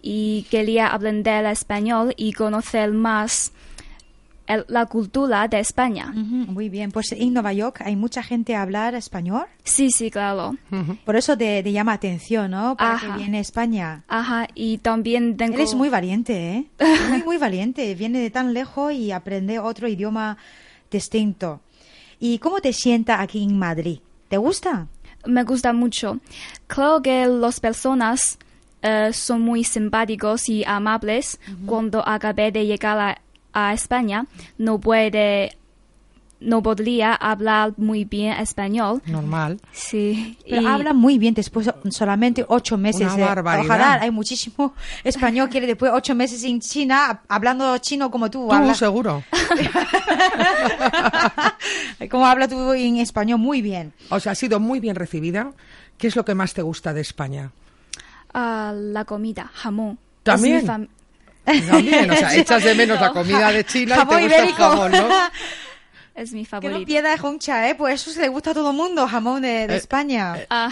y 0.00 0.46
quería 0.50 0.86
aprender 0.86 1.44
español 1.44 2.14
y 2.16 2.32
conocer 2.32 2.92
más 2.92 3.52
el- 4.46 4.64
la 4.68 4.86
cultura 4.86 5.48
de 5.48 5.58
España. 5.60 6.12
Muy 6.14 6.68
bien. 6.68 6.90
Pues 6.92 7.12
en 7.12 7.32
Nueva 7.32 7.52
York 7.52 7.82
hay 7.84 7.96
mucha 7.96 8.22
gente 8.22 8.54
a 8.54 8.62
hablar 8.62 8.94
español. 8.94 9.44
Sí, 9.64 9.90
sí, 9.90 10.10
claro. 10.10 10.56
Por 11.04 11.16
eso 11.16 11.36
te, 11.36 11.62
te 11.62 11.72
llama 11.72 11.92
atención, 11.94 12.50
¿no? 12.52 12.76
Para 12.76 12.94
Ajá. 12.94 13.06
que 13.12 13.18
viene 13.18 13.38
a 13.38 13.40
España. 13.40 14.04
Ajá, 14.08 14.48
y 14.54 14.78
también 14.78 15.36
tengo... 15.36 15.54
Eres 15.54 15.74
muy 15.74 15.88
valiente, 15.88 16.52
¿eh? 16.52 16.66
Muy, 17.10 17.22
muy 17.22 17.36
valiente. 17.38 17.94
Viene 17.94 18.18
de 18.20 18.30
tan 18.30 18.54
lejos 18.54 18.92
y 18.92 19.12
aprende 19.12 19.58
otro 19.58 19.88
idioma 19.88 20.36
distinto. 20.90 21.60
¿Y 22.18 22.38
cómo 22.38 22.60
te 22.60 22.72
sienta 22.72 23.20
aquí 23.20 23.42
en 23.42 23.58
Madrid? 23.58 23.98
¿Te 24.28 24.36
gusta? 24.38 24.86
Me 25.26 25.42
gusta 25.44 25.72
mucho. 25.72 26.18
Creo 26.66 27.02
que 27.02 27.26
las 27.26 27.60
personas 27.60 28.38
eh, 28.82 29.10
son 29.12 29.40
muy 29.42 29.64
simpáticos 29.64 30.48
y 30.48 30.64
amables. 30.64 31.38
Cuando 31.66 32.06
acabé 32.06 32.52
de 32.52 32.64
llegar 32.66 32.98
a, 32.98 33.18
a 33.58 33.72
España, 33.72 34.26
no 34.58 34.78
puede, 34.78 35.56
no 36.40 36.62
podría 36.62 37.14
hablar 37.14 37.72
muy 37.78 38.04
bien 38.04 38.34
español. 38.34 39.00
Normal. 39.06 39.58
Sí. 39.72 40.36
Pero 40.48 40.60
y- 40.60 40.66
habla 40.66 40.92
muy 40.92 41.16
bien 41.16 41.32
después 41.32 41.64
de 41.64 41.72
solamente 41.90 42.44
ocho 42.48 42.76
meses. 42.76 43.10
Una 43.14 43.22
eh. 43.22 43.26
barbaridad. 43.26 43.64
Ojalá 43.64 43.94
hay 44.02 44.10
muchísimo 44.10 44.74
español 45.04 45.48
que 45.48 45.62
después 45.62 45.90
de 45.90 45.96
ocho 45.96 46.14
meses 46.14 46.44
en 46.44 46.60
China, 46.60 47.22
hablando 47.28 47.78
chino 47.78 48.10
como 48.10 48.30
tú. 48.30 48.46
Tú, 48.46 48.52
habla- 48.52 48.74
seguro. 48.74 49.22
como 52.10 52.26
habla 52.26 52.48
tú 52.48 52.72
en 52.74 52.98
español 52.98 53.38
muy 53.38 53.62
bien. 53.62 53.94
O 54.10 54.20
sea, 54.20 54.32
has 54.32 54.38
sido 54.38 54.60
muy 54.60 54.80
bien 54.80 54.96
recibida. 54.96 55.50
¿Qué 55.96 56.08
es 56.08 56.16
lo 56.16 56.26
que 56.26 56.34
más 56.34 56.52
te 56.52 56.60
gusta 56.62 56.92
de 56.92 57.00
España? 57.00 57.52
ah, 58.34 58.74
la 58.76 59.06
comida, 59.06 59.50
jamón. 59.54 59.98
¿También? 60.22 60.90
Es 61.46 61.54
mi 61.54 61.60
fam- 61.62 61.70
También, 61.70 62.10
o 62.10 62.16
sea, 62.16 62.34
echas 62.36 62.64
de 62.64 62.74
menos 62.74 63.00
la 63.00 63.10
comida 63.12 63.52
de 63.52 63.64
China 63.64 63.96
y 64.02 64.06
te 64.08 64.20
gusta 64.22 64.42
el 64.44 64.52
jamón, 64.54 64.92
¿no? 64.92 65.08
Es 66.14 66.32
mi 66.32 66.46
Que 66.46 66.56
no 66.56 66.60
favorito. 66.62 66.86
pierda 66.86 67.14
Honcha, 67.22 67.68
¿eh? 67.68 67.74
Pues 67.74 68.00
eso 68.00 68.10
se 68.10 68.22
le 68.22 68.28
gusta 68.28 68.52
a 68.52 68.54
todo 68.54 68.70
el 68.70 68.76
mundo, 68.76 69.06
jamón 69.06 69.42
de, 69.42 69.66
de 69.66 69.74
Eh, 69.74 69.76
España. 69.76 70.46
Ah, 70.48 70.70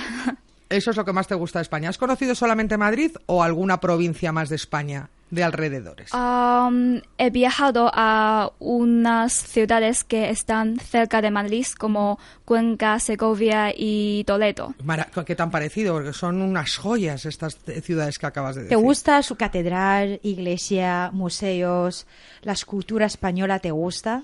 Eso 0.70 0.90
es 0.90 0.96
lo 0.96 1.04
que 1.04 1.12
más 1.12 1.26
te 1.26 1.34
gusta 1.34 1.58
de 1.58 1.64
España. 1.64 1.90
¿Has 1.90 1.98
conocido 1.98 2.34
solamente 2.34 2.78
Madrid 2.78 3.10
o 3.26 3.42
alguna 3.42 3.78
provincia 3.78 4.32
más 4.32 4.48
de 4.48 4.56
España, 4.56 5.10
de 5.30 5.42
alrededores? 5.42 6.12
Um, 6.14 7.00
he 7.18 7.30
viajado 7.30 7.90
a 7.92 8.52
unas 8.60 9.32
ciudades 9.32 10.04
que 10.04 10.30
están 10.30 10.78
cerca 10.78 11.20
de 11.22 11.30
Madrid, 11.30 11.66
como 11.78 12.18
Cuenca, 12.44 12.98
Segovia 13.00 13.72
y 13.76 14.24
Toledo. 14.24 14.74
Mara- 14.84 15.08
¿Qué 15.26 15.34
tan 15.34 15.50
parecido? 15.50 15.94
Porque 15.94 16.12
son 16.12 16.40
unas 16.42 16.76
joyas 16.76 17.24
estas 17.26 17.58
eh, 17.66 17.80
ciudades 17.80 18.18
que 18.18 18.26
acabas 18.26 18.54
de 18.56 18.62
¿Te 18.62 18.68
decir. 18.70 18.84
gusta 18.84 19.22
su 19.22 19.36
catedral, 19.36 20.20
iglesia, 20.22 21.10
museos, 21.12 22.06
la 22.42 22.52
escultura 22.52 23.06
española? 23.06 23.58
¿Te 23.58 23.70
gusta? 23.70 24.22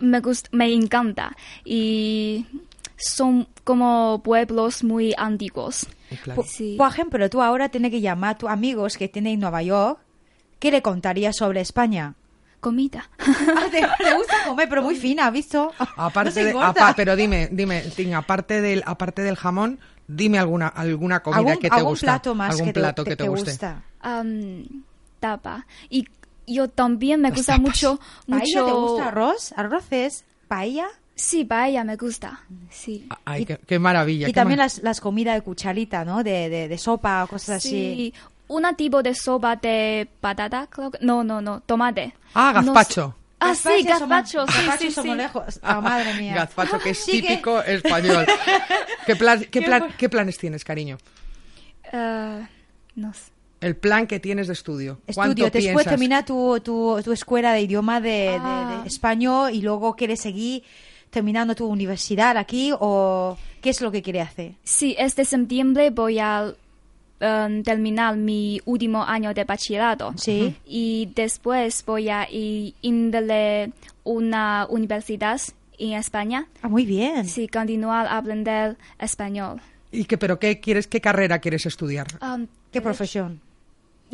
Me 0.00 0.20
gusta, 0.20 0.48
me 0.52 0.72
encanta 0.72 1.36
y 1.64 2.46
son 2.96 3.48
como 3.64 4.20
pueblos 4.24 4.84
muy 4.84 5.14
antiguos. 5.18 5.86
Claro. 6.22 6.44
Sí. 6.46 6.76
Por 6.78 6.88
ejemplo, 6.88 7.28
tú 7.30 7.42
ahora 7.42 7.68
tienes 7.68 7.90
que 7.90 8.00
llamar 8.00 8.34
a 8.36 8.38
tus 8.38 8.48
amigos 8.50 8.96
que 8.96 9.08
tienen 9.08 9.34
en 9.34 9.40
Nueva 9.40 9.62
York. 9.62 9.98
¿Qué 10.62 10.70
le 10.70 10.80
contarías 10.80 11.34
sobre 11.34 11.60
España? 11.60 12.14
Comida. 12.60 13.10
Ah, 13.18 13.66
¿Te, 13.68 13.80
te 13.80 14.14
gusta 14.14 14.36
comer, 14.46 14.68
pero 14.68 14.80
muy 14.82 14.94
fina, 14.94 15.26
¿has 15.26 15.32
visto? 15.32 15.72
Aparte 15.96 16.30
No 16.30 16.34
se 16.34 16.44
de- 16.44 16.50
engorda. 16.50 16.68
apa- 16.68 16.94
pero 16.94 17.16
dime, 17.16 17.48
dime, 17.50 17.80
Tim, 17.96 18.14
aparte 18.14 18.60
del, 18.60 18.84
aparte 18.86 19.22
del 19.22 19.34
jamón, 19.34 19.80
dime 20.06 20.38
alguna, 20.38 20.68
alguna 20.68 21.20
comida 21.20 21.38
¿Algún, 21.40 21.56
que 21.58 21.68
te 21.68 21.74
algún 21.74 21.92
gusta. 21.94 22.06
plato 22.06 22.34
más 22.36 22.50
algún 22.52 22.66
que 22.68 22.72
plato 22.74 23.02
te- 23.02 23.10
que 23.10 23.16
te, 23.16 23.24
te 23.24 23.28
guste. 23.28 23.50
gusta? 23.50 23.82
Um, 24.04 24.82
tapa. 25.18 25.66
Y 25.90 26.06
yo 26.46 26.68
también 26.68 27.20
me 27.20 27.30
gusta 27.30 27.54
tapas. 27.54 27.60
mucho, 27.60 28.00
¿Paella 28.28 28.62
mucho. 28.62 28.66
te 28.66 28.72
gusta 28.72 29.08
arroz? 29.08 29.52
¿Arroces? 29.56 30.24
¿Paella? 30.46 30.86
Sí, 31.14 31.44
paella 31.44 31.84
me 31.84 31.96
gusta. 31.96 32.40
Sí. 32.70 33.06
Ay, 33.24 33.42
Y- 33.42 33.46
qué, 33.46 33.58
qué 33.66 33.78
maravilla. 33.78 34.28
Y 34.28 34.32
qué 34.32 34.34
también 34.40 34.58
las, 34.58 34.78
las 34.82 35.00
comidas 35.00 35.34
de 35.34 35.42
cucharita, 35.42 36.04
¿no? 36.04 36.22
De, 36.24 36.48
de, 36.48 36.68
de 36.68 36.78
sopa 36.78 37.24
o 37.24 37.26
cosas 37.26 37.56
así. 37.56 38.14
Sí. 38.60 38.66
Un 38.68 38.76
tipo 38.76 39.02
de 39.02 39.14
sopa 39.14 39.56
de 39.56 40.08
patata, 40.20 40.66
creo 40.68 40.90
que. 40.90 40.98
No, 41.00 41.24
no, 41.24 41.40
no, 41.40 41.60
tomate. 41.60 42.14
Ah, 42.34 42.52
No 42.64 42.72
gazpacho. 42.72 43.08
sé- 43.16 43.22
Ah, 43.44 43.54
sí, 43.56 43.82
Gazpacho 43.82 43.98
somos- 43.98 44.08
gazpacho, 44.08 44.46
sí, 44.46 44.52
gazpacho 44.66 44.78
sí, 44.84 44.90
somos 44.92 45.12
sí. 45.16 45.16
lejos. 45.22 45.60
Ah, 45.62 45.80
madre 45.80 46.14
mía. 46.14 46.34
Gazpacho, 46.36 46.78
que 46.78 46.90
es 46.90 47.04
típico 47.04 47.60
español. 47.62 48.24
¿Qué, 49.04 49.16
plan- 49.16 49.44
qué, 49.50 49.62
plan- 49.62 49.88
qué 49.98 50.08
planes 50.08 50.38
tienes, 50.38 50.62
cariño? 50.64 50.98
Eh, 51.92 52.46
no 52.94 53.12
sé. 53.14 53.32
El 53.60 53.76
plan 53.76 54.06
que 54.06 54.18
tienes 54.20 54.48
de 54.48 54.52
estudio. 54.54 54.98
¿Cuánto 55.14 55.32
Estudio, 55.32 55.44
después 55.50 55.62
piensas? 55.84 55.84
termina 55.90 56.24
tu, 56.24 56.58
tu, 56.60 57.00
tu 57.04 57.12
escuela 57.12 57.52
de 57.52 57.60
idioma 57.62 58.00
de, 58.00 58.08
de- 58.10 58.38
Ah. 58.40 58.80
de 58.82 58.88
español 58.88 59.52
y 59.54 59.62
luego 59.62 59.94
quieres 59.94 60.20
seguir 60.20 60.64
terminando 61.10 61.54
tu 61.54 61.66
universidad 61.66 62.36
aquí 62.36 62.72
o 62.78 63.36
qué 63.60 63.70
es 63.70 63.80
lo 63.80 63.92
que 63.92 64.02
quieres 64.02 64.28
hacer. 64.28 64.52
Sí, 64.64 64.96
este 64.98 65.24
septiembre 65.24 65.90
voy 65.90 66.18
a 66.18 66.52
em, 67.22 67.62
terminar 67.62 68.16
mi 68.16 68.60
último 68.64 69.04
año 69.04 69.32
de 69.32 69.44
bachillerato. 69.44 70.12
Sí. 70.16 70.56
Y 70.66 71.08
después 71.14 71.84
voy 71.86 72.08
a 72.08 72.28
ir 72.28 72.74
a 72.82 73.68
una 74.04 74.66
universidad 74.68 75.40
en 75.78 75.92
España. 75.92 76.46
Ah, 76.62 76.68
muy 76.68 76.84
bien. 76.84 77.26
Sí, 77.26 77.46
continuar 77.46 78.06
a 78.06 78.18
aprender 78.18 78.76
español. 78.98 79.60
¿Y 79.92 80.04
qué, 80.04 80.18
pero 80.18 80.38
qué 80.38 80.58
quieres, 80.58 80.86
qué 80.88 81.00
carrera 81.00 81.38
quieres 81.38 81.64
estudiar? 81.66 82.06
Em, 82.20 82.48
¿Qué 82.72 82.80
profesión? 82.80 83.40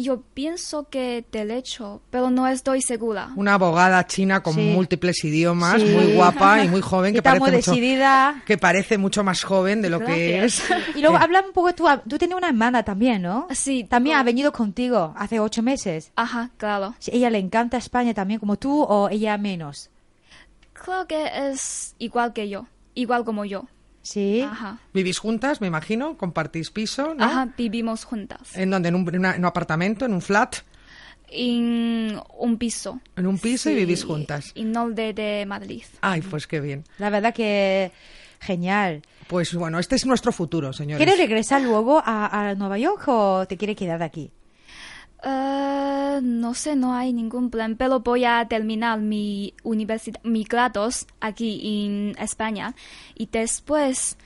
Yo 0.01 0.21
pienso 0.33 0.89
que 0.89 1.25
derecho, 1.33 2.01
pero 2.11 2.31
no 2.31 2.47
estoy 2.47 2.81
segura. 2.83 3.31
Una 3.35 3.55
abogada 3.55 4.07
china 4.07 4.45
con 4.45 4.55
Sí. 4.55 4.61
múltiples 4.73 5.25
idiomas, 5.25 5.83
Sí. 5.83 5.89
muy 5.89 6.13
guapa 6.15 6.63
y 6.63 6.69
muy 6.69 6.81
joven, 6.81 7.13
que 7.13 7.21
parece, 7.21 7.45
mucho, 7.51 7.73
decidida. 7.73 8.41
que 8.47 8.57
parece 8.57 8.97
mucho 8.97 9.25
más 9.25 9.43
joven 9.43 9.83
de 9.83 9.91
lo 9.91 9.99
que 9.99 10.45
es. 10.45 10.63
Y 10.95 11.01
luego 11.01 11.17
habla 11.17 11.43
un 11.45 11.53
poco, 11.53 11.75
tú, 11.75 11.85
tú 12.09 12.17
tenías 12.17 12.39
una 12.39 12.47
hermana 12.49 12.85
también, 12.85 13.23
¿no? 13.23 13.49
Sí, 13.51 13.83
También 13.85 14.17
ha 14.19 14.23
venido 14.23 14.53
contigo 14.53 15.13
hace 15.17 15.41
ocho 15.41 15.63
meses. 15.65 16.13
Ajá, 16.15 16.51
claro. 16.59 16.95
Sí, 17.01 17.11
¿Ella 17.13 17.29
le 17.31 17.39
encanta 17.39 17.77
España 17.77 18.15
también 18.15 18.39
como 18.39 18.57
tú 18.57 18.83
o 18.83 19.09
ella 19.11 19.37
menos? 19.37 19.91
Creo 20.75 21.09
que 21.09 21.29
es 21.51 21.97
igual 21.99 22.33
que 22.33 22.49
yo, 22.49 22.67
igual 22.95 23.25
como 23.25 23.45
yo. 23.45 23.65
Sí. 24.11 24.41
Ajá. 24.41 24.79
Vivís 24.95 25.19
juntas, 25.19 25.61
me 25.61 25.67
imagino, 25.67 26.17
compartís 26.17 26.71
piso, 26.71 27.15
¿no? 27.15 27.25
Ajá, 27.25 27.49
vivimos 27.59 28.05
juntas. 28.05 28.57
¿En 28.57 28.71
dónde? 28.71 28.89
¿En 28.89 28.95
un, 28.95 29.07
en 29.09 29.19
una- 29.19 29.33
en 29.35 29.41
un 29.41 29.45
apartamento? 29.47 30.07
¿En 30.07 30.15
un 30.15 30.23
flat? 30.23 30.57
En 31.31 32.19
un 32.39 32.57
piso. 32.57 33.01
En 33.17 33.27
un 33.27 33.39
piso 33.39 33.69
y 33.69 33.75
Sí, 33.75 33.79
vivís 33.81 34.05
juntas. 34.05 34.53
En 34.55 34.73
norte 34.73 35.13
de 35.13 35.45
Madrid. 35.47 35.83
Ay, 36.01 36.23
pues 36.23 36.47
qué 36.47 36.61
bien. 36.61 36.85
La 36.99 37.11
verdad 37.11 37.35
que 37.35 37.93
genial. 38.41 39.03
Pues 39.27 39.53
bueno, 39.55 39.79
este 39.79 39.97
es 39.97 40.07
nuestro 40.07 40.33
futuro, 40.33 40.73
señores. 40.73 41.05
¿Quieres 41.05 41.19
regresar 41.19 41.61
luego 41.61 42.03
a, 42.03 42.49
a 42.51 42.55
Nueva 42.55 42.79
York 42.79 43.03
o 43.09 43.45
te 43.47 43.59
quieres 43.59 43.77
quedar 43.77 44.03
aquí? 44.03 44.31
Eh, 45.23 46.21
no 46.23 46.55
sé, 46.55 46.77
no 46.77 46.95
hay 46.95 47.13
ningún 47.13 47.51
plan, 47.51 47.77
pero 47.77 48.01
voy 48.01 48.25
a 48.25 48.47
terminar 48.49 49.01
mi 49.01 49.55
universidad, 49.63 50.21
mis 50.23 50.49
grados 50.49 51.07
aquí 51.21 51.87
en 51.87 52.17
España 52.23 52.75
y 53.15 53.27
después, 53.27 54.17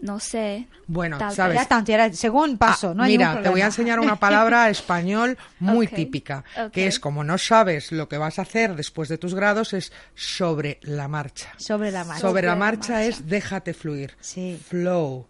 no 0.00 0.18
sé. 0.18 0.66
Bueno, 0.88 1.18
tal 1.18 1.32
¿sabes? 1.32 1.60
Ya 1.68 2.12
según 2.12 2.58
paso, 2.58 2.90
Ah, 2.90 2.94
no 2.94 3.02
hay 3.04 3.12
mira, 3.12 3.40
te 3.40 3.48
voy 3.50 3.60
a 3.60 3.66
enseñar 3.66 4.00
una 4.00 4.16
palabra 4.16 4.68
español 4.70 5.38
muy 5.60 5.86
típica, 5.86 6.44
que 6.72 6.88
es 6.88 6.98
como 6.98 7.22
no 7.22 7.38
sabes 7.38 7.92
lo 7.92 8.08
que 8.08 8.18
vas 8.18 8.40
a 8.40 8.42
hacer 8.42 8.74
después 8.74 9.08
de 9.08 9.18
tus 9.18 9.34
grados, 9.34 9.72
es 9.74 9.92
sobre 10.16 10.80
la 10.82 11.06
marcha. 11.06 11.52
Sobre 11.56 11.92
la 11.92 12.04
marcha. 12.04 12.20
Sobre 12.20 12.46
la 12.46 12.56
marcha 12.56 13.04
es 13.04 13.28
déjate 13.28 13.74
fluir. 13.74 14.16
Sí. 14.20 14.60
Flow. 14.68 15.28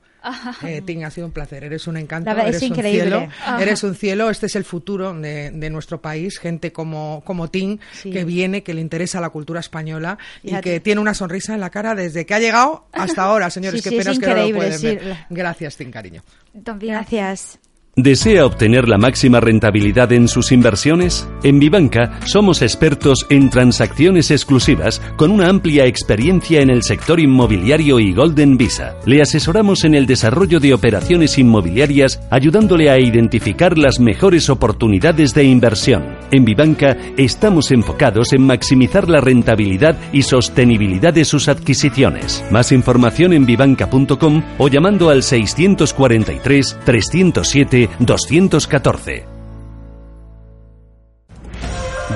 Eh, 0.62 0.82
Ting, 0.84 1.02
ha 1.04 1.10
sido 1.10 1.26
un 1.26 1.32
placer. 1.32 1.64
Eres 1.64 1.86
un 1.86 1.96
encanto. 1.96 2.28
La 2.30 2.34
verdad, 2.34 2.48
eres 2.50 2.62
es 2.62 2.70
un 2.70 2.76
increíble. 2.76 3.02
cielo. 3.02 3.28
Ajá. 3.42 3.62
Eres 3.62 3.82
un 3.82 3.94
cielo. 3.94 4.30
Este 4.30 4.46
es 4.46 4.56
el 4.56 4.64
futuro 4.64 5.12
de, 5.14 5.50
de 5.50 5.70
nuestro 5.70 6.00
país. 6.00 6.38
Gente 6.38 6.72
como, 6.72 7.22
como 7.24 7.48
Ting, 7.48 7.78
Sí. 7.92 8.10
que 8.10 8.24
viene, 8.24 8.62
que 8.62 8.74
le 8.74 8.80
interesa 8.80 9.20
la 9.20 9.30
cultura 9.30 9.60
española 9.60 10.18
y 10.42 10.54
que 10.60 10.80
tiene 10.80 11.00
una 11.00 11.14
sonrisa 11.14 11.54
en 11.54 11.60
la 11.60 11.70
cara 11.70 11.94
desde 11.94 12.26
que 12.26 12.34
ha 12.34 12.38
llegado 12.40 12.86
hasta 12.92 13.22
ahora, 13.22 13.50
señores. 13.50 13.80
Sí, 13.82 13.84
Qué 13.84 13.90
sí, 13.90 13.96
pena 13.98 14.10
es 14.12 14.18
que 14.18 14.26
no 14.26 14.34
lo 14.34 14.46
increíble, 14.46 14.78
pueden 14.78 14.98
ver. 14.98 15.16
Gracias, 15.30 15.76
Ting, 15.76 15.90
cariño. 15.90 16.22
Gracias. 16.54 17.58
¿Desea 17.96 18.46
obtener 18.46 18.88
la 18.88 18.98
máxima 18.98 19.40
rentabilidad 19.40 20.12
en 20.12 20.28
sus 20.28 20.52
inversiones? 20.52 21.28
En 21.42 21.58
Vivanca 21.58 22.20
somos 22.24 22.62
expertos 22.62 23.26
en 23.30 23.50
transacciones 23.50 24.30
exclusivas 24.30 25.02
con 25.16 25.32
una 25.32 25.48
amplia 25.48 25.86
experiencia 25.86 26.60
en 26.60 26.70
el 26.70 26.84
sector 26.84 27.18
inmobiliario 27.18 27.98
y 27.98 28.14
Golden 28.14 28.56
Visa. 28.56 28.94
Le 29.06 29.20
asesoramos 29.20 29.82
en 29.82 29.96
el 29.96 30.06
desarrollo 30.06 30.60
de 30.60 30.72
operaciones 30.72 31.36
inmobiliarias 31.36 32.20
ayudándole 32.30 32.90
a 32.90 33.00
identificar 33.00 33.76
las 33.76 33.98
mejores 33.98 34.50
oportunidades 34.50 35.34
de 35.34 35.42
inversión. 35.42 36.16
En 36.30 36.44
Vivanca 36.44 36.96
estamos 37.16 37.72
enfocados 37.72 38.32
en 38.32 38.46
maximizar 38.46 39.08
la 39.08 39.20
rentabilidad 39.20 39.98
y 40.12 40.22
sostenibilidad 40.22 41.12
de 41.12 41.24
sus 41.24 41.48
adquisiciones. 41.48 42.44
Más 42.52 42.70
información 42.70 43.32
en 43.32 43.46
vivanca.com 43.46 44.42
o 44.58 44.68
llamando 44.68 45.10
al 45.10 45.24
643 45.24 46.78
307 46.84 47.89
214. 47.98 49.26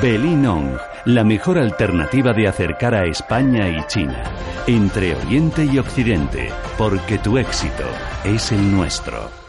Belinong, 0.00 0.76
la 1.06 1.24
mejor 1.24 1.58
alternativa 1.58 2.32
de 2.32 2.48
acercar 2.48 2.94
a 2.94 3.04
España 3.04 3.68
y 3.68 3.86
China, 3.86 4.24
entre 4.66 5.14
Oriente 5.14 5.64
y 5.64 5.78
Occidente, 5.78 6.50
porque 6.76 7.18
tu 7.18 7.38
éxito 7.38 7.84
es 8.24 8.52
el 8.52 8.70
nuestro. 8.70 9.43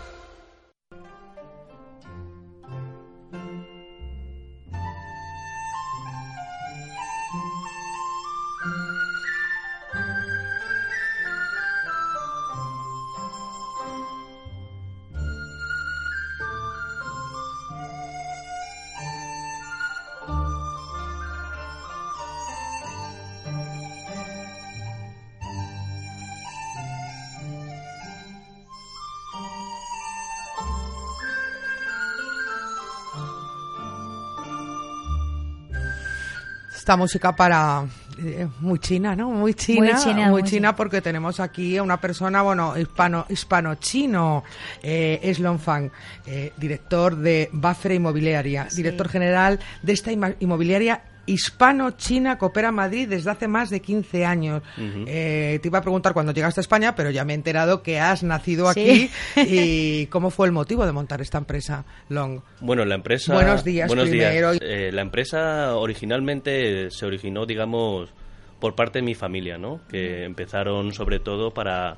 Esta 36.85 36.97
música 36.97 37.35
para 37.35 37.83
eh, 38.19 38.47
muy 38.59 38.77
china, 38.77 39.15
¿no? 39.15 39.31
Muy 39.31 39.55
china, 39.55 39.93
Muy 39.93 40.03
china, 40.03 40.29
muy 40.29 40.43
china, 40.43 40.75
porque 40.75 41.01
tenemos 41.01 41.39
aquí 41.39 41.77
a 41.77 41.81
una 41.81 41.99
persona, 41.99 42.43
bueno, 42.43 42.77
hispano, 42.77 43.25
hispano-chino, 43.27 44.43
eh, 44.83 45.19
es 45.23 45.39
Long 45.39 45.57
Fang, 45.57 45.89
eh, 46.27 46.53
director 46.57 47.15
de 47.15 47.49
Bafre 47.53 47.95
Inmobiliaria, 47.95 48.67
director 48.75 49.09
general 49.09 49.59
de 49.81 49.93
esta 49.93 50.11
inmobiliaria 50.11 51.01
hispano-china 51.25 52.38
que 52.38 52.45
opera 52.45 52.69
en 52.69 52.75
Madrid 52.75 53.07
desde 53.07 53.31
hace 53.31 53.47
más 53.47 53.69
de 53.69 53.81
15 53.81 54.25
años. 54.25 54.61
Eh, 54.77 55.59
te 55.61 55.67
iba 55.67 55.79
a 55.79 55.81
preguntar 55.81 56.13
cuando 56.13 56.31
llegaste 56.31 56.59
a 56.59 56.63
España, 56.63 56.95
pero 56.95 57.09
ya 57.09 57.25
me 57.25 57.33
he 57.33 57.35
enterado 57.35 57.81
que 57.81 57.99
has 57.99 58.23
nacido 58.23 58.69
aquí 58.69 59.09
y 59.35 60.07
cómo 60.07 60.29
fue 60.29 60.47
el 60.47 60.53
motivo 60.53 60.85
de 60.85 60.91
montar 60.91 61.21
esta 61.21 61.38
empresa, 61.38 61.85
Long. 62.09 62.41
Bueno, 62.61 62.85
la 62.85 62.95
empresa. 62.95 63.33
Buenos 63.33 63.63
días, 63.63 63.88
buenos 63.88 64.09
días. 64.09 64.29
primero. 64.29 64.53
Eh, 64.61 64.91
la 64.91 65.01
empresa 65.01 65.75
originalmente 65.75 66.89
se 66.91 67.05
originó, 67.05 67.45
digamos, 67.45 68.13
por 68.59 68.75
parte 68.75 68.99
de 68.99 69.03
mi 69.03 69.15
familia, 69.15 69.57
¿no? 69.57 69.81
Que 69.89 70.23
empezaron 70.23 70.93
sobre 70.93 71.19
todo 71.19 71.53
para 71.53 71.97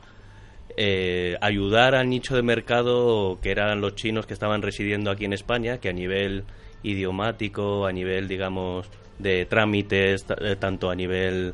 eh, 0.76 1.38
ayudar 1.42 1.96
al 1.96 2.10
nicho 2.10 2.36
de 2.36 2.44
mercado 2.44 3.40
que 3.42 3.52
eran 3.52 3.82
los 3.82 3.96
chinos 3.96 4.28
que 4.28 4.34
estaban 4.34 4.62
residiendo 4.62 5.10
aquí 5.10 5.26
en 5.26 5.34
España, 5.34 5.80
que 5.80 5.90
a 5.90 5.94
nivel 5.94 6.44
idiomático, 6.84 7.86
a 7.86 7.92
nivel, 7.92 8.28
digamos, 8.28 8.88
de 9.20 9.46
trámites, 9.46 10.26
eh, 10.42 10.56
tanto 10.60 10.90
a 10.90 10.96
nivel 10.96 11.54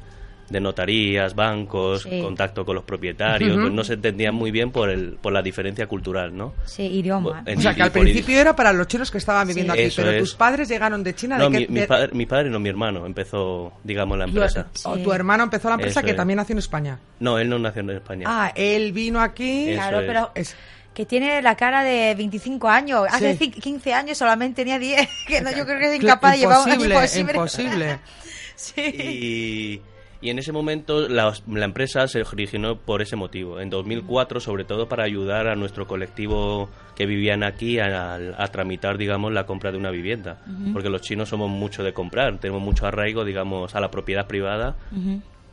de 0.50 0.60
notarías, 0.60 1.34
bancos, 1.34 2.04
Sí. 2.04 2.22
contacto 2.22 2.64
con 2.66 2.76
los 2.76 2.84
propietarios, 2.84 3.54
Ujú. 3.54 3.62
pues 3.62 3.74
no 3.74 3.84
se 3.84 3.94
entendían 3.94 4.36
muy 4.36 4.52
bien 4.52 4.72
por, 4.72 4.90
el, 4.90 5.14
por 5.20 5.32
la 5.34 5.42
diferencia 5.42 5.88
cultural, 5.88 6.36
¿no? 6.36 6.54
Sí, 6.66 6.84
idioma. 6.84 7.42
En- 7.46 7.58
O 7.58 7.62
sea, 7.62 7.74
que 7.74 7.82
al 7.82 7.92
principio 7.92 8.38
era 8.40 8.56
para 8.56 8.72
los 8.74 8.86
chinos 8.88 9.10
que 9.10 9.18
estaban 9.18 9.48
viviendo 9.48 9.74
Sí. 9.74 9.80
aquí, 9.80 9.88
Eso 9.88 10.02
pero 10.04 10.12
es. 10.12 10.20
tus 10.20 10.36
padres 10.36 10.68
llegaron 10.68 11.02
de 11.02 11.16
China. 11.16 11.38
No, 11.38 11.46
¿de 11.46 11.50
mi, 11.50 11.66
qué- 11.66 11.72
mi 11.72 11.80
de- 11.80 11.88
padre, 11.88 12.10
mi 12.14 12.26
padre 12.26 12.50
no, 12.52 12.60
mi 12.60 12.70
hermano 12.70 13.06
empezó, 13.06 13.74
digamos, 13.84 14.18
la 14.18 14.26
empresa. 14.26 14.68
o 14.84 14.96
Sí. 14.98 15.02
tu 15.04 15.14
hermano 15.14 15.44
empezó 15.46 15.70
la 15.70 15.76
empresa 15.76 16.02
Eso 16.02 16.06
que 16.06 16.12
es. 16.12 16.18
también 16.18 16.38
nació 16.38 16.54
en 16.54 16.60
España. 16.60 17.00
No, 17.20 17.40
él 17.40 17.50
no 17.50 17.58
nació 17.58 17.82
en 17.82 17.90
España. 17.92 18.26
Ah, 18.28 18.52
él 18.54 18.92
vino 18.92 19.22
aquí. 19.22 19.70
Eso 19.70 19.80
Claro, 19.82 20.02
es. 20.02 20.06
pero 20.08 20.32
Es- 20.36 20.56
que 20.94 21.06
tiene 21.06 21.42
la 21.42 21.56
cara 21.56 21.84
de 21.84 22.14
25 22.16 22.68
años. 22.70 23.08
Hace 23.10 23.36
Sí. 23.38 23.52
ci- 23.52 23.62
15 23.62 23.94
años 23.94 24.18
solamente 24.18 24.62
tenía 24.64 24.80
10. 24.80 25.08
Que 25.28 25.42
no, 25.42 25.52
yo 25.52 25.66
creo 25.66 25.80
que 25.80 25.96
es 25.96 26.02
incapaz 26.04 26.34
de 26.34 26.38
llevar 26.40 26.60
un 26.66 26.70
imposible, 26.72 26.96
imposible. 26.96 27.34
imposible. 27.34 28.00
Sí. 28.56 28.82
Y, 28.82 29.82
y 30.22 30.30
en 30.30 30.40
ese 30.40 30.52
momento 30.54 31.10
la, 31.10 31.34
la 31.48 31.66
empresa 31.66 32.08
se 32.08 32.22
originó 32.22 32.78
por 32.78 33.02
ese 33.02 33.16
motivo. 33.16 33.60
En 33.60 33.70
2004, 33.70 34.40
sobre 34.40 34.64
todo 34.64 34.88
para 34.88 35.04
ayudar 35.04 35.48
a 35.48 35.56
nuestro 35.56 35.86
colectivo 35.88 36.70
que 36.96 37.06
vivían 37.06 37.44
aquí 37.44 37.80
a, 37.80 38.14
a 38.16 38.48
tramitar, 38.48 38.98
digamos, 38.98 39.34
la 39.34 39.46
compra 39.46 39.72
de 39.72 39.78
una 39.80 39.90
vivienda. 39.90 40.38
Porque 40.72 40.90
los 40.90 41.02
chinos 41.02 41.28
somos 41.30 41.50
mucho 41.50 41.84
de 41.84 41.92
comprar, 41.94 42.38
tenemos 42.38 42.62
mucho 42.62 42.86
arraigo, 42.86 43.26
digamos, 43.26 43.76
a 43.76 43.80
la 43.82 43.90
propiedad 43.90 44.28
privada. 44.28 44.76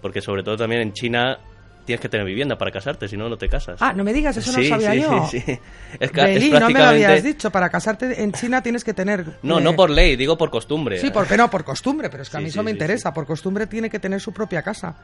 Porque 0.02 0.20
sobre 0.20 0.42
todo 0.42 0.56
también 0.58 0.82
en 0.82 0.92
China 0.92 1.38
tienes 1.84 2.00
que 2.00 2.08
tener 2.08 2.24
vivienda 2.26 2.56
para 2.56 2.70
casarte, 2.70 3.08
si 3.08 3.16
no, 3.16 3.28
no 3.28 3.36
te 3.38 3.48
casas. 3.48 3.80
Ah, 3.80 3.92
no 3.92 4.04
me 4.04 4.12
digas, 4.12 4.36
eso 4.36 4.52
no 4.52 4.58
lo 4.58 4.68
sabía 4.68 4.92
sí, 4.92 5.00
yo. 5.00 5.28
sí, 5.30 5.40
sí. 5.40 5.52
Es, 5.98 6.00
es 6.00 6.12
Belí, 6.12 6.34
no 6.34 6.42
me 6.42 6.50
lo 6.60 6.66
prácticamente- 6.66 7.06
habías 7.06 7.24
dicho. 7.24 7.50
Para 7.50 7.68
casarte 7.70 8.22
en 8.22 8.32
China 8.32 8.62
tienes 8.62 8.84
que 8.84 8.94
tener. 8.94 9.38
No, 9.42 9.58
eh, 9.58 9.62
no 9.62 9.74
por 9.74 9.90
ley, 9.90 10.16
digo 10.16 10.36
por 10.38 10.50
costumbre. 10.50 10.98
Sí, 11.00 11.10
porque 11.10 11.36
no, 11.36 11.50
por 11.50 11.64
costumbre, 11.64 12.08
pero 12.10 12.22
es 12.22 12.30
que 12.30 12.36
a 12.36 12.40
mí 12.40 12.46
sí, 12.46 12.50
eso 12.50 12.62
me 12.62 12.70
sí, 12.70 12.74
interesa. 12.76 13.12
Por 13.12 13.26
costumbre 13.26 13.66
tiene 13.66 13.90
que 13.90 13.98
tener 13.98 14.20
su 14.20 14.32
propia 14.32 14.62
casa. 14.62 14.94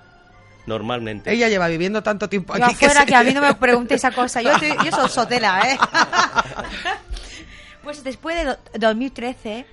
Normalmente. 0.67 1.33
Ella 1.33 1.49
lleva 1.49 1.69
viviendo 1.69 2.03
tanto 2.03 2.29
tiempo 2.29 2.57
Yo 2.57 2.65
aquí 2.65 2.75
afuera 2.75 3.01
se- 3.03 3.07
que 3.07 3.15
a 3.15 3.23
mí 3.23 3.33
no 3.33 3.41
me 3.41 3.55
pregunte 3.55 3.95
esa 3.95 4.11
cosa. 4.11 4.43
Yo, 4.43 4.51
yo 4.85 4.91
soy 4.91 5.09
sotela, 5.09 5.61
¿eh? 5.71 5.79
pues 7.83 8.03
después 8.03 8.37
de 8.37 8.45
do- 8.45 8.59
2013, 8.79 9.67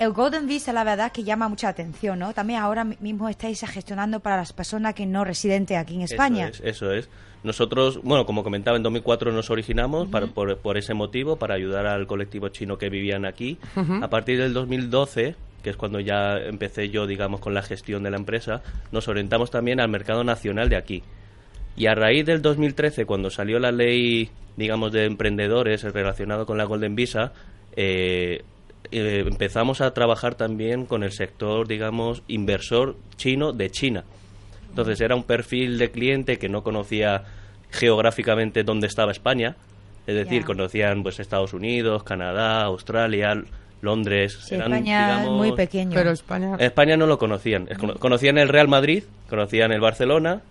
el 0.00 0.12
Golden 0.12 0.46
Visa, 0.48 0.72
la 0.72 0.82
verdad, 0.82 1.12
que 1.12 1.22
llama 1.24 1.48
mucha 1.48 1.68
atención, 1.68 2.18
¿no? 2.18 2.32
También 2.32 2.58
ahora 2.60 2.84
mi- 2.84 2.96
mismo 3.00 3.28
estáis 3.28 3.60
gestionando 3.60 4.18
para 4.20 4.36
las 4.38 4.52
personas 4.52 4.94
que 4.94 5.06
no 5.06 5.24
residentes 5.24 5.76
aquí 5.76 5.94
en 5.94 6.02
España. 6.02 6.48
Eso 6.48 6.62
es, 6.64 6.76
eso 6.76 6.92
es. 6.92 7.08
Nosotros, 7.44 8.00
bueno, 8.02 8.26
como 8.26 8.42
comentaba, 8.42 8.76
en 8.76 8.82
2004 8.82 9.30
nos 9.32 9.50
originamos 9.50 10.08
para- 10.08 10.26
por, 10.26 10.56
por 10.58 10.76
ese 10.78 10.94
motivo, 10.94 11.36
para 11.36 11.54
ayudar 11.54 11.86
al 11.86 12.06
colectivo 12.06 12.48
chino 12.48 12.76
que 12.78 12.88
vivían 12.90 13.24
aquí. 13.24 13.58
A 14.02 14.08
partir 14.08 14.38
del 14.38 14.52
2012, 14.52 15.36
que 15.62 15.70
es 15.70 15.76
cuando 15.76 16.00
ya 16.00 16.36
empecé 16.38 16.88
yo, 16.88 17.06
digamos, 17.06 17.40
con 17.40 17.52
la 17.54 17.62
gestión 17.62 18.02
de 18.02 18.10
la 18.10 18.16
empresa, 18.16 18.62
nos 18.92 19.06
orientamos 19.08 19.50
también 19.50 19.80
al 19.80 19.88
mercado 19.88 20.24
nacional 20.24 20.68
de 20.70 20.76
aquí. 20.76 21.02
Y 21.76 21.86
a 21.86 21.94
raíz 21.94 22.24
del 22.26 22.42
2013, 22.42 23.04
cuando 23.06 23.30
salió 23.30 23.58
la 23.58 23.70
ley, 23.70 24.30
digamos, 24.56 24.92
de 24.92 25.04
emprendedores 25.04 25.82
relacionado 25.82 26.46
con 26.46 26.56
la 26.58 26.64
Golden 26.64 26.94
Visa, 26.94 27.32
eh, 27.76 28.42
eh, 28.92 29.24
empezamos 29.26 29.80
a 29.80 29.92
trabajar 29.92 30.34
también 30.34 30.86
con 30.86 31.02
el 31.02 31.12
sector, 31.12 31.68
digamos, 31.68 32.22
inversor 32.28 32.96
chino 33.16 33.52
de 33.52 33.70
China. 33.70 34.04
Entonces 34.68 35.00
era 35.00 35.16
un 35.16 35.24
perfil 35.24 35.78
de 35.78 35.90
cliente 35.90 36.38
que 36.38 36.48
no 36.48 36.62
conocía 36.62 37.24
geográficamente 37.70 38.62
dónde 38.62 38.86
estaba 38.86 39.12
España, 39.12 39.56
es 40.06 40.14
decir, 40.14 40.44
conocían 40.44 41.02
pues 41.02 41.20
Estados 41.20 41.52
Unidos, 41.52 42.02
Canadá, 42.02 42.62
Australia, 42.62 43.44
Londres. 43.80 44.38
Sí, 44.42 44.54
eran, 44.54 44.72
España 44.72 45.00
es 45.00 45.18
digamos, 45.18 45.38
muy 45.38 45.56
pequeño. 45.56 45.92
Pero 45.94 46.10
España. 46.10 46.56
España 46.58 46.96
no 46.96 47.06
lo 47.06 47.18
conocían. 47.18 47.68
Conocían 47.98 48.38
el 48.38 48.48
Real 48.48 48.68
Madrid, 48.68 49.04
conocían 49.28 49.72
el 49.72 49.80
Barcelona, 49.80 50.42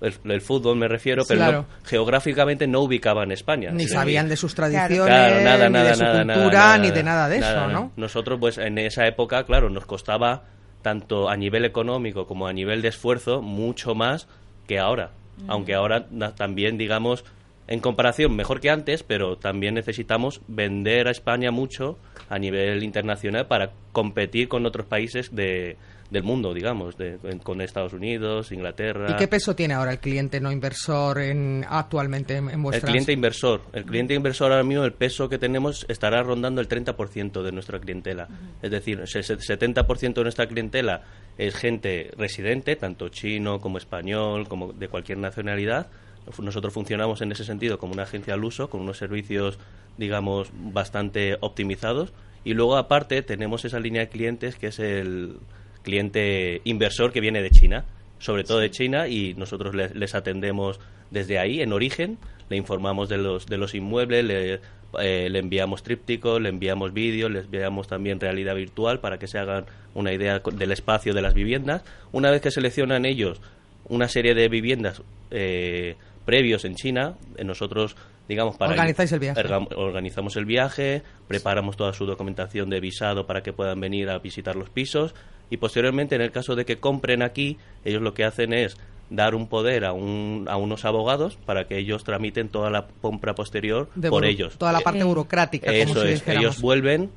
el, 0.00 0.14
el 0.24 0.40
fútbol 0.40 0.76
me 0.76 0.88
refiero, 0.88 1.24
pero 1.26 1.38
Claro. 1.40 1.58
no- 1.68 1.86
geográficamente 1.86 2.66
no 2.66 2.80
ubicaban 2.80 3.32
España. 3.32 3.70
Ni 3.72 3.86
sabían 3.86 4.28
de 4.28 4.36
sus 4.36 4.54
tradiciones, 4.54 5.06
Claro, 5.06 5.40
nada, 5.42 5.66
ni 5.68 5.72
nada, 5.74 5.88
de 5.90 5.94
su 5.94 6.02
nada, 6.02 6.24
cultura, 6.34 6.58
nada, 6.58 6.78
ni 6.78 6.90
de 6.90 7.02
nada 7.02 7.28
de 7.28 7.38
nada. 7.40 7.64
eso, 7.66 7.72
¿no? 7.72 7.92
Nosotros, 7.96 8.38
pues 8.40 8.58
en 8.58 8.78
esa 8.78 9.06
época, 9.06 9.44
claro, 9.44 9.68
nos 9.70 9.86
costaba 9.86 10.44
tanto 10.82 11.28
a 11.28 11.36
nivel 11.36 11.64
económico 11.64 12.26
como 12.26 12.46
a 12.46 12.52
nivel 12.52 12.80
de 12.82 12.88
esfuerzo 12.88 13.42
mucho 13.42 13.94
más 13.94 14.28
que 14.66 14.78
ahora. 14.78 15.10
Aunque 15.48 15.74
ahora 15.74 16.06
también, 16.36 16.76
digamos, 16.76 17.24
en 17.66 17.80
comparación 17.80 18.34
mejor 18.36 18.60
que 18.60 18.68
antes, 18.68 19.02
pero 19.02 19.36
también 19.36 19.74
necesitamos 19.74 20.40
vender 20.48 21.08
a 21.08 21.10
España 21.12 21.50
mucho 21.50 21.98
a 22.28 22.38
nivel 22.38 22.82
internacional 22.82 23.46
para 23.46 23.70
competir 23.92 24.48
con 24.48 24.66
otros 24.66 24.86
países 24.86 25.34
de, 25.34 25.76
del 26.10 26.22
mundo, 26.24 26.52
digamos, 26.52 26.96
de- 26.96 27.18
con 27.42 27.60
Estados 27.60 27.92
Unidos, 27.92 28.50
Inglaterra. 28.52 29.12
¿Y 29.12 29.16
qué 29.16 29.28
peso 29.28 29.54
tiene 29.54 29.74
ahora 29.74 29.92
el 29.92 29.98
cliente 30.00 30.40
no 30.40 30.50
inversor 30.50 31.20
en, 31.20 31.64
actualmente 31.68 32.36
en, 32.36 32.48
en 32.48 32.54
El 32.56 32.60
vuestras... 32.62 32.90
cliente 32.90 33.12
inversor. 33.12 33.60
El 33.72 33.84
cliente 33.84 34.14
inversor 34.14 34.50
ahora 34.50 34.64
mismo, 34.64 34.84
el 34.84 34.92
peso 34.92 35.28
que 35.28 35.38
tenemos 35.38 35.86
estará 35.88 36.22
rondando 36.22 36.60
el 36.60 36.68
30% 36.68 37.42
de 37.42 37.52
nuestra 37.52 37.78
clientela. 37.78 38.28
Es 38.60 38.70
decir, 38.70 39.00
se- 39.06 39.20
70% 39.20 40.14
de 40.14 40.22
nuestra 40.22 40.46
clientela 40.48 41.02
es 41.38 41.54
gente 41.54 42.10
residente, 42.18 42.74
tanto 42.76 43.08
chino 43.08 43.60
como 43.60 43.78
español, 43.78 44.48
como 44.48 44.72
de 44.72 44.88
cualquier 44.88 45.18
nacionalidad. 45.18 45.86
Nosotros 46.38 46.72
funcionamos 46.74 47.22
en 47.22 47.32
ese 47.32 47.44
sentido 47.44 47.78
como 47.78 47.92
una 47.92 48.02
agencia 48.02 48.34
al 48.34 48.44
uso, 48.44 48.68
con 48.68 48.80
unos 48.82 48.98
servicios, 48.98 49.58
digamos, 49.96 50.50
bastante 50.54 51.36
optimizados. 51.40 52.12
Y 52.44 52.54
luego, 52.54 52.76
aparte, 52.76 53.22
tenemos 53.22 53.64
esa 53.64 53.80
línea 53.80 54.02
de 54.02 54.08
clientes 54.08 54.56
que 54.56 54.68
es 54.68 54.78
el 54.78 55.36
cliente 55.82 56.60
inversor 56.64 57.12
que 57.12 57.20
viene 57.20 57.42
de 57.42 57.50
China, 57.50 57.84
sobre 58.18 58.44
todo 58.44 58.58
de 58.58 58.70
China, 58.70 59.08
y 59.08 59.34
nosotros 59.34 59.74
le- 59.74 59.94
les, 59.94 60.14
atendemos 60.14 60.78
desde 61.10 61.38
ahí, 61.38 61.60
en 61.60 61.72
origen, 61.72 62.18
le 62.48 62.56
informamos 62.56 63.08
de 63.08 63.18
los, 63.18 63.46
de 63.46 63.56
los 63.58 63.74
inmuebles, 63.74 64.24
le, 64.24 64.60
eh, 65.00 65.28
le 65.30 65.38
enviamos 65.38 65.82
trípticos, 65.82 66.40
le 66.40 66.48
enviamos 66.48 66.92
vídeos, 66.92 67.30
les 67.30 67.44
enviamos 67.46 67.86
también 67.88 68.20
realidad 68.20 68.54
virtual 68.56 69.00
para 69.00 69.18
que 69.18 69.26
se 69.26 69.38
hagan 69.38 69.64
una 69.94 70.12
idea 70.12 70.40
del 70.52 70.72
espacio 70.72 71.14
de 71.14 71.22
las 71.22 71.34
viviendas. 71.34 71.82
Una 72.12 72.30
vez 72.30 72.42
que 72.42 72.50
seleccionan 72.50 73.04
ellos 73.06 73.40
una 73.88 74.08
serie 74.08 74.34
de 74.34 74.48
viviendas 74.48 75.02
eh, 75.30 75.96
previos 76.24 76.64
en 76.64 76.74
China, 76.74 77.14
eh, 77.36 77.44
nosotros, 77.44 77.96
digamos, 78.28 78.56
para 78.56 78.72
Organizáis 78.72 79.10
el 79.12 79.18
viaje. 79.20 79.40
Orga- 79.42 79.68
organizamos 79.76 80.36
el 80.36 80.44
viaje, 80.44 81.02
preparamos 81.26 81.76
toda 81.76 81.92
su 81.92 82.04
documentación 82.06 82.68
de 82.70 82.80
visado 82.80 83.26
para 83.26 83.42
que 83.42 83.52
puedan 83.52 83.80
venir 83.80 84.10
a 84.10 84.18
visitar 84.18 84.54
los 84.56 84.70
pisos 84.70 85.14
y 85.50 85.56
posteriormente, 85.58 86.14
en 86.14 86.22
el 86.22 86.30
caso 86.30 86.54
de 86.56 86.64
que 86.64 86.76
compren 86.78 87.22
aquí, 87.22 87.58
ellos 87.84 88.00
lo 88.02 88.14
que 88.14 88.24
hacen 88.24 88.52
es 88.52 88.76
dar 89.10 89.34
un 89.34 89.48
poder 89.48 89.84
a, 89.84 89.92
un, 89.92 90.46
a 90.48 90.56
unos 90.56 90.84
abogados 90.84 91.36
para 91.44 91.64
que 91.66 91.76
ellos 91.78 92.04
tramiten 92.04 92.48
toda 92.48 92.70
la 92.70 92.86
compra 93.02 93.34
posterior 93.34 93.88
de 93.96 94.08
por 94.08 94.24
ellos. 94.24 94.56
Toda 94.56 94.72
la 94.72 94.80
parte 94.80 95.00
Eh, 95.00 95.04
burocrática, 95.04 95.66
como 95.66 95.76
Eso 95.82 96.02
si 96.02 96.08
es, 96.08 96.20
dijéramos. 96.20 96.44
ellos 96.44 96.60
vuelven, 96.62 97.10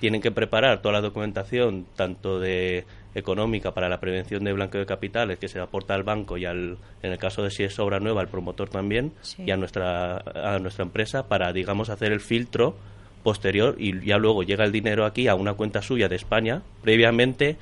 tienen 0.00 0.22
que 0.22 0.30
preparar 0.30 0.80
toda 0.80 0.94
la 0.94 1.00
documentación, 1.02 1.84
tanto 1.96 2.40
de 2.40 2.86
económica 3.14 3.72
para 3.74 3.88
la 3.90 4.00
prevención 4.00 4.42
de 4.42 4.52
blanqueo 4.54 4.80
de 4.80 4.86
capitales 4.86 5.38
que 5.38 5.46
se 5.48 5.60
aporta 5.60 5.94
al 5.94 6.02
banco 6.02 6.36
y 6.38 6.46
al, 6.46 6.78
en 7.02 7.12
el 7.12 7.18
caso 7.18 7.42
de 7.42 7.50
si 7.50 7.62
es 7.62 7.78
obra 7.78 8.00
nueva 8.00 8.22
al 8.22 8.28
promotor 8.28 8.70
también 8.70 9.12
Sí. 9.20 9.44
y 9.46 9.50
a 9.52 9.56
nuestra 9.56 10.16
a 10.34 10.58
nuestra 10.58 10.82
empresa 10.84 11.28
para 11.28 11.52
digamos 11.52 11.90
hacer 11.90 12.10
el 12.10 12.20
filtro 12.20 12.74
posterior 13.22 13.76
y 13.78 14.04
ya 14.04 14.16
luego 14.18 14.42
llega 14.42 14.64
el 14.64 14.72
dinero 14.72 15.04
aquí 15.04 15.28
a 15.28 15.34
una 15.36 15.54
cuenta 15.54 15.80
suya 15.80 16.08
de 16.08 16.16
España 16.16 16.62
previamente 16.82 17.56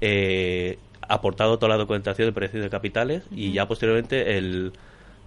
eh, 0.00 0.78
aportado 1.02 1.58
toda 1.58 1.70
la 1.70 1.76
documentación 1.76 2.28
de 2.28 2.32
prevención 2.32 2.62
de 2.62 2.70
capitales 2.70 3.22
y 3.30 3.52
ya 3.52 3.66
posteriormente 3.68 4.36
el, 4.38 4.72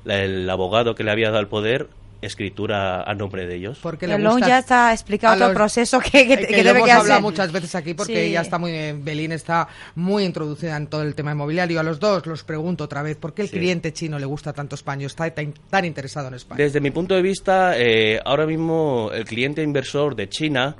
la- 0.03 0.23
el 0.23 0.49
abogado 0.49 0.95
que 0.95 1.03
le 1.03 1.11
había 1.11 1.27
dado 1.29 1.39
el 1.39 1.47
poder 1.47 1.87
escritura 2.21 3.01
a 3.03 3.15
nombre 3.15 3.47
de 3.47 3.55
ellos 3.55 3.79
Porque 3.81 4.05
El 4.05 4.21
Long 4.21 4.41
ya 4.45 4.59
está 4.59 4.91
explicado 4.91 5.37
todo 5.37 5.47
el 5.49 5.53
proceso 5.55 6.01
que, 6.01 6.27
que, 6.27 6.35
que 6.47 6.63
debe 6.63 6.71
hemos 6.79 6.83
que 6.85 6.91
hablado 6.91 7.21
muchas 7.21 7.49
veces 7.53 7.73
aquí 7.75 7.93
porque 7.93 8.13
Sí. 8.13 8.19
ella 8.19 8.41
está 8.41 8.57
muy 8.57 8.71
eh, 8.71 8.93
Belín 8.97 9.31
está 9.31 9.69
muy 9.95 10.25
introducida 10.25 10.75
en 10.75 10.87
todo 10.87 11.03
el 11.03 11.15
tema 11.15 11.31
inmobiliario. 11.31 11.79
A 11.79 11.83
los 11.83 11.97
dos 11.97 12.25
los 12.25 12.43
pregunto 12.43 12.83
otra 12.83 13.03
vez, 13.03 13.15
¿por 13.15 13.33
qué 13.33 13.43
el 13.43 13.47
Sí. 13.47 13.55
cliente 13.57 13.93
chino 13.93 14.19
le 14.19 14.25
gusta 14.25 14.51
tanto 14.51 14.75
España? 14.75 15.05
Está 15.07 15.33
tan, 15.33 15.53
tan 15.69 15.85
interesado 15.85 16.27
en 16.27 16.33
España. 16.33 16.61
Desde 16.61 16.81
mi 16.81 16.91
punto 16.91 17.15
de 17.15 17.21
vista, 17.21 17.79
eh, 17.79 18.19
ahora 18.25 18.45
mismo 18.45 19.11
el 19.13 19.23
cliente 19.23 19.63
inversor 19.63 20.13
de 20.17 20.27
China 20.27 20.75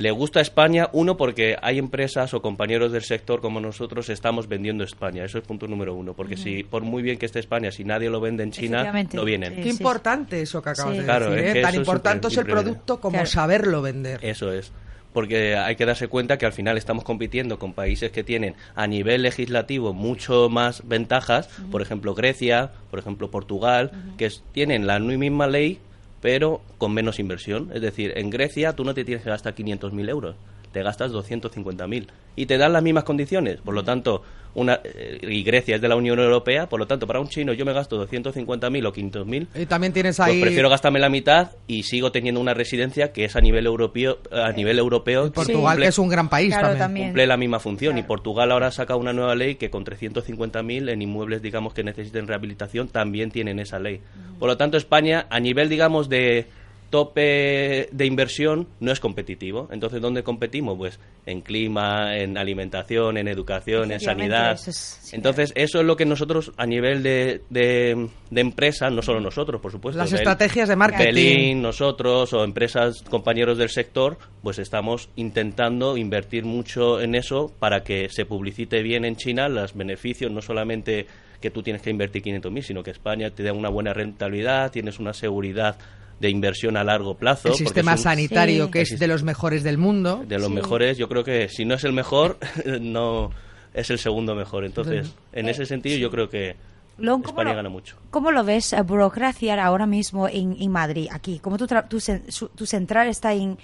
le 0.00 0.10
gusta 0.12 0.40
España, 0.40 0.88
uno, 0.92 1.16
porque 1.18 1.56
hay 1.60 1.78
empresas 1.78 2.32
o 2.32 2.40
compañeros 2.40 2.90
del 2.90 3.02
sector 3.02 3.42
como 3.42 3.60
nosotros 3.60 4.08
estamos 4.08 4.48
vendiendo 4.48 4.82
España. 4.82 5.24
Eso 5.24 5.36
es 5.36 5.44
punto 5.44 5.68
número 5.68 5.94
uno. 5.94 6.14
Porque 6.14 6.38
si, 6.38 6.62
por 6.64 6.82
muy 6.82 7.02
bien 7.02 7.18
que 7.18 7.26
esté 7.26 7.38
España, 7.38 7.70
si 7.70 7.84
nadie 7.84 8.08
lo 8.08 8.18
vende 8.18 8.42
en 8.42 8.50
China, 8.50 8.90
no 9.12 9.24
vienen. 9.26 9.56
Qué 9.62 9.68
importante 9.68 10.40
eso 10.40 10.62
que 10.62 10.70
acabas 10.70 10.94
Sí. 10.94 10.98
de 11.00 11.04
Claro, 11.04 11.30
decir. 11.30 11.44
es 11.44 11.50
¿eh? 11.50 11.52
que 11.52 11.62
Tan 11.62 11.74
importante 11.74 12.28
es 12.28 12.36
el 12.38 12.46
producto 12.46 12.98
como 12.98 13.12
Claro. 13.12 13.26
saberlo 13.26 13.82
vender. 13.82 14.18
Eso 14.22 14.50
es. 14.52 14.72
Porque 15.12 15.56
hay 15.56 15.76
que 15.76 15.84
darse 15.84 16.08
cuenta 16.08 16.38
que 16.38 16.46
al 16.46 16.52
final 16.52 16.78
estamos 16.78 17.04
compitiendo 17.04 17.58
con 17.58 17.74
países 17.74 18.10
que 18.10 18.22
tienen 18.24 18.54
a 18.76 18.86
nivel 18.86 19.22
legislativo 19.22 19.92
mucho 19.92 20.48
más 20.48 20.86
ventajas, 20.88 21.48
por 21.70 21.82
ejemplo 21.82 22.14
Grecia, 22.14 22.70
por 22.90 23.00
ejemplo 23.00 23.30
Portugal, 23.30 23.90
que 24.16 24.30
tienen 24.52 24.86
la 24.86 24.98
misma 25.00 25.46
ley 25.46 25.78
pero 26.20 26.60
con 26.78 26.92
menos 26.92 27.18
inversión. 27.18 27.70
Es 27.72 27.80
decir, 27.80 28.12
en 28.16 28.30
Grecia 28.30 28.74
tú 28.74 28.84
no 28.84 28.94
te 28.94 29.04
tienes 29.04 29.24
que 29.24 29.30
gastar 29.30 29.54
500.000 29.54 30.08
euros, 30.08 30.36
te 30.72 30.82
gastas 30.82 31.12
250.000 31.12 32.06
y 32.36 32.46
te 32.46 32.58
dan 32.58 32.72
las 32.72 32.82
mismas 32.82 33.04
condiciones. 33.04 33.60
Por 33.60 33.74
lo 33.74 33.84
tanto, 33.84 34.22
una, 34.54 34.80
eh, 34.82 35.18
y 35.22 35.42
Grecia 35.42 35.76
es 35.76 35.80
de 35.82 35.88
la 35.88 35.96
Unión 35.96 36.18
Europea, 36.18 36.68
por 36.68 36.80
lo 36.80 36.86
tanto, 36.86 37.06
para 37.06 37.20
un 37.20 37.28
chino 37.28 37.52
yo 37.52 37.64
me 37.64 37.72
gasto 37.72 38.04
250.000 38.04 38.86
o 38.86 38.92
500.000 38.92 39.46
Y 39.54 39.66
también 39.66 39.92
tienes 39.92 40.16
pues 40.16 40.28
ahí... 40.28 40.40
prefiero 40.40 40.68
gastarme 40.68 40.98
la 40.98 41.08
mitad 41.08 41.52
y 41.66 41.82
sigo 41.84 42.10
teniendo 42.12 42.40
una 42.40 42.54
residencia 42.54 43.12
que 43.12 43.24
es 43.24 43.36
a 43.36 43.40
nivel 43.40 43.66
europeo, 43.66 44.18
a 44.32 44.52
nivel 44.52 44.78
europeo. 44.78 45.30
Portugal, 45.32 45.78
que 45.78 45.86
es 45.86 45.98
un 45.98 46.08
gran 46.08 46.28
país 46.28 46.48
Claro, 46.48 46.68
también. 46.68 46.78
también. 46.80 47.06
Cumple 47.08 47.26
la 47.26 47.36
misma 47.36 47.60
función 47.60 47.98
y 47.98 48.02
Portugal 48.02 48.50
ahora 48.50 48.70
saca 48.70 48.96
una 48.96 49.12
nueva 49.12 49.34
ley 49.34 49.56
que 49.56 49.70
con 49.70 49.84
350.000 49.84 50.90
en 50.90 51.02
inmuebles, 51.02 51.42
digamos, 51.42 51.74
que 51.74 51.84
necesiten 51.84 52.26
rehabilitación 52.26 52.88
también 52.88 53.30
tienen 53.30 53.58
esa 53.60 53.78
ley. 53.78 54.00
Por 54.38 54.48
lo 54.48 54.56
tanto, 54.56 54.76
España, 54.76 55.26
a 55.30 55.38
nivel, 55.38 55.68
digamos, 55.68 56.08
de 56.08 56.46
tope 56.90 57.88
de 57.92 58.06
inversión, 58.06 58.68
no 58.80 58.92
es 58.92 59.00
competitivo. 59.00 59.68
Entonces, 59.72 60.00
¿dónde 60.00 60.22
competimos? 60.22 60.76
Pues 60.76 60.98
en 61.26 61.40
clima, 61.40 62.16
en 62.18 62.36
alimentación, 62.36 63.16
en 63.16 63.28
educación, 63.28 63.92
en 63.92 64.00
sanidad. 64.00 64.52
eso 64.52 64.70
es- 64.70 64.98
sí. 65.02 65.16
Entonces, 65.16 65.52
eso 65.54 65.80
es 65.80 65.86
lo 65.86 65.96
que 65.96 66.04
nosotros, 66.04 66.52
a 66.56 66.66
nivel 66.66 67.02
de, 67.02 67.42
de, 67.48 68.08
de 68.30 68.40
empresa, 68.40 68.90
no 68.90 69.02
solo 69.02 69.20
nosotros, 69.20 69.60
por 69.60 69.72
supuesto. 69.72 69.98
Las 69.98 70.12
estrategias 70.12 70.68
de 70.68 70.76
marketing. 70.76 71.04
Belín, 71.04 71.62
nosotros 71.62 72.32
o 72.32 72.44
empresas, 72.44 73.02
compañeros 73.08 73.56
del 73.58 73.70
sector, 73.70 74.18
pues 74.42 74.58
estamos 74.58 75.08
intentando 75.16 75.96
invertir 75.96 76.44
mucho 76.44 77.00
en 77.00 77.14
eso 77.14 77.52
para 77.58 77.82
que 77.84 78.08
se 78.10 78.24
publicite 78.26 78.82
bien 78.82 79.04
en 79.04 79.16
China 79.16 79.48
los 79.48 79.74
beneficios, 79.74 80.30
no 80.32 80.42
solamente 80.42 81.06
que 81.40 81.50
tú 81.50 81.62
tienes 81.62 81.80
que 81.82 81.90
invertir 81.90 82.22
500.000, 82.22 82.62
sino 82.62 82.82
que 82.82 82.90
España 82.90 83.30
te 83.30 83.42
da 83.42 83.52
una 83.52 83.70
buena 83.70 83.94
rentabilidad, 83.94 84.70
tienes 84.70 84.98
una 84.98 85.14
seguridad 85.14 85.78
de 86.20 86.30
inversión 86.30 86.76
a 86.76 86.84
largo 86.84 87.14
plazo. 87.16 87.48
El 87.48 87.54
sistema 87.54 87.92
un- 87.92 87.98
sanitario, 87.98 88.70
que 88.70 88.82
es 88.82 88.98
de 88.98 89.06
los 89.08 89.22
mejores 89.24 89.62
del 89.64 89.78
mundo. 89.78 90.22
de 90.28 90.38
los 90.38 90.50
mejores, 90.50 90.96
yo 90.98 91.08
creo 91.08 91.24
que 91.24 91.48
si 91.48 91.64
no 91.64 91.74
es 91.74 91.84
el 91.84 91.92
mejor, 91.92 92.38
no 92.80 93.30
es 93.74 93.90
el 93.90 93.98
segundo 93.98 94.34
mejor. 94.34 94.64
Entonces, 94.64 95.12
en 95.32 95.48
ese 95.48 95.64
sentido, 95.66 95.96
yo 95.96 96.10
creo 96.10 96.28
que 96.28 96.56
Lon, 96.98 97.22
¿cómo 97.22 97.30
España 97.32 97.50
lo- 97.50 97.56
gana 97.56 97.68
mucho. 97.70 97.96
¿Cómo 98.10 98.30
lo 98.30 98.44
ves, 98.44 98.74
eh, 98.74 98.82
burocracia 98.82 99.64
ahora 99.64 99.86
mismo 99.86 100.28
en, 100.28 100.54
en 100.60 100.70
Madrid, 100.70 101.08
aquí? 101.10 101.38
Como 101.38 101.56
tu, 101.56 101.66
tra- 101.66 101.88
tu, 101.88 101.98
su- 101.98 102.48
tu 102.48 102.66
central 102.66 103.08
está 103.08 103.32
en, 103.32 103.56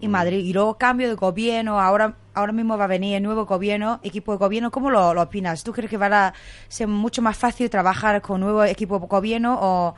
en 0.00 0.10
Mm. 0.10 0.12
Madrid 0.12 0.44
y 0.44 0.52
luego 0.52 0.76
cambio 0.76 1.08
de 1.08 1.14
gobierno, 1.14 1.80
ahora 1.80 2.14
ahora 2.34 2.52
mismo 2.52 2.76
va 2.76 2.84
a 2.84 2.88
venir 2.88 3.16
el 3.16 3.22
nuevo 3.22 3.46
gobierno, 3.46 4.00
equipo 4.02 4.32
de 4.32 4.38
gobierno, 4.38 4.70
¿cómo 4.70 4.90
lo, 4.90 5.14
lo 5.14 5.22
opinas? 5.22 5.64
¿Tú 5.64 5.72
crees 5.72 5.88
que 5.90 5.96
va 5.96 6.26
a 6.28 6.34
ser 6.68 6.88
mucho 6.88 7.22
más 7.22 7.36
fácil 7.38 7.70
trabajar 7.70 8.20
con 8.20 8.40
nuevo 8.40 8.62
equipo 8.64 8.98
de 8.98 9.06
gobierno 9.06 9.58
o...? 9.60 9.94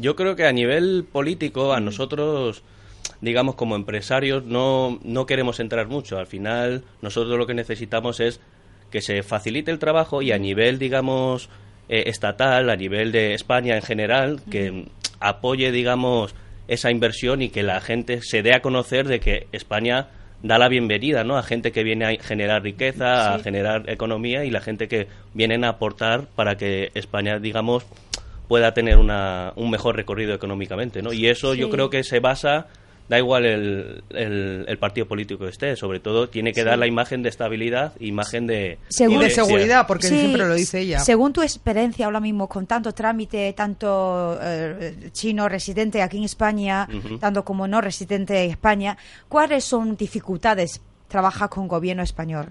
Yo 0.00 0.16
creo 0.16 0.34
que 0.34 0.46
a 0.46 0.52
nivel 0.52 1.04
político, 1.10 1.74
a 1.74 1.80
nosotros, 1.80 2.62
digamos, 3.20 3.54
como 3.54 3.76
empresarios, 3.76 4.44
no, 4.44 4.98
no 5.02 5.26
queremos 5.26 5.60
entrar 5.60 5.88
mucho. 5.88 6.18
Al 6.18 6.26
final, 6.26 6.84
nosotros 7.02 7.38
lo 7.38 7.46
que 7.46 7.54
necesitamos 7.54 8.18
es 8.20 8.40
que 8.90 9.02
se 9.02 9.22
facilite 9.22 9.70
el 9.70 9.78
trabajo 9.78 10.22
y 10.22 10.32
a 10.32 10.38
nivel, 10.38 10.78
digamos, 10.78 11.50
eh, 11.88 12.04
estatal, 12.06 12.70
a 12.70 12.76
nivel 12.76 13.12
de 13.12 13.34
España 13.34 13.76
en 13.76 13.82
general, 13.82 14.40
que 14.50 14.86
apoye, 15.20 15.70
digamos, 15.70 16.34
esa 16.66 16.90
inversión 16.90 17.42
y 17.42 17.50
que 17.50 17.62
la 17.62 17.80
gente 17.80 18.22
se 18.22 18.42
dé 18.42 18.54
a 18.54 18.62
conocer 18.62 19.06
de 19.06 19.20
que 19.20 19.48
España 19.52 20.08
da 20.42 20.58
la 20.58 20.68
bienvenida 20.68 21.24
¿no? 21.24 21.36
a 21.36 21.42
gente 21.42 21.72
que 21.72 21.82
viene 21.82 22.06
a 22.06 22.22
generar 22.22 22.62
riqueza, 22.62 23.34
a 23.34 23.38
generar 23.40 23.90
economía 23.90 24.44
y 24.44 24.50
la 24.50 24.60
gente 24.60 24.88
que 24.88 25.06
vienen 25.34 25.64
a 25.64 25.70
aportar 25.70 26.26
para 26.34 26.56
que 26.56 26.90
España, 26.94 27.38
digamos, 27.38 27.84
pueda 28.50 28.74
tener 28.74 28.96
una, 28.98 29.52
un 29.54 29.70
mejor 29.70 29.94
recorrido 29.94 30.34
económicamente, 30.34 31.02
¿no? 31.02 31.12
Y 31.12 31.28
eso 31.28 31.54
yo 31.54 31.70
creo 31.70 31.88
que 31.88 32.02
se 32.02 32.18
basa, 32.18 32.66
da 33.08 33.16
igual 33.16 33.44
el, 33.46 34.02
el, 34.10 34.64
el 34.66 34.78
partido 34.78 35.06
político 35.06 35.44
que 35.44 35.50
esté, 35.50 35.76
sobre 35.76 36.00
todo 36.00 36.28
tiene 36.28 36.52
que 36.52 36.62
Sí. 36.62 36.66
dar 36.66 36.76
la 36.76 36.88
imagen 36.88 37.22
de 37.22 37.28
estabilidad, 37.28 37.92
imagen 38.00 38.48
de... 38.48 38.78
Y 38.98 39.16
de 39.18 39.30
seguridad, 39.30 39.86
porque 39.86 40.08
Sí, 40.08 40.18
siempre 40.18 40.48
lo 40.48 40.54
dice 40.54 40.80
ella. 40.80 40.98
Según 40.98 41.32
tu 41.32 41.42
experiencia 41.42 42.06
ahora 42.06 42.18
mismo 42.18 42.48
con 42.48 42.66
tanto 42.66 42.92
trámite, 42.92 43.52
tanto 43.52 44.36
eh, 44.42 45.10
chino 45.12 45.48
residente 45.48 46.02
aquí 46.02 46.16
en 46.18 46.24
España, 46.24 46.88
tanto 47.20 47.44
como 47.44 47.68
no 47.68 47.80
residente 47.80 48.42
en 48.44 48.50
España, 48.50 48.96
¿cuáles 49.28 49.62
son 49.62 49.96
dificultades 49.96 50.80
trabajar 51.06 51.48
con 51.50 51.68
gobierno 51.68 52.02
español? 52.02 52.46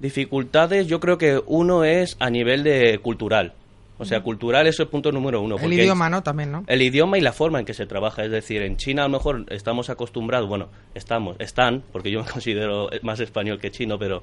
Dificultades, 0.00 0.86
yo 0.88 1.00
creo 1.00 1.18
que 1.18 1.40
uno 1.46 1.84
es 1.84 2.16
a 2.20 2.30
nivel 2.30 2.62
de 2.64 2.98
cultural. 2.98 3.52
O 3.98 4.04
sea, 4.04 4.20
cultural 4.20 4.66
eso 4.66 4.82
es 4.82 4.88
punto 4.90 5.10
número 5.10 5.40
uno. 5.40 5.56
El 5.56 5.62
idioma, 5.84 6.10
¿no? 6.10 6.22
También, 6.22 6.52
¿no? 6.52 6.64
El 6.66 6.82
idioma 6.82 7.16
y 7.16 7.22
la 7.22 7.32
forma 7.32 7.58
en 7.60 7.64
que 7.64 7.72
se 7.74 7.86
trabaja. 7.86 8.24
Es 8.24 8.30
decir, 8.30 8.60
en 8.62 8.76
China 8.76 9.02
a 9.04 9.08
lo 9.08 9.12
mejor 9.12 9.46
estamos 9.50 9.88
acostumbrados, 9.88 10.48
bueno, 10.48 10.68
estamos, 10.94 11.36
están, 11.38 11.82
porque 11.92 12.10
yo 12.10 12.22
me 12.22 12.26
considero 12.30 12.90
más 13.02 13.20
español 13.20 13.58
que 13.58 13.70
chino, 13.70 13.98
pero 13.98 14.22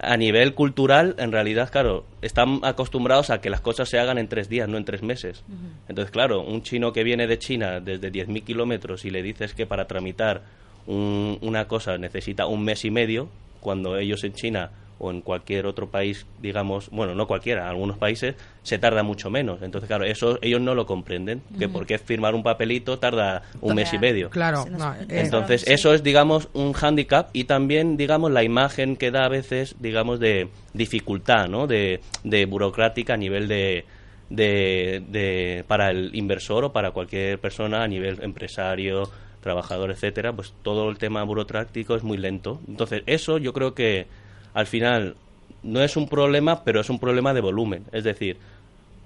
a 0.00 0.16
nivel 0.16 0.54
cultural, 0.54 1.14
en 1.18 1.30
realidad, 1.30 1.70
claro, 1.70 2.04
están 2.22 2.58
acostumbrados 2.64 3.30
a 3.30 3.40
que 3.40 3.50
las 3.50 3.60
cosas 3.60 3.88
se 3.88 4.00
hagan 4.00 4.18
en 4.18 4.26
tres 4.26 4.48
días, 4.48 4.68
no 4.68 4.76
en 4.76 4.84
tres 4.84 5.02
meses. 5.02 5.44
Entonces, 5.88 6.10
claro, 6.10 6.40
un 6.40 6.62
chino 6.62 6.92
que 6.92 7.04
viene 7.04 7.28
de 7.28 7.38
China 7.38 7.78
desde 7.78 8.10
10.000 8.10 8.42
kilómetros 8.42 9.04
y 9.04 9.10
le 9.10 9.22
dices 9.22 9.54
que 9.54 9.66
para 9.66 9.86
tramitar 9.86 10.42
un- 10.88 11.38
una 11.42 11.68
cosa 11.68 11.96
necesita 11.98 12.46
un 12.46 12.64
mes 12.64 12.84
y 12.84 12.90
medio, 12.90 13.28
cuando 13.60 13.96
ellos 13.96 14.24
en 14.24 14.32
China 14.32 14.70
o 15.02 15.10
en 15.10 15.20
cualquier 15.20 15.66
otro 15.66 15.90
país, 15.90 16.26
digamos, 16.38 16.88
bueno, 16.90 17.12
no 17.16 17.26
cualquiera, 17.26 17.68
algunos 17.68 17.98
países 17.98 18.36
se 18.62 18.78
tarda 18.78 19.02
mucho 19.02 19.30
menos. 19.30 19.60
Entonces, 19.60 19.88
claro, 19.88 20.04
eso 20.04 20.38
ellos 20.42 20.60
no 20.60 20.76
lo 20.76 20.86
comprenden, 20.86 21.42
que 21.58 21.64
Ujú. 21.64 21.72
por 21.72 21.86
qué 21.86 21.98
firmar 21.98 22.36
un 22.36 22.44
papelito 22.44 23.00
tarda 23.00 23.42
un 23.60 23.74
mes 23.74 23.92
y 23.92 23.98
medio. 23.98 24.30
Claro, 24.30 24.64
no, 24.70 24.94
eh, 24.94 25.06
Entonces, 25.08 25.64
eso 25.66 25.92
es, 25.92 26.04
digamos, 26.04 26.48
un 26.52 26.72
hándicap 26.72 27.30
y 27.32 27.44
también, 27.44 27.96
digamos, 27.96 28.30
la 28.30 28.44
imagen 28.44 28.94
que 28.94 29.10
da 29.10 29.24
a 29.24 29.28
veces, 29.28 29.74
digamos, 29.80 30.20
de 30.20 30.50
dificultad, 30.72 31.48
¿no? 31.48 31.66
De, 31.66 32.00
de 32.22 32.46
burocrática 32.46 33.14
a 33.14 33.16
nivel 33.16 33.48
de, 33.48 33.84
de, 34.30 35.02
de- 35.08 35.64
para 35.66 35.90
el 35.90 36.14
inversor 36.14 36.62
o 36.66 36.72
para 36.72 36.92
cualquier 36.92 37.40
persona 37.40 37.82
a 37.82 37.88
nivel 37.88 38.22
empresario, 38.22 39.10
trabajador, 39.40 39.90
etcétera, 39.90 40.32
pues 40.32 40.54
todo 40.62 40.88
el 40.88 40.98
tema 40.98 41.24
burocrático 41.24 41.96
es 41.96 42.04
muy 42.04 42.18
lento. 42.18 42.60
Entonces, 42.68 43.02
eso 43.06 43.38
yo 43.38 43.52
creo 43.52 43.74
que 43.74 44.06
al 44.54 44.66
final 44.66 45.16
no 45.62 45.80
es 45.82 45.96
un 45.96 46.08
problema, 46.08 46.64
pero 46.64 46.80
es 46.80 46.90
un 46.90 46.98
problema 46.98 47.32
de 47.34 47.40
volumen. 47.40 47.84
Es 47.92 48.04
decir, 48.04 48.36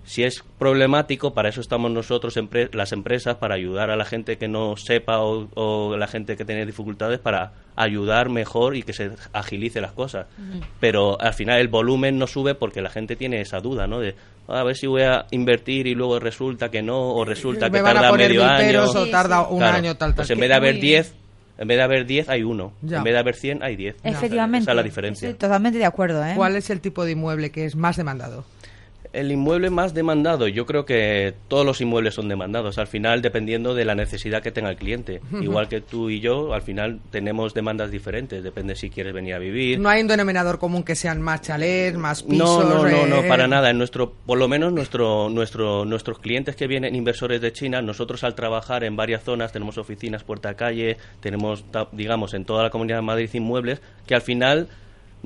si 0.04 0.22
es 0.22 0.42
problemático, 0.58 1.34
para 1.34 1.48
eso 1.48 1.60
estamos 1.60 1.90
nosotros, 1.90 2.36
empre- 2.36 2.72
las 2.72 2.92
empresas, 2.92 3.36
para 3.36 3.56
ayudar 3.56 3.90
a 3.90 3.96
la 3.96 4.04
gente 4.04 4.38
que 4.38 4.46
no 4.46 4.76
sepa 4.76 5.18
o, 5.18 5.48
o 5.54 5.96
la 5.96 6.06
gente 6.06 6.36
que 6.36 6.44
tiene 6.44 6.64
dificultades, 6.64 7.18
para 7.18 7.52
ayudar 7.74 8.28
mejor 8.30 8.76
y 8.76 8.82
que 8.84 8.92
se 8.92 9.10
agilice 9.32 9.80
las 9.80 9.92
cosas. 9.92 10.26
Pero 10.80 11.20
al 11.20 11.34
final 11.34 11.58
el 11.60 11.68
volumen 11.68 12.18
no 12.18 12.26
sube 12.28 12.54
porque 12.54 12.80
la 12.80 12.88
gente 12.90 13.16
tiene 13.16 13.40
esa 13.40 13.58
duda, 13.58 13.86
¿no? 13.88 13.98
De 14.00 14.14
"Ah, 14.48 14.60
a 14.60 14.64
ver 14.64 14.76
si 14.76 14.86
voy 14.86 15.02
a 15.02 15.26
invertir 15.32 15.88
y 15.88 15.94
luego 15.96 16.20
resulta 16.20 16.70
que 16.70 16.82
no, 16.82 17.10
o 17.10 17.24
resulta 17.24 17.68
Me 17.68 17.78
que 17.78 17.84
tarda 17.84 18.12
medio 18.12 18.44
año. 18.44 18.84
o 18.84 19.06
tarda 19.08 19.48
un 19.48 19.62
año, 19.62 19.96
tal, 19.96 20.10
tal. 20.10 20.14
Pues 20.16 20.30
en 20.30 20.38
vez 20.38 20.48
de 20.48 20.54
haber 20.54 20.74
muy- 20.74 20.80
10, 20.82 21.14
en 21.58 21.68
vez 21.68 21.76
de 21.76 21.82
haber 21.82 22.06
10 22.06 22.28
hay 22.28 22.42
uno. 22.42 22.72
Ya. 22.82 22.98
En 22.98 23.04
vez 23.04 23.12
de 23.14 23.18
haber 23.18 23.34
100 23.34 23.62
hay 23.62 23.76
10. 23.76 23.96
Efectivamente. 24.02 24.64
Esa 24.64 24.72
es 24.72 24.76
la 24.76 24.82
diferencia. 24.82 25.28
Estoy 25.28 25.38
totalmente 25.38 25.78
de 25.78 25.84
acuerdo, 25.84 26.24
¿eh? 26.24 26.34
¿Cuál 26.36 26.56
es 26.56 26.70
el 26.70 26.80
tipo 26.80 27.04
de 27.04 27.12
inmueble 27.12 27.50
que 27.50 27.64
es 27.64 27.76
más 27.76 27.96
demandado? 27.96 28.44
El 29.16 29.32
inmueble 29.32 29.70
más 29.70 29.94
demandado, 29.94 30.46
yo 30.46 30.66
creo 30.66 30.84
que 30.84 31.32
todos 31.48 31.64
los 31.64 31.80
inmuebles 31.80 32.12
son 32.12 32.28
demandados, 32.28 32.76
al 32.76 32.86
final 32.86 33.22
dependiendo 33.22 33.74
de 33.74 33.86
la 33.86 33.94
necesidad 33.94 34.42
que 34.42 34.50
tenga 34.52 34.68
el 34.68 34.76
cliente. 34.76 35.22
Igual 35.40 35.68
que 35.68 35.80
tú 35.80 36.10
y 36.10 36.20
yo, 36.20 36.52
al 36.52 36.60
final 36.60 37.00
tenemos 37.10 37.54
demandas 37.54 37.90
diferentes, 37.90 38.44
depende 38.44 38.76
si 38.76 38.90
quieres 38.90 39.14
venir 39.14 39.32
a 39.34 39.38
vivir. 39.38 39.78
No 39.80 39.88
hay 39.88 40.02
un 40.02 40.08
denominador 40.08 40.58
común 40.58 40.82
que 40.82 40.94
sean 40.94 41.22
más 41.22 41.40
chalés, 41.40 41.96
más 41.96 42.24
No, 42.26 42.28
pisos. 42.28 42.64
no, 42.68 42.82
no, 42.82 42.88
eh, 42.88 43.06
no, 43.08 43.26
para 43.26 43.48
nada. 43.48 43.70
En 43.70 43.78
nuestro, 43.78 44.12
por 44.26 44.36
lo 44.36 44.48
menos 44.48 44.70
nuestro, 44.74 45.30
nuestro, 45.30 45.86
nuestros 45.86 46.18
clientes 46.18 46.54
que 46.54 46.66
vienen 46.66 46.94
inversores 46.94 47.40
de 47.40 47.52
China, 47.54 47.80
nosotros 47.80 48.22
al 48.22 48.34
trabajar 48.34 48.84
en 48.84 48.96
varias 48.96 49.22
zonas, 49.22 49.50
tenemos 49.50 49.78
oficinas 49.78 50.24
puerta 50.24 50.50
a 50.50 50.54
calle, 50.56 50.98
tenemos, 51.20 51.64
digamos, 51.92 52.34
en 52.34 52.44
toda 52.44 52.64
la 52.64 52.68
comunidad 52.70 52.96
de 52.98 53.02
Madrid 53.02 53.30
inmuebles, 53.32 53.80
que 54.06 54.14
al 54.14 54.20
final 54.20 54.68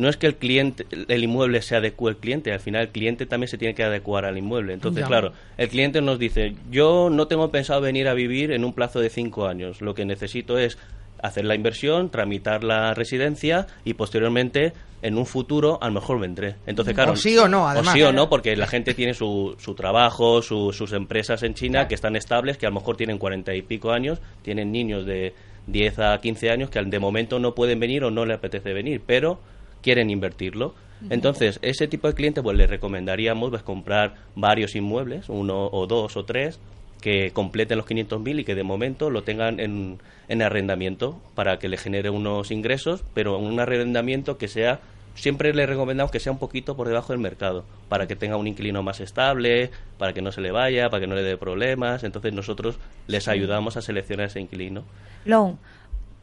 no 0.01 0.09
es 0.09 0.17
que 0.17 0.27
el 0.27 0.37
cliente, 0.37 0.87
el 1.09 1.23
inmueble 1.25 1.63
se 1.63 1.77
adecue 1.77 2.11
al 2.11 2.17
cliente, 2.17 2.53
al 2.53 2.61
final 2.61 2.83
el 2.83 2.89
cliente 2.89 3.27
también 3.27 3.49
se 3.49 3.59
tiene 3.59 3.75
que 3.75 3.85
adecuar 3.85 4.25
al 4.25 4.37
inmueble. 4.39 4.73
Entonces, 4.73 5.03
Ya. 5.03 5.07
claro, 5.09 5.33
el 5.59 5.69
cliente 5.69 6.01
nos 6.01 6.19
dice, 6.19 6.55
yo 6.71 7.09
no 7.11 7.27
tengo 7.29 7.51
pensado 7.51 7.81
venir 7.81 8.09
a 8.09 8.15
vivir 8.15 8.51
en 8.53 8.65
un 8.65 8.73
plazo 8.73 9.01
de 9.01 9.11
cinco 9.11 9.47
años, 9.47 9.81
lo 9.81 9.95
que 9.95 10.05
necesito 10.05 10.59
es 10.59 10.79
hacer 11.23 11.45
la 11.45 11.55
inversión, 11.55 12.09
tramitar 12.11 12.65
la 12.65 12.95
residencia 12.95 13.67
y 13.85 13.93
posteriormente 13.95 14.73
en 15.03 15.17
un 15.19 15.27
futuro 15.27 15.79
a 15.83 15.87
lo 15.89 15.93
mejor 15.93 16.19
vendré. 16.19 16.57
Entonces, 16.67 16.95
claro, 16.95 17.13
O 17.13 17.17
sí 17.17 17.37
o 17.39 17.47
no, 17.49 17.69
además. 17.69 17.89
O 17.89 17.93
sí 17.93 18.03
o 18.03 18.13
no, 18.13 18.29
porque 18.31 18.57
la 18.57 18.67
gente 18.67 18.95
tiene 18.95 19.13
su, 19.15 19.55
su 19.59 19.75
trabajo, 19.75 20.41
su- 20.43 20.73
sus 20.73 20.93
empresas 20.93 21.43
en 21.43 21.55
China 21.55 21.89
que 21.89 21.95
están 21.95 22.17
estables, 22.17 22.57
que 22.59 22.67
a 22.67 22.71
lo 22.71 22.77
mejor 22.77 22.97
tienen 22.97 23.19
cuarenta 23.19 23.55
y 23.55 23.63
pico 23.63 23.93
años, 23.93 24.19
tienen 24.43 24.73
niños 24.73 25.05
de 25.07 25.35
10 25.67 25.99
a 25.99 26.19
15 26.21 26.51
años 26.51 26.71
que 26.71 26.83
de 26.83 26.99
momento 26.99 27.39
no 27.39 27.55
pueden 27.55 27.81
venir 27.81 28.03
o 28.05 28.11
no 28.11 28.25
le 28.27 28.35
apetece 28.35 28.73
venir, 28.73 29.03
pero 29.07 29.39
quieren 29.83 30.11
invertirlo. 30.11 30.75
Entonces, 31.09 31.59
ese 31.63 31.89
tipo 31.89 32.09
de 32.09 32.15
cliente, 32.15 32.43
pues 32.43 32.59
le 32.59 32.67
recomendaríamos 32.67 33.49
pues, 33.49 33.63
comprar 33.63 34.17
varios 34.35 34.77
inmuebles, 34.77 35.31
uno 35.31 35.67
o 35.73 35.87
dos 35.87 36.17
o 36.19 36.25
tres, 36.25 36.61
que 37.01 37.31
completen 37.31 37.79
los 37.79 37.87
500.000 37.87 38.41
y 38.41 38.45
que 38.45 38.55
de 38.55 38.63
momento 38.63 39.09
lo 39.09 39.23
tengan 39.23 39.61
en, 39.61 39.99
en 40.29 40.43
arrendamiento 40.43 41.19
para 41.35 41.59
que 41.59 41.69
le 41.69 41.79
genere 41.79 42.11
unos 42.11 42.51
ingresos, 42.51 43.03
pero 43.15 43.39
un 43.39 43.59
arrendamiento 43.59 44.37
que 44.37 44.49
sea, 44.49 44.81
siempre 45.15 45.53
le 45.55 45.67
recomendamos 45.67 46.13
que 46.13 46.21
sea 46.21 46.33
un 46.33 46.39
poquito 46.39 46.77
por 46.77 46.87
debajo 46.87 47.13
del 47.13 47.21
mercado, 47.21 47.65
para 47.89 48.07
que 48.07 48.17
tenga 48.17 48.37
un 48.37 48.47
inquilino 48.47 48.83
más 48.83 49.01
estable, 49.01 49.71
para 49.99 50.13
que 50.13 50.23
no 50.23 50.33
se 50.33 50.41
le 50.41 50.51
vaya, 50.51 50.89
para 50.89 51.01
que 51.01 51.07
no 51.07 51.15
le 51.15 51.23
dé 51.23 51.37
problemas. 51.37 52.05
Entonces 52.05 52.33
nosotros 52.33 52.79
les 53.07 53.29
ayudamos 53.29 53.77
a 53.77 53.83
seleccionar 53.83 54.27
ese 54.27 54.41
inquilino. 54.41 54.85
Lon, 55.25 55.59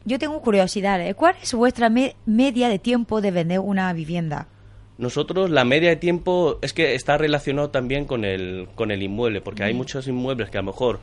yo 0.04 0.18
tengo 0.18 0.40
curiosidad, 0.40 1.00
¿eh? 1.06 1.14
¿cuál 1.14 1.34
es 1.42 1.52
vuestra 1.54 1.88
me- 1.90 2.14
media 2.26 2.68
de 2.68 2.78
tiempo 2.78 3.20
de 3.20 3.30
vender 3.30 3.60
una 3.60 3.92
vivienda? 3.92 4.48
Nosotros 4.96 5.50
la 5.50 5.64
media 5.64 5.90
de 5.90 5.96
tiempo 5.96 6.58
es 6.62 6.72
que 6.72 6.94
está 6.94 7.16
relacionado 7.18 7.70
también 7.70 8.04
con 8.04 8.24
el, 8.24 8.68
con 8.74 8.90
el 8.90 9.02
inmueble, 9.02 9.40
porque 9.40 9.62
hay 9.64 9.74
Mm. 9.74 9.76
muchos 9.76 10.08
inmuebles 10.08 10.50
que 10.50 10.58
a 10.58 10.62
lo 10.62 10.66
mejor 10.72 10.98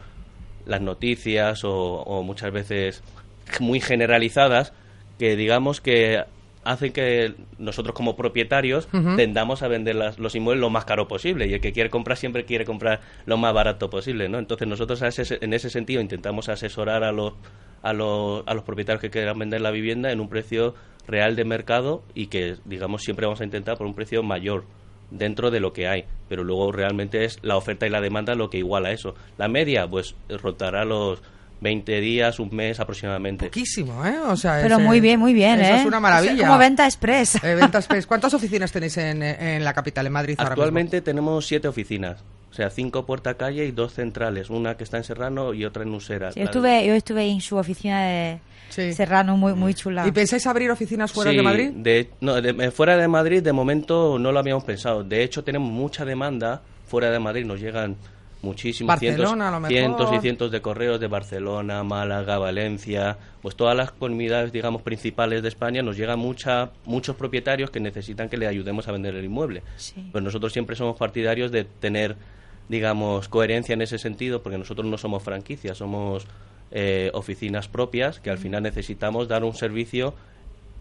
las 0.66 0.82
noticias 0.82 1.64
o, 1.64 1.74
o 2.02 2.24
muchas 2.24 2.52
veces 2.52 3.04
muy 3.60 3.80
generalizadas 3.80 4.74
que 5.20 5.36
digamos 5.36 5.80
que 5.80 6.24
hacen 6.66 6.92
que 6.92 7.36
nosotros 7.58 7.96
como 7.96 8.18
propietarios 8.18 8.88
tendamos 9.16 9.64
a 9.64 9.68
vender 9.70 9.96
las- 9.96 10.20
los 10.20 10.36
inmuebles 10.36 10.60
lo 10.62 10.70
más 10.70 10.84
caro 10.84 11.08
posible 11.08 11.48
y 11.48 11.54
el 11.54 11.62
que 11.62 11.72
quiere 11.72 11.90
comprar 11.90 12.18
siempre 12.18 12.44
quiere 12.44 12.66
comprar 12.66 13.00
lo 13.26 13.38
más 13.38 13.54
barato 13.54 13.90
posible, 13.90 14.28
¿no? 14.28 14.38
Entonces 14.40 14.68
nosotros 14.68 15.02
a 15.02 15.08
ese- 15.08 15.38
en 15.42 15.54
ese 15.54 15.70
sentido 15.70 16.02
intentamos 16.02 16.50
asesorar 16.50 17.04
a 17.04 17.12
los, 17.14 17.34
a 17.82 17.94
los, 17.94 18.44
a 18.48 18.54
los 18.54 18.64
propietarios 18.64 19.02
que 19.02 19.10
quieran 19.10 19.40
vender 19.40 19.62
la 19.62 19.72
vivienda 19.72 20.12
en 20.12 20.20
un 20.20 20.28
precio 20.28 20.76
real 21.08 21.36
de 21.36 21.46
mercado 21.46 22.04
y 22.16 22.28
que 22.28 22.56
digamos 22.66 23.04
siempre 23.04 23.28
vamos 23.28 23.40
a 23.42 23.44
intentar 23.46 23.78
por 23.78 23.86
un 23.88 23.94
precio 23.94 24.24
mayor 24.24 24.64
dentro 25.12 25.52
de 25.52 25.60
lo 25.60 25.72
que 25.72 25.88
hay, 25.88 26.06
pero 26.28 26.44
luego 26.44 26.72
realmente 26.72 27.26
es 27.26 27.38
la 27.44 27.58
oferta 27.58 27.86
y 27.86 27.92
la 27.92 28.02
demanda 28.02 28.34
lo 28.34 28.50
que 28.50 28.58
iguala 28.58 28.90
eso. 28.92 29.14
La 29.38 29.48
media 29.48 29.88
pues 29.88 30.16
rotará 30.30 30.84
los 30.84 31.22
20 31.62 32.00
días, 32.02 32.40
un 32.40 32.54
mes 32.56 32.80
aproximadamente. 32.80 33.46
Poquísimo, 33.46 34.06
¿eh? 34.06 34.20
O 34.28 34.36
sea, 34.36 34.60
Pero 34.62 34.80
muy 34.80 35.00
bien, 35.00 35.20
muy 35.20 35.34
bien, 35.34 35.60
Eso 35.62 35.74
¿eh? 35.76 35.80
es 35.80 35.86
una 35.86 36.00
maravilla. 36.00 36.34
Es 36.34 36.42
como 36.42 36.58
venta 36.58 36.86
express. 36.86 37.36
Eh, 37.44 37.56
Venta 37.56 37.78
Express. 37.80 38.06
¿Cuántas 38.08 38.34
oficinas 38.34 38.72
tenéis 38.72 38.98
en, 38.98 39.24
en 39.24 39.64
la 39.64 39.74
capital, 39.74 40.06
en 40.08 40.14
Madrid, 40.14 40.36
ahora 40.38 40.50
mismo? 40.52 40.64
Actualmente 40.64 41.02
tenemos 41.02 41.48
siete 41.48 41.68
oficinas, 41.68 42.24
o 42.52 42.54
sea, 42.54 42.70
cinco 42.70 43.06
puerta 43.06 43.36
calle 43.36 43.66
y 43.66 43.72
dos 43.72 43.94
centrales, 43.94 44.50
una 44.50 44.76
que 44.78 44.84
está 44.84 44.98
en 44.98 45.04
Serrano 45.04 45.54
y 45.54 45.66
otra 45.66 45.84
en 45.84 45.94
Usera. 45.94 46.32
Sí, 46.32 46.40
yo, 46.40 46.46
estuve, 46.46 46.86
yo 46.86 46.94
estuve 46.94 47.26
en 47.30 47.42
su 47.42 47.56
oficina 47.58 48.04
de 48.04 48.40
Serrano, 48.94 49.38
muy, 49.38 49.54
muy 49.54 49.74
chula. 49.74 50.06
¿Y 50.08 50.12
pensáis 50.12 50.46
abrir 50.48 50.70
oficinas 50.72 51.12
fuera 51.12 51.32
Sí, 51.32 51.38
de 51.38 51.44
Madrid? 51.44 51.70
de- 51.74 52.10
no, 52.20 52.42
de- 52.42 52.66
eh, 52.66 52.72
fuera 52.72 52.98
de 52.98 53.08
Madrid, 53.08 53.42
de 53.42 53.54
momento 53.54 54.20
no 54.20 54.32
lo 54.32 54.40
habíamos 54.40 54.64
pensado. 54.66 55.04
De 55.04 55.24
hecho, 55.24 55.44
tenemos 55.44 55.72
mucha 55.72 56.04
demanda 56.04 56.62
fuera 56.86 57.10
de 57.12 57.20
Madrid. 57.20 57.46
Nos 57.46 57.60
llegan 57.62 57.96
muchísimos 58.46 58.88
Barcelona, 58.88 59.18
cientos, 59.18 59.32
a 59.48 59.52
lo 59.52 59.60
mejor. 59.60 59.68
cientos 59.78 60.12
y 60.14 60.20
cientos 60.22 60.52
de 60.52 60.62
correos 60.62 61.00
de 61.00 61.08
Barcelona, 61.08 61.84
Málaga, 61.84 62.38
Valencia, 62.38 63.18
pues 63.42 63.56
todas 63.56 63.76
las 63.76 63.92
comunidades, 63.92 64.52
digamos, 64.54 64.82
principales 64.84 65.42
de 65.42 65.50
España. 65.50 65.82
Nos 65.82 65.98
llegan 65.98 66.20
mucha, 66.20 66.70
muchos 66.86 67.16
propietarios 67.18 67.72
que 67.72 67.80
necesitan 67.80 68.30
que 68.30 68.38
le 68.38 68.48
ayudemos 68.48 68.88
a 68.88 68.92
vender 68.94 69.16
el 69.16 69.26
inmueble. 69.26 69.64
Pues 70.12 70.24
nosotros 70.24 70.54
siempre 70.54 70.76
somos 70.78 70.98
partidarios 70.98 71.52
de 71.52 71.66
tener, 71.66 72.16
digamos, 72.70 73.28
coherencia 73.28 73.74
en 73.74 73.82
ese 73.82 73.98
sentido, 73.98 74.42
porque 74.42 74.58
nosotros 74.58 74.88
no 74.88 74.98
somos 74.98 75.22
franquicias, 75.24 75.78
somos 75.78 76.26
eh, 76.72 77.12
oficinas 77.14 77.68
propias 77.68 78.20
que 78.20 78.30
al 78.30 78.38
final 78.38 78.64
necesitamos 78.64 79.28
dar 79.28 79.44
un 79.44 79.54
servicio 79.54 80.14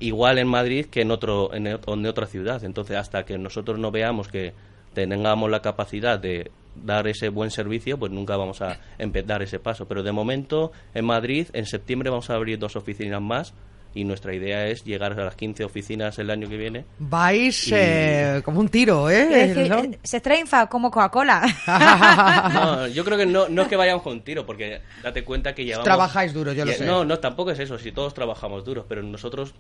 igual 0.01 0.39
en 0.39 0.49
Madrid 0.49 0.87
que 0.87 1.03
en 1.03 1.11
otro 1.11 1.55
en, 1.55 1.67
ot- 1.67 1.93
en 1.93 2.07
otra 2.07 2.27
ciudad. 2.27 2.65
Entonces, 2.65 2.97
hasta 2.97 3.25
que 3.25 3.39
nosotros 3.39 3.79
no 3.79 3.91
veamos 3.91 4.29
que 4.29 4.53
tengamos 4.95 5.51
la 5.51 5.61
capacidad 5.61 6.18
de 6.18 6.51
dar 6.76 7.07
ese 7.07 7.28
buen 7.28 7.51
servicio, 7.51 7.99
pues 7.99 8.11
nunca 8.11 8.36
vamos 8.36 8.61
a 8.62 8.78
empe- 8.99 9.24
dar 9.24 9.42
ese 9.42 9.59
paso. 9.61 9.86
Pero 9.86 10.03
de 10.03 10.12
momento, 10.12 10.72
en 10.95 11.05
Madrid, 11.05 11.47
en 11.53 11.66
septiembre 11.66 12.11
vamos 12.11 12.30
a 12.30 12.34
abrir 12.34 12.59
dos 12.59 12.74
oficinas 12.76 13.20
más 13.22 13.53
y 13.97 14.03
nuestra 14.03 14.34
idea 14.34 14.66
es 14.66 14.82
llegar 14.84 15.12
a 15.12 15.24
las 15.24 15.36
15 15.36 15.62
oficinas 15.64 16.18
el 16.18 16.28
año 16.30 16.49
que 16.49 16.57
viene. 16.57 16.84
Vais 16.99 17.68
Y- 17.68 17.74
eh, 17.76 18.42
como 18.45 18.59
un 18.59 18.68
tiro, 18.68 19.09
¿eh? 19.09 19.45
Es 19.45 19.55
que, 19.55 19.68
¿No? 19.68 19.78
eh, 19.84 19.99
se 20.03 20.20
triunfa 20.20 20.66
como 20.68 20.90
Coca-Cola. 20.90 21.42
No, 22.53 22.86
yo 22.88 23.05
creo 23.05 23.18
que 23.18 23.26
no, 23.26 23.49
no 23.49 23.62
es 23.62 23.68
que 23.68 23.76
vayamos 23.76 24.03
con 24.03 24.20
tiro, 24.22 24.45
porque 24.45 24.80
date 25.03 25.22
cuenta 25.24 25.55
que 25.55 25.64
llevamos... 25.64 25.84
Trabajáis 25.84 26.32
duro, 26.32 26.53
yo 26.53 26.64
lo 26.64 26.72
sé. 26.72 26.84
No, 26.84 27.05
no, 27.05 27.18
tampoco 27.20 27.53
es 27.53 27.59
eso, 27.61 27.78
si 27.78 27.92
todos 27.92 28.14
trabajamos 28.14 28.64
duro, 28.64 28.84
pero 28.88 29.03
nosotros 29.03 29.55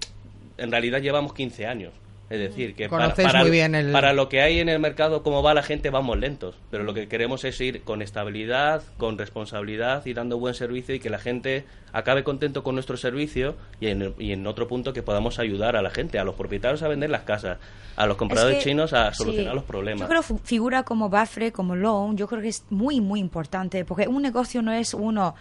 en 0.58 0.70
realidad 0.72 1.00
llevamos 1.00 1.32
15 1.32 1.66
años. 1.66 1.92
Es 2.30 2.38
decir, 2.38 2.74
que 2.74 2.88
para, 2.88 3.04
Conocéis 3.04 3.28
para- 3.28 3.40
muy 3.42 3.50
bien 3.50 3.74
el- 3.74 3.92
para 3.92 4.12
lo 4.14 4.28
que 4.30 4.40
hay 4.40 4.58
en 4.58 4.68
el 4.70 4.78
mercado, 4.78 5.22
cómo 5.22 5.42
va 5.42 5.52
la 5.52 5.62
gente, 5.62 5.90
vamos 5.90 6.18
lentos. 6.18 6.56
Pero 6.70 6.82
lo 6.82 6.94
que 6.94 7.06
queremos 7.06 7.44
es 7.44 7.60
ir 7.60 7.82
con 7.82 8.00
estabilidad, 8.00 8.82
con 8.96 9.18
responsabilidad 9.18 10.04
y 10.06 10.14
dando 10.14 10.38
buen 10.38 10.54
servicio 10.54 10.94
y 10.94 11.00
que 11.00 11.10
la 11.10 11.18
gente 11.18 11.64
acabe 11.92 12.24
contento 12.24 12.62
con 12.64 12.74
nuestro 12.74 12.96
servicio 12.96 13.56
y 13.78 13.88
en, 13.88 14.14
y 14.18 14.32
en 14.32 14.46
otro 14.46 14.66
punto 14.66 14.92
que 14.94 15.02
podamos 15.02 15.38
ayudar 15.38 15.76
a 15.76 15.82
la 15.82 15.90
gente, 15.90 16.18
a 16.18 16.24
los 16.24 16.34
propietarios 16.34 16.82
a 16.82 16.88
vender 16.88 17.10
las 17.10 17.22
casas, 17.22 17.58
a 17.94 18.06
los 18.06 18.16
compradores 18.16 18.56
Es 18.58 18.64
que- 18.64 18.70
chinos 18.70 18.92
a 18.94 19.12
sí. 19.12 19.18
solucionar 19.18 19.54
los 19.54 19.64
problemas. 19.64 20.00
Yo 20.00 20.08
creo 20.08 20.22
que 20.22 20.42
figura 20.44 20.82
como 20.82 21.10
Bafre, 21.10 21.52
como 21.52 21.76
Loan, 21.76 22.16
yo 22.16 22.26
creo 22.26 22.40
que 22.40 22.48
es 22.48 22.64
muy, 22.70 23.00
muy 23.02 23.20
importante, 23.20 23.84
porque 23.84 24.08
un 24.08 24.22
negocio 24.22 24.62
no 24.62 24.72
es 24.72 24.94
uno 24.94 25.34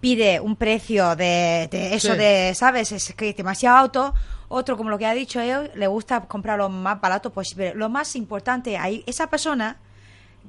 pide 0.00 0.40
un 0.40 0.56
precio 0.56 1.14
de, 1.16 1.68
de 1.70 1.94
eso 1.94 2.12
Sí. 2.14 2.18
de, 2.18 2.54
¿sabes? 2.54 2.90
Es 2.92 3.12
que 3.14 3.28
es 3.28 3.36
demasiado 3.36 3.76
alto. 3.76 4.14
Otro, 4.52 4.76
como 4.76 4.90
lo 4.90 4.98
que 4.98 5.06
ha 5.06 5.14
dicho 5.14 5.40
él, 5.40 5.70
le 5.76 5.86
gusta 5.86 6.22
comprar 6.22 6.58
lo 6.58 6.68
más 6.68 7.00
barato 7.00 7.30
posible. 7.30 7.72
Lo 7.72 7.88
más 7.88 8.16
importante 8.16 8.76
ahí, 8.76 9.04
esa 9.06 9.28
persona 9.28 9.76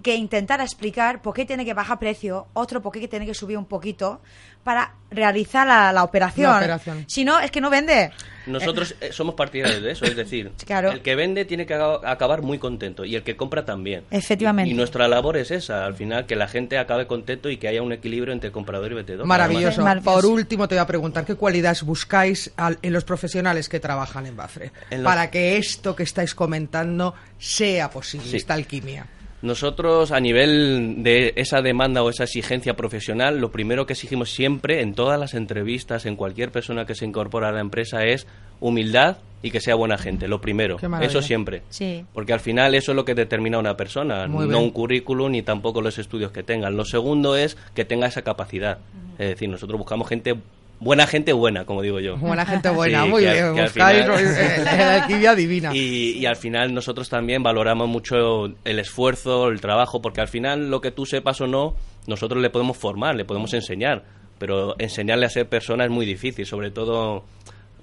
que 0.03 0.15
intentara 0.15 0.63
explicar 0.63 1.21
por 1.21 1.33
qué 1.35 1.45
tiene 1.45 1.63
que 1.65 1.73
bajar 1.73 1.99
precio, 1.99 2.47
otro 2.53 2.81
por 2.81 2.91
qué 2.91 3.07
tiene 3.07 3.25
que 3.25 3.33
subir 3.33 3.57
un 3.57 3.65
poquito 3.65 4.21
para 4.63 4.93
realizar 5.09 5.65
la, 5.67 5.91
la 5.91 6.03
operación. 6.03 6.49
La 6.51 6.57
operación. 6.57 7.05
Si 7.07 7.23
no, 7.25 7.39
es 7.39 7.49
que 7.51 7.61
no 7.61 7.69
vende. 7.69 8.11
Nosotros 8.47 8.95
eh, 9.01 9.09
somos 9.11 9.35
partidarios 9.35 9.81
de 9.81 9.91
eso, 9.91 10.05
es 10.05 10.15
decir, 10.15 10.51
Claro. 10.65 10.91
el 10.91 11.01
que 11.01 11.15
vende 11.15 11.45
tiene 11.45 11.65
que 11.67 11.73
acabar 11.75 12.41
muy 12.41 12.57
contento 12.59 13.05
y 13.05 13.15
el 13.15 13.23
que 13.23 13.35
compra 13.35 13.65
también. 13.65 14.03
Efectivamente. 14.11 14.71
Y 14.71 14.73
nuestra 14.75 15.07
labor 15.07 15.37
es 15.37 15.51
esa, 15.51 15.85
al 15.85 15.95
final, 15.95 16.25
que 16.25 16.35
la 16.35 16.47
gente 16.47 16.77
acabe 16.79 17.05
contento 17.07 17.49
y 17.49 17.57
que 17.57 17.67
haya 17.67 17.81
un 17.83 17.91
equilibrio 17.91 18.33
entre 18.33 18.51
comprador 18.51 18.91
y 18.91 18.95
vendedor. 18.95 19.25
Maravilloso. 19.25 19.83
Por 20.03 20.25
último, 20.25 20.67
te 20.67 20.75
voy 20.75 20.81
a 20.81 20.87
preguntar 20.87 21.25
qué 21.25 21.35
cualidades 21.35 21.83
buscáis 21.83 22.51
al- 22.55 22.79
en 22.81 22.93
los 22.93 23.03
profesionales 23.03 23.67
que 23.69 23.79
trabajan 23.79 24.25
en 24.25 24.35
Bafre 24.37 24.71
En 24.89 25.03
los- 25.03 25.11
para 25.11 25.29
que 25.29 25.57
esto 25.57 25.95
que 25.95 26.03
estáis 26.03 26.33
comentando 26.35 27.13
sea 27.37 27.89
posible, 27.91 28.27
Sí. 28.27 28.37
esta 28.37 28.53
alquimia. 28.55 29.05
Nosotros, 29.41 30.11
a 30.11 30.19
nivel 30.19 31.03
de 31.03 31.33
esa 31.35 31.61
demanda 31.61 32.03
o 32.03 32.09
esa 32.09 32.25
exigencia 32.25 32.75
profesional, 32.75 33.39
lo 33.39 33.51
primero 33.51 33.85
que 33.85 33.93
exigimos 33.93 34.31
siempre 34.31 34.81
en 34.81 34.93
todas 34.93 35.19
las 35.19 35.33
entrevistas, 35.33 36.05
en 36.05 36.15
cualquier 36.15 36.51
persona 36.51 36.85
que 36.85 36.93
se 36.93 37.05
incorpora 37.05 37.49
a 37.49 37.51
la 37.51 37.59
empresa, 37.61 38.05
es 38.05 38.27
humildad 38.59 39.17
y 39.41 39.49
que 39.49 39.59
sea 39.59 39.73
buena 39.73 39.97
gente. 39.97 40.27
Lo 40.27 40.39
primero. 40.39 40.77
Eso 41.01 41.21
siempre. 41.23 41.63
Sí. 41.69 42.05
Porque 42.13 42.33
al 42.33 42.39
final 42.39 42.75
eso 42.75 42.91
es 42.91 42.95
lo 42.95 43.03
que 43.03 43.15
determina 43.15 43.57
a 43.57 43.59
una 43.59 43.75
persona, 43.75 44.27
Muy 44.27 44.45
no 44.45 44.51
bien. 44.51 44.63
un 44.63 44.69
currículum 44.69 45.31
ni 45.31 45.41
tampoco 45.41 45.81
los 45.81 45.97
estudios 45.97 46.31
que 46.31 46.43
tengan. 46.43 46.77
Lo 46.77 46.85
segundo 46.85 47.35
es 47.35 47.57
que 47.73 47.83
tenga 47.83 48.07
esa 48.07 48.21
capacidad. 48.21 48.77
Es 49.17 49.29
decir, 49.29 49.49
nosotros 49.49 49.79
buscamos 49.79 50.07
gente, 50.07 50.35
buena 50.81 51.07
gente 51.07 51.31
buena, 51.31 51.63
como 51.63 51.81
digo 51.81 51.99
yo. 51.99 52.17
Buena 52.17 52.45
gente 52.45 52.69
buena, 52.69 53.03
Sí, 53.03 53.09
muy 53.09 53.21
que 53.23 53.29
al- 53.29 53.35
bien. 53.35 53.53
que 53.55 53.59
al 53.61 53.65
Buscáis 53.67 54.03
final- 54.05 54.77
la 54.77 54.93
alquimia 54.95 55.35
divina. 55.35 55.71
Y, 55.75 56.17
y 56.17 56.25
al 56.25 56.35
final 56.35 56.73
nosotros 56.73 57.07
también 57.07 57.41
valoramos 57.43 57.87
mucho 57.87 58.47
el 58.65 58.79
esfuerzo, 58.79 59.47
el 59.47 59.61
trabajo, 59.61 60.01
porque 60.01 60.19
al 60.21 60.27
final 60.27 60.69
lo 60.69 60.81
que 60.81 60.91
tú 60.91 61.05
sepas 61.05 61.39
o 61.41 61.47
no, 61.47 61.75
nosotros 62.07 62.41
le 62.41 62.49
podemos 62.49 62.75
formar, 62.77 63.15
le 63.15 63.23
podemos 63.25 63.53
enseñar, 63.53 64.03
pero 64.39 64.75
enseñarle 64.79 65.27
a 65.27 65.29
ser 65.29 65.47
persona 65.47 65.85
es 65.85 65.89
muy 65.91 66.05
difícil, 66.05 66.45
sobre 66.45 66.71
todo... 66.71 67.23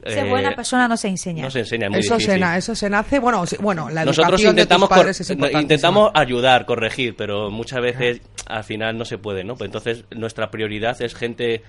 Ser 0.07 0.27
eh, 0.27 0.31
buena 0.31 0.55
persona 0.55 0.87
no 0.87 0.97
se 0.97 1.09
enseña. 1.09 1.43
No 1.43 1.51
se 1.51 1.59
enseña, 1.61 1.87
es 1.87 1.91
muy 1.91 2.01
Eso 2.01 2.15
difícil. 2.15 2.35
se, 2.35 2.39
na- 2.41 2.57
eso 2.57 2.75
se 2.75 2.89
nace, 2.91 3.19
bueno, 3.19 3.45
bueno 3.61 3.89
la 3.91 4.05
Nosotros 4.05 4.41
educación 4.41 4.51
intentamos, 4.51 4.89
de 4.89 4.95
tus 4.95 4.99
padres 5.03 5.17
cor- 5.37 5.49
es 5.57 5.61
intentamos 5.63 6.11
ayudar, 6.15 6.67
corregir, 6.67 7.15
pero 7.17 7.51
muchas 7.51 7.81
veces 7.81 8.21
al 8.47 8.63
final 8.65 8.97
no 8.99 9.05
se 9.05 9.19
puede, 9.19 9.43
¿no? 9.45 9.57
Pues 9.57 9.69
entonces 9.69 10.05
nuestra 10.15 10.51
prioridad 10.53 11.01
es 11.03 11.15
gente, 11.17 11.63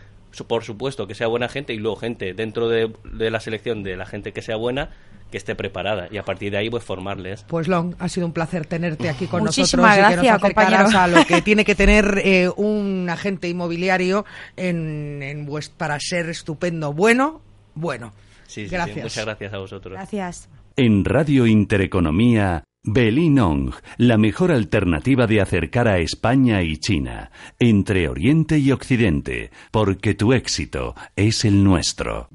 por 0.48 0.64
supuesto, 0.64 1.08
que 1.08 1.16
sea 1.16 1.28
buena 1.28 1.50
gente 1.50 1.74
y 1.74 1.78
luego 1.78 1.98
gente 1.98 2.34
dentro 2.34 2.70
de, 2.70 2.92
de 3.12 3.32
la 3.32 3.40
selección 3.40 3.84
de 3.84 3.98
la 3.98 4.06
gente 4.06 4.32
que 4.32 4.42
sea 4.42 4.56
buena, 4.56 4.90
que 5.32 5.38
esté 5.38 5.56
preparada 5.56 6.08
y 6.12 6.18
a 6.18 6.24
partir 6.24 6.52
de 6.52 6.58
ahí 6.58 6.70
pues 6.70 6.84
formarles. 6.84 7.44
Pues 7.48 7.68
Long, 7.68 7.96
ha 8.00 8.10
sido 8.10 8.26
un 8.26 8.34
placer 8.34 8.66
tenerte 8.66 9.10
aquí 9.10 9.28
con 9.28 9.44
Muchísimas 9.44 9.98
nosotros 9.98 9.98
y 9.98 10.22
que 10.22 10.28
gracias, 10.28 10.34
nos 10.34 10.44
acercaras 10.44 10.82
compañero. 10.94 11.00
a 11.00 11.20
lo 11.20 11.26
que 11.26 11.42
tiene 11.44 11.66
que 11.66 11.76
tener 11.76 12.22
eh, 12.24 12.50
un 12.56 13.08
agente 13.10 13.48
inmobiliario 13.48 14.26
en, 14.58 15.22
en 15.22 15.48
para 15.78 16.00
ser 16.00 16.30
estupendo, 16.30 16.94
bueno, 16.94 17.42
bueno. 17.76 18.14
Sí, 18.48 18.62
sí, 18.64 18.70
sí, 18.70 18.76
Gracias. 18.76 19.04
muchas 19.04 19.26
gracias 19.26 19.54
a 19.54 19.58
vosotros. 19.60 19.94
Gracias. 19.94 20.50
En 20.76 21.06
Radio 21.06 21.46
Intereconomía, 21.46 22.64
Belinong, 22.84 23.74
la 23.98 24.18
mejor 24.18 24.52
alternativa 24.52 25.28
de 25.28 25.42
acercar 25.42 25.90
a 25.90 26.00
España 26.00 26.64
y 26.64 26.78
China, 26.78 27.30
entre 27.60 28.08
Oriente 28.08 28.58
y 28.58 28.72
Occidente, 28.72 29.52
porque 29.72 30.14
tu 30.14 30.32
éxito 30.32 30.96
es 31.18 31.44
el 31.44 31.64
nuestro. 31.64 32.30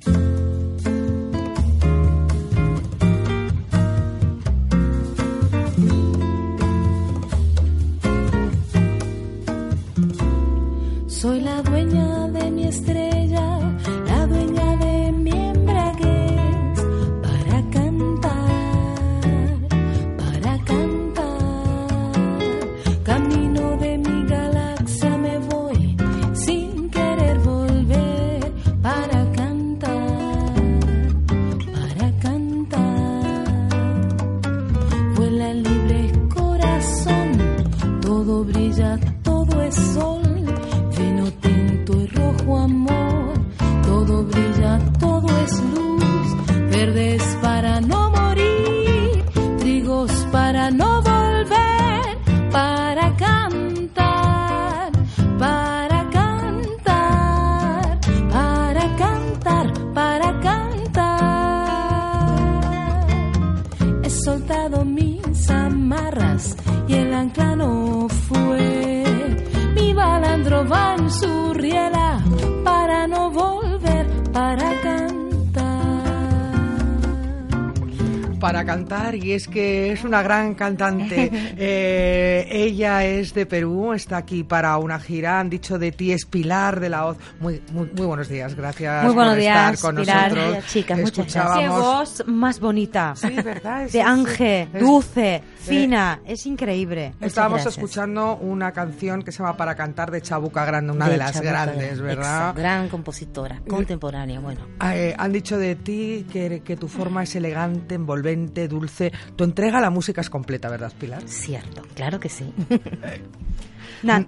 Para 78.45 78.64
cantar, 78.64 79.14
y 79.14 79.32
es 79.32 79.49
que 79.49 79.90
es 79.92 80.05
una 80.05 80.22
gran 80.22 80.55
cantante. 80.55 81.30
Eh, 81.57 82.47
ella 82.51 83.05
es 83.05 83.32
de 83.34 83.47
Perú, 83.47 83.92
está 83.92 84.16
aquí 84.18 84.45
para 84.45 84.76
una 84.78 84.99
gira. 84.99 85.40
Han 85.40 85.49
dicho 85.51 85.78
de 85.78 85.92
ti 85.92 86.12
es 86.12 86.24
Pilar 86.26 86.80
de 86.80 86.88
la 86.88 87.07
Hoz. 87.07 87.16
Muy, 87.40 87.62
muy, 87.72 87.90
muy 87.97 88.07
buenos 88.07 88.28
días, 88.28 88.55
gracias 88.55 89.05
Muy 89.05 89.14
buenos 89.14 89.32
por 89.34 89.40
días, 89.40 89.74
estar 89.74 89.90
con 89.95 90.01
Pilar. 90.03 90.22
nosotros. 90.30 90.51
Gracias, 90.53 90.72
chicas, 90.72 90.99
muchas 91.01 91.34
gracias. 91.34 91.70
Voz 91.70 92.22
más 92.26 92.61
bonita. 92.61 93.14
Sí, 93.16 93.30
¿verdad? 93.42 93.84
Es- 93.84 93.92
De 93.92 94.03
ángel, 94.03 94.68
dulce, 94.78 95.42
fina. 95.59 96.20
Es 96.26 96.45
increíble. 96.47 97.12
Muchas 97.14 97.26
Estábamos 97.28 97.62
gracias. 97.62 97.76
escuchando 97.78 98.36
una 98.36 98.72
canción 98.72 99.22
que 99.22 99.32
se 99.32 99.38
llama 99.38 99.57
Para 99.57 99.74
cantar 99.74 100.11
de 100.11 100.20
Chabuca 100.22 100.64
Grande, 100.64 100.92
una 100.92 101.07
de, 101.07 101.12
De 101.12 101.18
las 101.18 101.32
Chabuca 101.32 101.51
grandes, 101.51 101.76
Grande, 101.99 102.03
¿verdad? 102.03 102.34
exacto, 102.40 102.61
gran 102.61 102.88
compositora, 102.88 103.61
contemporánea, 103.68 104.40
bueno. 104.40 104.61
Eh, 104.92 105.14
han 105.16 105.32
dicho 105.32 105.57
de 105.57 105.76
ti 105.76 106.26
que, 106.32 106.62
que 106.64 106.76
tu 106.76 106.88
forma 106.88 107.22
es 107.22 107.34
elegante, 107.36 107.95
envolvente, 107.95 108.34
dulce. 108.37 109.12
Tu 109.37 109.45
entrega 109.45 109.78
a 109.78 109.80
la 109.80 109.91
música 109.91 110.20
es 110.20 110.30
completa, 110.30 110.68
¿verdad, 110.68 110.93
Pilar? 110.99 111.22
Cierto, 111.26 111.82
claro 111.95 112.20
que 112.20 112.28
sí. 112.28 112.53
Na- 114.03 114.26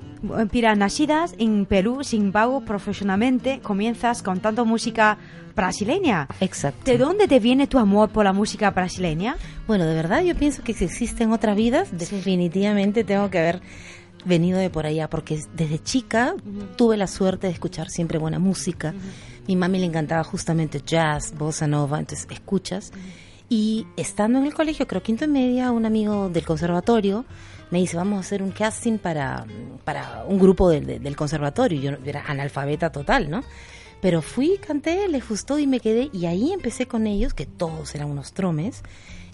Pilar, 0.51 0.77
nacidas 0.79 1.35
en 1.39 1.67
Perú, 1.67 2.03
sin 2.03 2.33
pago 2.33 2.63
profesionalmente, 2.65 3.61
comienzas 3.61 4.23
cantando 4.23 4.65
música 4.65 5.19
brasileña. 5.55 6.29
Exacto. 6.41 6.91
¿De 6.91 6.97
dónde 6.99 7.29
te 7.29 7.41
viene 7.41 7.67
tu 7.67 7.79
amor 7.79 8.09
por 8.11 8.25
la 8.25 8.33
música 8.33 8.71
brasileña? 8.71 9.37
Bueno, 9.67 9.85
de 9.85 9.95
verdad 9.95 10.23
yo 10.23 10.35
pienso 10.35 10.63
que 10.63 10.73
si 10.75 10.85
existen 10.85 11.33
otras 11.33 11.57
vidas, 11.57 11.89
definitivamente 11.93 13.05
tengo 13.05 13.29
que 13.31 13.39
haber 13.39 13.61
venido 14.25 14.59
de 14.59 14.71
por 14.71 14.87
allá, 14.87 15.09
porque 15.09 15.41
desde 15.55 15.79
chica 15.83 16.35
tuve 16.77 16.97
la 16.97 17.07
suerte 17.07 17.47
de 17.47 17.53
escuchar 17.53 17.89
siempre 17.91 18.19
buena 18.19 18.39
música. 18.39 18.95
Mi 19.47 19.57
mami 19.57 19.79
le 19.79 19.87
encantaba 19.87 20.25
justamente 20.25 20.81
jazz, 20.85 21.33
bossa 21.37 21.67
nova, 21.67 21.99
entonces 22.01 22.27
escuchas. 22.31 22.93
Y 23.49 23.87
estando 23.97 24.39
en 24.39 24.47
el 24.47 24.55
colegio, 24.55 24.87
creo 24.87 25.03
quinto 25.03 25.25
y 25.25 25.29
media, 25.29 25.71
un 25.71 25.87
amigo 25.87 26.29
del 26.29 26.45
conservatorio 26.45 27.25
me 27.71 27.79
dice, 27.79 27.97
vamos 27.97 28.17
a 28.19 28.21
hacer 28.21 28.43
un 28.43 28.51
casting 28.53 28.99
para, 28.99 29.45
para 29.85 30.25
un 30.29 30.39
grupo 30.39 30.69
del- 30.71 31.03
del- 31.03 31.17
conservatorio. 31.17 31.81
Yo 31.81 31.97
era 32.05 32.25
analfabeta 32.27 32.91
total, 32.91 33.29
¿no? 33.31 33.43
Pero 34.01 34.23
fui, 34.23 34.59
canté, 34.59 35.09
les 35.09 35.29
gustó 35.29 35.59
y 35.59 35.67
me 35.67 35.81
quedé. 35.81 36.09
Y 36.13 36.27
ahí 36.27 36.53
empecé 36.53 36.87
con 36.87 37.07
ellos, 37.07 37.35
que 37.35 37.47
todos 37.47 37.95
eran 37.95 38.11
unos 38.11 38.33
tromes. 38.33 38.83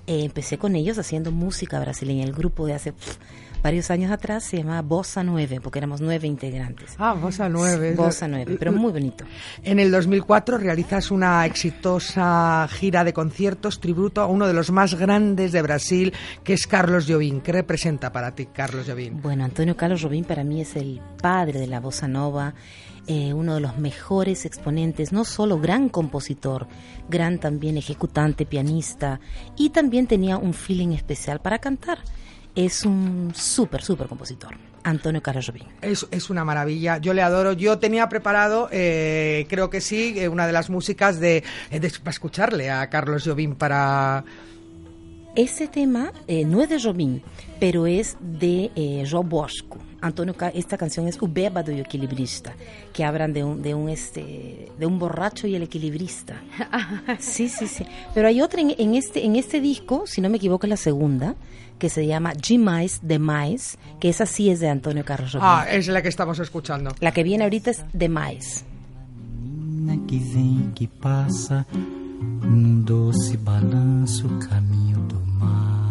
Eh, 0.06 0.24
empecé 0.24 0.56
con 0.58 0.76
ellos 0.76 0.98
haciendo 0.98 1.30
música 1.30 1.78
brasileña. 1.80 2.24
El 2.24 2.32
grupo 2.32 2.66
de 2.66 2.74
hace 2.74 2.92
pf, 2.92 3.18
varios 3.62 3.90
años 3.90 4.10
atrás 4.10 4.44
se 4.44 4.58
llamaba 4.58 4.82
Bossa 4.82 5.22
Nueve, 5.22 5.60
porque 5.60 5.78
éramos 5.78 6.00
nueve 6.00 6.26
integrantes. 6.26 6.94
Ah, 6.98 7.14
Bossa 7.14 7.48
9. 7.48 7.94
Bossa 7.94 8.28
Nueve, 8.28 8.56
pero 8.58 8.72
muy 8.72 8.92
bonito. 8.92 9.24
En 9.62 9.78
el 9.78 9.90
2004 9.90 10.58
realizas 10.58 11.10
una 11.10 11.46
exitosa 11.46 12.66
gira 12.70 13.04
de 13.04 13.12
conciertos 13.12 13.80
tributo 13.80 14.20
a 14.20 14.26
uno 14.26 14.46
de 14.46 14.52
los 14.52 14.70
más 14.70 14.94
grandes 14.94 15.52
de 15.52 15.62
Brasil, 15.62 16.12
que 16.42 16.54
es 16.54 16.66
Carlos 16.66 17.06
Jobim. 17.08 17.40
¿Qué 17.40 17.52
representa 17.52 18.12
para 18.12 18.34
ti 18.34 18.46
Carlos 18.46 18.86
Jobim? 18.88 19.20
Bueno, 19.22 19.44
Antonio 19.44 19.76
Carlos 19.76 20.02
Robín 20.02 20.24
para 20.24 20.44
mí 20.44 20.60
es 20.60 20.76
el 20.76 21.00
padre 21.20 21.60
de 21.60 21.66
la 21.66 21.80
bossa 21.80 22.08
nova, 22.08 22.54
eh, 23.06 23.32
uno 23.32 23.54
de 23.54 23.60
los 23.60 23.78
mejores 23.78 24.44
exponentes, 24.46 25.12
no 25.12 25.24
solo 25.24 25.58
gran 25.58 25.88
compositor, 25.88 26.68
gran 27.08 27.38
también 27.38 27.76
ejecutante, 27.76 28.46
pianista, 28.46 29.20
y 29.56 29.70
también 29.70 30.06
tenía 30.06 30.36
un 30.36 30.54
feeling 30.54 30.92
especial 30.92 31.40
para 31.40 31.58
cantar. 31.58 31.98
Es 32.54 32.84
un 32.84 33.32
súper, 33.34 33.82
súper 33.82 34.08
compositor, 34.08 34.54
Antonio 34.84 35.22
Carlos 35.22 35.46
Robín. 35.46 35.64
Es, 35.80 36.06
es 36.10 36.28
una 36.28 36.44
maravilla, 36.44 36.98
yo 36.98 37.14
le 37.14 37.22
adoro. 37.22 37.54
Yo 37.54 37.78
tenía 37.78 38.08
preparado, 38.10 38.68
eh, 38.70 39.46
creo 39.48 39.70
que 39.70 39.80
sí, 39.80 40.14
eh, 40.18 40.28
una 40.28 40.46
de 40.46 40.52
las 40.52 40.68
músicas 40.68 41.18
de, 41.18 41.42
eh, 41.70 41.80
de- 41.80 41.90
para 41.90 42.10
escucharle 42.10 42.70
a 42.70 42.88
Carlos 42.90 43.24
Jobim 43.24 43.54
para... 43.54 44.24
Ese 45.34 45.66
tema 45.66 46.12
eh, 46.28 46.44
no 46.44 46.60
es 46.60 46.68
de 46.68 46.78
Jobim, 46.78 47.20
pero 47.58 47.86
es 47.86 48.18
de 48.20 48.70
eh, 48.76 49.02
João 49.06 49.26
Bosco. 49.26 49.78
Antonio, 50.02 50.34
esta 50.52 50.76
canción 50.76 51.08
es 51.08 51.16
O 51.22 51.28
Bêbado 51.28 51.72
y 51.72 51.78
o 51.80 51.82
Equilibrista, 51.82 52.52
que 52.92 53.04
hablan 53.04 53.32
de 53.32 53.44
un, 53.44 53.62
de 53.62 53.74
un 53.74 53.88
este 53.88 54.68
de 54.78 54.86
un 54.86 54.98
borracho 54.98 55.46
y 55.46 55.54
el 55.54 55.62
equilibrista. 55.62 56.34
Sí, 57.18 57.48
sí, 57.48 57.66
sí. 57.66 57.84
Pero 58.14 58.28
hay 58.28 58.42
otra 58.42 58.60
en, 58.60 58.74
en 58.76 58.94
este 58.94 59.24
en 59.24 59.36
este 59.36 59.60
disco, 59.60 60.04
si 60.06 60.20
no 60.20 60.28
me 60.28 60.36
equivoco, 60.36 60.66
es 60.66 60.70
la 60.70 60.76
segunda, 60.76 61.34
que 61.78 61.88
se 61.88 62.06
llama 62.06 62.32
Demais, 62.34 63.00
Demais, 63.02 63.78
que 64.00 64.08
esa 64.08 64.26
sí 64.26 64.50
es 64.50 64.60
de 64.60 64.68
Antonio 64.68 65.04
Carlos. 65.04 65.36
Ah, 65.40 65.66
es 65.70 65.88
la 65.88 66.02
que 66.02 66.08
estamos 66.08 66.38
escuchando. 66.38 66.90
La 67.00 67.12
que 67.12 67.22
viene 67.22 67.44
ahorita 67.44 67.70
es 67.70 67.84
Demais. 67.92 68.64
menina 69.92 69.98
que 70.06 70.18
vem 70.18 70.70
que 70.74 70.86
passa 70.86 71.66
num 72.42 72.82
doce 72.82 73.36
balanço 73.36 74.28
caminho 74.48 74.98
do 75.00 75.20
mar. 75.38 75.81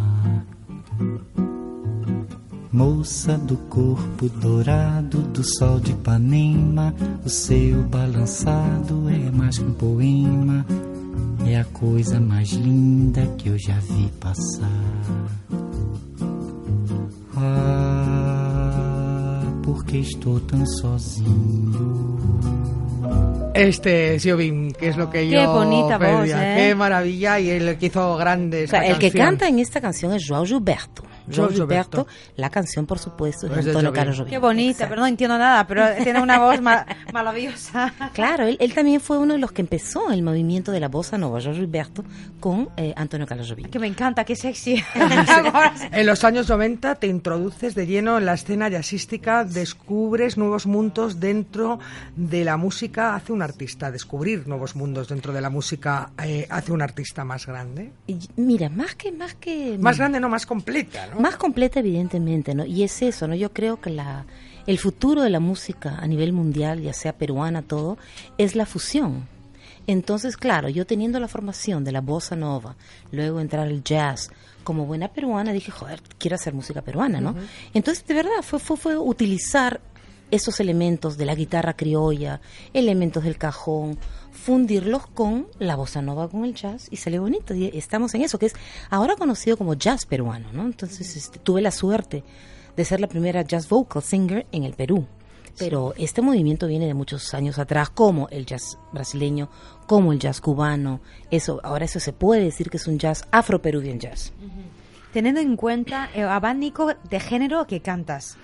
Moça 2.71 3.37
do 3.37 3.57
corpo 3.69 4.29
dourado 4.29 5.21
do 5.23 5.43
sol 5.43 5.77
de 5.79 5.91
Ipanema, 5.91 6.95
o 7.25 7.29
seu 7.29 7.83
balançado 7.83 9.09
é 9.09 9.29
mais 9.29 9.57
que 9.57 9.65
um 9.65 9.73
poema, 9.73 10.65
é 11.45 11.59
a 11.59 11.65
coisa 11.65 12.19
mais 12.21 12.49
linda 12.51 13.27
que 13.37 13.49
eu 13.49 13.57
já 13.59 13.77
vi 13.79 14.09
passar. 14.21 14.69
Ah, 17.35 19.41
porque 19.63 19.97
estou 19.97 20.39
tão 20.39 20.65
sozinho. 20.65 22.29
Este 23.53 24.15
es 24.15 24.23
Jobim, 24.23 24.71
que 24.71 24.87
es 24.87 24.95
lo 24.95 25.09
que 25.09 25.27
Qué 25.27 25.43
yo 25.43 25.53
bonita 25.53 25.97
voz, 25.97 26.21
pedía. 26.21 26.53
¿eh? 26.53 26.55
Qué 26.69 26.75
maravilla, 26.75 27.37
y 27.37 27.49
el 27.49 27.77
que 27.77 27.87
hizo 27.87 28.15
grande 28.15 28.63
O 28.63 28.67
sea, 28.67 28.79
esta 28.81 28.93
el 28.93 28.99
que 28.99 29.07
canción. 29.09 29.25
canta 29.27 29.47
en 29.49 29.59
esta 29.59 29.81
canción 29.81 30.13
es 30.13 30.25
Joao 30.25 30.45
Gilberto. 30.45 31.03
Gilberto, 31.29 31.53
Gilberto. 31.53 32.07
la 32.35 32.49
canción 32.49 32.85
por 32.85 32.99
supuesto 32.99 33.47
es 33.47 33.53
de 33.53 33.59
Es 33.59 33.65
de 33.65 33.71
Antonio. 33.71 33.93
Carlos 33.93 34.17
Jobim. 34.17 34.29
Qué 34.31 34.37
bonita, 34.37 34.71
Exacto. 34.71 34.89
pero 34.89 35.01
no 35.01 35.07
entiendo 35.07 35.37
nada, 35.37 35.67
pero 35.67 35.83
tiene 36.03 36.21
una 36.21 36.39
voz 36.39 36.61
ma- 36.61 36.85
maravillosa. 37.13 37.93
Claro, 38.13 38.45
él, 38.45 38.57
él 38.59 38.73
también 38.73 39.01
fue 39.01 39.17
uno 39.17 39.33
de 39.33 39.39
los 39.39 39.51
que 39.51 39.61
empezó 39.61 40.11
el 40.11 40.23
movimiento 40.23 40.71
de 40.71 40.79
la 40.79 40.87
bossa 40.87 41.17
nova, 41.17 41.39
Joao 41.41 41.55
Gilberto, 41.55 42.03
con 42.39 42.69
eh, 42.77 42.93
Antonio 42.95 43.25
Carlos 43.27 43.49
Jobim. 43.49 43.69
Que 43.69 43.79
me 43.79 43.87
encanta, 43.87 44.23
qué 44.23 44.35
sexy. 44.35 44.81
En 45.91 46.05
los 46.05 46.23
años 46.23 46.47
90 46.49 46.95
te 46.95 47.07
introduces 47.07 47.75
de 47.75 47.85
lleno 47.87 48.17
en 48.17 48.25
la 48.25 48.33
escena 48.33 48.69
jazzística, 48.69 49.43
descubres 49.43 50.37
nuevos 50.37 50.65
mundos 50.65 51.19
dentro 51.19 51.79
de 52.15 52.43
la 52.43 52.57
música, 52.57 53.15
hace 53.15 53.33
un 53.33 53.41
artista, 53.41 53.91
descubrir 53.91 54.47
nuevos 54.47 54.75
mundos 54.75 55.07
dentro 55.09 55.33
de 55.33 55.41
la 55.41 55.49
música 55.49 56.11
eh, 56.23 56.47
hace 56.49 56.71
un 56.71 56.81
artista 56.81 57.23
más 57.25 57.45
grande. 57.45 57.91
Y, 58.07 58.19
mira, 58.37 58.69
más 58.69 58.95
que 58.95 59.11
más 59.11 59.35
que 59.35 59.77
Más 59.79 59.97
grande, 59.97 60.19
no 60.19 60.29
más 60.29 60.45
completa, 60.45 61.07
¿no? 61.07 61.10
Más 61.19 61.37
completa 61.37 61.79
evidentemente, 61.79 62.55
¿no? 62.55 62.65
Y 62.65 62.83
es 62.83 63.01
eso, 63.01 63.27
¿no? 63.27 63.35
Yo 63.35 63.51
creo 63.51 63.79
que 63.79 63.89
la 63.89 64.25
el 64.67 64.77
futuro 64.77 65.23
de 65.23 65.29
la 65.29 65.39
música 65.39 65.97
a 65.99 66.07
nivel 66.07 66.33
mundial, 66.33 66.81
ya 66.81 66.93
sea 66.93 67.13
peruana 67.13 67.61
todo, 67.61 67.97
es 68.37 68.55
la 68.55 68.65
fusión. 68.65 69.27
Entonces, 69.87 70.37
claro, 70.37 70.69
yo 70.69 70.85
teniendo 70.85 71.19
la 71.19 71.27
formación 71.27 71.83
de 71.83 71.91
la 71.91 72.01
bossa 72.01 72.35
nova, 72.35 72.75
luego 73.11 73.39
entrar 73.39 73.67
al 73.67 73.83
jazz, 73.83 74.29
como 74.63 74.85
buena 74.85 75.07
peruana 75.07 75.53
dije, 75.53 75.71
joder, 75.71 76.01
quiero 76.19 76.35
hacer 76.35 76.53
música 76.53 76.81
peruana, 76.81 77.19
¿no? 77.19 77.35
Entonces, 77.73 78.05
de 78.05 78.13
verdad, 78.13 78.43
fue, 78.43 78.59
fue, 78.59 78.77
fue 78.77 78.97
utilizar 78.97 79.81
esos 80.29 80.59
elementos 80.59 81.17
de 81.17 81.25
la 81.25 81.35
guitarra 81.35 81.73
criolla, 81.73 82.39
elementos 82.73 83.23
del 83.23 83.37
cajón, 83.37 83.97
fundirlos 84.41 85.05
con 85.05 85.47
la 85.59 85.75
bossa 85.75 86.01
nova, 86.01 86.27
con 86.27 86.45
el 86.45 86.55
jazz, 86.55 86.87
y 86.89 86.97
salió 86.97 87.21
bonito. 87.21 87.53
Y 87.53 87.67
estamos 87.77 88.13
en 88.15 88.23
eso, 88.23 88.39
que 88.39 88.47
es 88.47 88.55
ahora 88.89 89.15
conocido 89.15 89.55
como 89.55 89.75
jazz 89.75 90.05
peruano, 90.05 90.51
¿no? 90.51 90.63
Entonces 90.63 91.15
este, 91.15 91.37
tuve 91.37 91.61
la 91.61 91.69
suerte 91.69 92.23
de 92.75 92.85
ser 92.85 92.99
la 92.99 93.07
primera 93.07 93.43
jazz 93.43 93.69
vocal 93.69 94.01
singer 94.01 94.47
en 94.51 94.63
el 94.63 94.73
Perú. 94.73 95.05
Pero 95.59 95.93
este 95.97 96.21
movimiento 96.21 96.65
viene 96.65 96.87
de 96.87 96.93
muchos 96.93 97.33
años 97.35 97.59
atrás, 97.59 97.89
como 97.91 98.29
el 98.29 98.45
jazz 98.45 98.79
brasileño, 98.91 99.49
como 99.85 100.11
el 100.11 100.17
jazz 100.17 100.41
cubano. 100.41 101.01
Eso, 101.29 101.59
ahora 101.63 101.85
eso 101.85 101.99
se 101.99 102.13
puede 102.13 102.43
decir 102.43 102.71
que 102.71 102.77
es 102.77 102.87
un 102.87 102.97
jazz 102.97 103.27
afro-peruvian 103.31 103.99
jazz. 103.99 104.33
Teniendo 105.13 105.39
en 105.39 105.55
cuenta 105.55 106.09
el 106.15 106.27
abanico 106.27 106.93
de 107.09 107.19
género 107.19 107.67
que 107.67 107.81
cantas. 107.81 108.37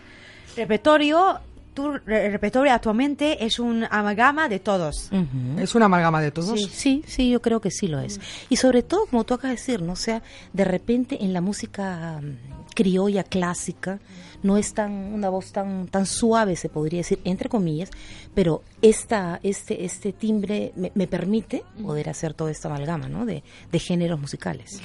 Repertorio, 0.56 1.40
tu 1.78 1.92
re- 1.92 2.32
repertorio 2.32 2.74
actualmente 2.74 3.46
es 3.46 3.60
un 3.60 3.86
amalgama 3.90 4.50
de 4.50 4.58
todos. 4.58 5.12
Es 5.60 5.76
una 5.76 5.86
amalgama 5.86 6.20
de 6.22 6.32
todos. 6.32 6.60
Sí, 6.60 6.70
sí, 6.74 7.04
sí, 7.06 7.30
yo 7.30 7.40
creo 7.40 7.62
que 7.62 7.70
sí 7.70 7.88
lo 7.88 8.00
es. 8.00 8.20
Y 8.50 8.56
sobre 8.56 8.82
todo, 8.82 9.06
como 9.06 9.24
tú 9.26 9.36
acabas 9.36 9.58
de 9.58 9.62
decir, 9.62 9.82
¿no? 9.84 9.94
O 9.94 9.96
sea, 9.96 10.24
de 10.54 10.64
repente 10.64 11.24
en 11.24 11.34
la 11.34 11.42
música 11.42 12.20
mm, 12.20 12.74
criolla 12.74 13.24
clásica 13.24 14.00
no 14.42 14.58
es 14.58 14.74
tan 14.74 14.92
una 14.92 15.30
voz 15.30 15.52
tan 15.52 15.88
tan 15.88 16.06
suave, 16.06 16.56
se 16.56 16.70
podría 16.70 17.00
decir, 17.00 17.20
entre 17.24 17.50
comillas, 17.50 17.90
pero 18.34 18.64
esta 18.82 19.40
este 19.44 19.84
este 19.86 20.14
timbre 20.14 20.72
me, 20.76 20.92
me 20.96 21.06
permite 21.08 21.64
poder 21.84 22.10
hacer 22.10 22.34
toda 22.34 22.50
esta 22.52 22.68
amalgama, 22.70 23.08
¿no? 23.08 23.26
De, 23.26 23.44
de 23.72 23.80
géneros 23.80 24.20
musicales. 24.20 24.80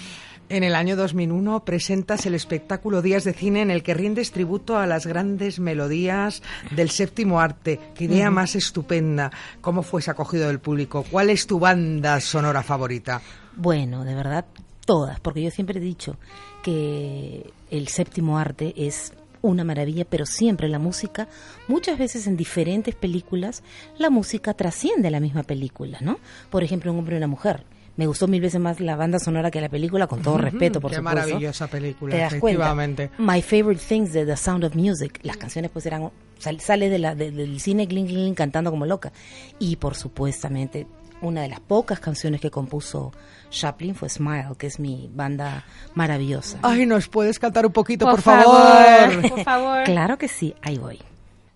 En 0.49 0.65
el 0.65 0.75
año 0.75 0.97
2001 0.97 1.65
presentas 1.65 2.27
el 2.27 2.35
espectáculo 2.35 3.01
Días 3.01 3.25
de 3.25 3.33
Cine 3.33 3.63
en 3.63 3.71
el 3.71 3.83
que 3.83 3.95
rindes 3.95 4.33
tributo 4.33 4.77
a 4.77 4.87
las 4.87 5.07
grandes 5.07 5.59
melodías 5.59 6.43
del 6.77 6.91
séptimo 6.91 7.41
arte. 7.41 7.81
Qué 7.95 8.05
idea 8.05 8.31
más 8.31 8.55
estupenda. 8.55 9.31
¿Cómo 9.63 9.83
fue 9.83 10.03
acogido 10.07 10.49
del 10.49 10.61
público? 10.61 11.05
¿Cuál 11.11 11.31
es 11.31 11.47
tu 11.47 11.59
banda 11.59 12.21
sonora 12.21 12.63
favorita? 12.63 13.23
Bueno, 13.57 14.05
de 14.05 14.15
verdad, 14.15 14.45
todas, 14.85 15.21
porque 15.21 15.43
yo 15.43 15.51
siempre 15.51 15.79
he 15.79 15.83
dicho 15.83 16.17
que 16.63 17.51
el 17.71 17.89
séptimo 17.89 18.39
arte 18.39 18.75
es 18.77 19.15
una 19.41 19.65
maravilla, 19.65 20.05
pero 20.05 20.25
siempre 20.27 20.69
la 20.69 20.79
música, 20.79 21.29
muchas 21.67 21.99
veces 21.99 22.27
en 22.27 22.37
diferentes 22.37 22.95
películas, 22.95 23.63
la 23.99 24.11
música 24.11 24.55
trasciende 24.55 25.11
la 25.11 25.21
misma 25.21 25.43
película, 25.43 25.99
¿no? 26.01 26.19
Por 26.51 26.63
ejemplo, 26.63 26.93
Un 26.93 26.99
hombre 26.99 27.17
y 27.17 27.19
una 27.19 27.27
mujer. 27.27 27.65
Me 27.97 28.07
gustó 28.07 28.27
mil 28.27 28.41
veces 28.41 28.59
más 28.61 28.81
la 28.81 28.97
banda 28.97 29.19
sonora 29.19 29.51
que 29.51 29.61
la 29.61 29.69
película, 29.69 30.07
con 30.07 30.23
todo 30.23 30.39
respeto, 30.39 30.81
por 30.81 30.91
Qué 30.91 30.97
supuesto. 30.97 31.21
maravillosa 31.21 31.67
película, 31.69 32.15
Te 32.15 32.21
das 32.23 32.35
cuenta. 32.37 32.63
efectivamente. 32.63 33.11
My 33.19 33.43
favorite 33.43 33.83
things 33.87 34.13
de 34.15 34.25
The 34.25 34.37
Sound 34.37 34.65
of 34.65 34.75
Music. 34.75 35.21
Las 35.23 35.37
canciones 35.37 35.71
pues 35.71 35.85
eran 35.87 36.11
sal- 36.39 36.61
sale 36.61 36.89
de 36.89 36.99
la, 36.99 37.15
de- 37.15 37.31
del 37.31 37.61
cine 37.61 37.85
Gling 37.87 38.07
Gling 38.07 38.35
cantando 38.35 38.71
como 38.71 38.87
loca. 38.87 39.13
Y 39.59 39.77
por 39.77 39.95
supuestamente 39.95 40.87
una 41.21 41.43
de 41.43 41.49
las 41.51 41.61
pocas 41.61 42.01
canciones 42.01 42.41
que 42.41 42.51
compuso 42.51 43.13
Chaplin 43.51 43.95
fue 43.95 44.09
Smile, 44.09 44.49
que 44.59 44.67
es 44.69 44.81
mi 44.81 45.11
banda 45.15 45.65
maravillosa. 45.95 46.59
Ay, 46.63 46.87
¿nos 46.87 47.09
puedes 47.09 47.39
cantar 47.39 47.67
un 47.67 47.73
poquito, 47.73 48.07
por, 48.07 48.15
Por 48.15 48.23
favor? 48.23 48.45
favor, 48.57 49.29
por 49.31 49.45
favor. 49.45 49.85
Claro 49.85 50.17
que 50.19 50.27
sí, 50.29 50.55
ahí 50.63 50.79
voy. 50.79 50.99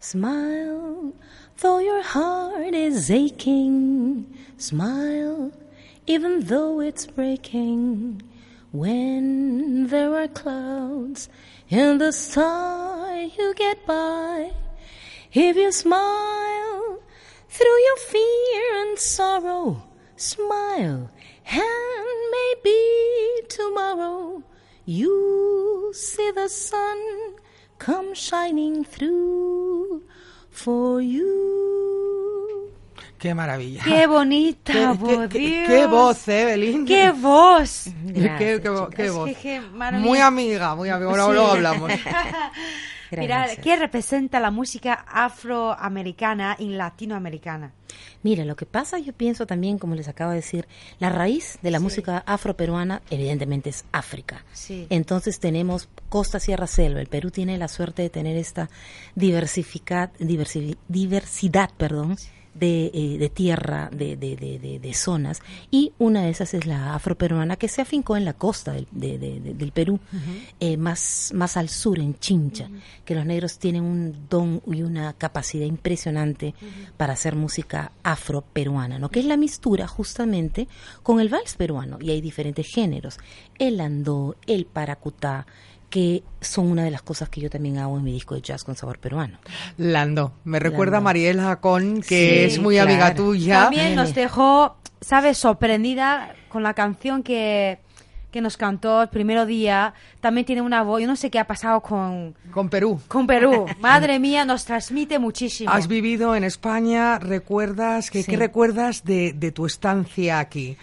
Smile, 0.01 1.12
though 1.61 1.80
your 1.80 2.03
heart 2.05 2.74
is 2.74 3.11
aching. 3.11 4.26
Smile, 4.59 5.51
even 6.07 6.45
though 6.45 6.81
it's 6.81 7.07
breaking. 7.07 8.23
When 8.73 9.87
there 9.89 10.15
are 10.17 10.29
clouds 10.29 11.29
in 11.69 11.99
the 11.99 12.13
sky, 12.13 13.31
you 13.39 13.55
get 13.55 13.87
by. 13.87 14.53
If 15.33 15.57
you 15.57 15.73
smile 15.73 17.01
through 17.49 17.79
your 17.87 17.97
fear 17.97 18.83
and 18.83 18.99
sorrow, 18.99 19.83
smile, 20.17 21.11
and 21.51 22.07
maybe 22.37 23.47
tomorrow 23.49 24.43
you 24.85 25.93
see 25.95 26.31
the 26.33 26.49
sun 26.49 27.37
come 27.79 28.15
shining 28.15 28.85
through 28.85 30.03
for 30.51 31.01
you. 31.01 32.26
Qué 33.19 33.35
maravilla. 33.35 33.83
Qué 33.85 34.07
bonita, 34.07 34.73
Qué- 34.73 34.99
por 34.99 35.29
qué- 35.29 35.39
qué- 35.39 35.39
Dios. 35.39 35.69
qué 35.69 35.87
voz, 35.87 36.29
¿eh, 36.29 36.45
Belín? 36.45 36.85
¡Qué 36.87 37.11
voz! 37.11 37.89
Qué, 38.14 39.11
voz. 39.11 39.31
Muy 39.95 40.19
amiga, 40.19 40.75
muy 40.75 40.89
amiga. 40.91 41.11
Ahora 41.11 41.25
Sí. 41.27 41.33
luego 41.33 41.49
hablamos. 41.53 41.91
Mira. 43.12 43.47
¿qué 43.62 43.77
representa 43.77 44.41
la 44.41 44.51
música 44.51 44.93
afroamericana 45.09 46.57
y 46.59 46.71
latinoamericana? 46.71 47.73
Mira, 48.25 48.45
lo 48.45 48.57
que 48.57 48.67
pasa, 48.67 48.99
yo 48.99 49.12
pienso 49.12 49.47
también, 49.47 49.79
como 49.79 49.95
les 49.95 50.09
acabo 50.09 50.31
de 50.31 50.39
decir, 50.39 50.67
la 50.99 51.09
raíz 51.11 51.59
de 51.62 51.71
la 51.71 51.79
música 51.79 52.25
afroperuana 52.27 53.03
evidentemente 53.11 53.71
es 53.71 53.85
África. 53.93 54.45
Sí. 54.53 54.89
Entonces 54.91 55.39
tenemos 55.39 55.89
costa, 56.09 56.41
sierra, 56.41 56.67
selva. 56.67 57.01
El 57.01 57.07
Perú 57.07 57.31
tiene 57.31 57.57
la 57.59 57.69
suerte 57.69 58.03
de 58.03 58.11
tener 58.11 58.37
esta 58.37 58.69
diversifica- 59.14 60.11
diversi- 60.19 60.77
diversidad, 60.89 61.71
perdón, 61.77 62.17
de, 62.59 62.91
eh, 62.95 63.19
de 63.19 63.29
tierra, 63.29 63.91
de, 63.93 64.17
de- 64.17 64.37
de- 64.37 64.95
zonas. 64.95 65.43
Y 65.71 65.93
una 65.99 66.23
de 66.23 66.31
esas 66.31 66.55
es 66.55 66.67
la 66.67 66.95
afroperuana 66.95 67.57
que 67.57 67.69
se 67.69 67.83
afincó 67.83 68.17
en 68.17 68.25
la 68.25 68.33
costa 68.33 68.73
del, 68.73 68.87
de- 68.91 69.19
de- 69.19 69.41
de- 69.41 69.55
del 69.55 69.73
Perú, 69.73 70.01
eh, 70.61 70.77
más, 70.77 71.33
más 71.35 71.57
al 71.57 71.69
sur, 71.69 71.99
en 71.99 72.19
Chincha, 72.19 72.69
que 73.05 73.15
los 73.15 73.27
negros 73.27 73.59
tienen 73.59 73.83
un 73.83 74.27
don 74.31 74.63
y 74.67 74.83
una 74.83 75.13
capacidad 75.13 75.67
impresionante 75.67 76.55
para 76.97 77.13
hacer 77.13 77.37
música 77.37 77.93
afroperuana, 78.03 78.99
¿no? 78.99 79.09
que 79.11 79.21
es 79.21 79.27
la 79.27 79.37
mistura 79.37 79.87
justamente 79.87 80.69
con 81.03 81.21
el 81.21 81.29
vals 81.29 81.55
peruano. 81.57 81.99
Y 82.01 82.11
hay 82.11 82.21
diferentes 82.21 82.67
géneros, 82.67 83.19
el 83.59 83.81
andó, 83.81 84.37
el 84.47 84.67
paracutá, 84.67 85.47
que 85.91 86.22
son 86.41 86.66
una 86.70 86.84
de 86.84 86.91
las 86.91 87.03
cosas 87.03 87.28
que 87.28 87.41
yo 87.41 87.49
también 87.49 87.78
hago 87.78 87.97
en 87.97 88.05
mi 88.05 88.12
disco 88.12 88.34
de 88.34 88.43
jazz 88.43 88.64
con 88.64 88.76
sabor 88.76 88.99
peruano. 88.99 89.39
Lando. 89.78 90.32
Me 90.45 90.59
recuerda 90.59 90.97
a 90.97 91.01
Lando. 91.01 91.05
Mariela 91.05 91.57
Con, 91.61 92.01
que 92.03 92.49
Sí, 92.49 92.55
es 92.55 92.59
muy 92.61 92.78
amiga 92.78 93.14
tuya. 93.14 93.62
También 93.62 93.95
nos 93.95 94.14
dejó, 94.14 94.76
¿sabes?, 95.01 95.39
sorprendida 95.39 96.34
con 96.49 96.62
la 96.62 96.74
canción 96.74 97.22
que, 97.22 97.78
que 98.32 98.41
nos 98.41 98.57
cantó 98.57 99.03
el 99.03 99.09
primer 99.09 99.47
día. 99.47 99.95
También 100.20 100.45
tiene 100.45 100.61
una 100.62 100.82
voz, 100.82 101.01
yo 101.01 101.07
no 101.07 101.16
sé 101.16 101.30
qué 101.30 101.39
ha 101.39 101.47
pasado 101.47 101.80
con, 101.80 102.34
Con 102.51 102.68
Perú. 102.68 103.01
con 103.09 103.26
Perú. 103.26 103.66
Madre 103.80 104.18
mía, 104.18 104.45
nos 104.45 104.64
transmite 104.64 105.18
muchísimo. 105.18 105.70
Has 105.70 105.87
vivido 105.87 106.34
en 106.34 106.45
España, 106.45 107.18
¿recuerdas? 107.18 108.11
¿Qué, 108.11 108.22
Sí. 108.22 108.30
qué 108.32 108.37
recuerdas 108.37 109.05
de, 109.05 109.32
de 109.34 109.53
tu 109.53 109.66
estancia 109.66 110.41
aquí? 110.41 110.76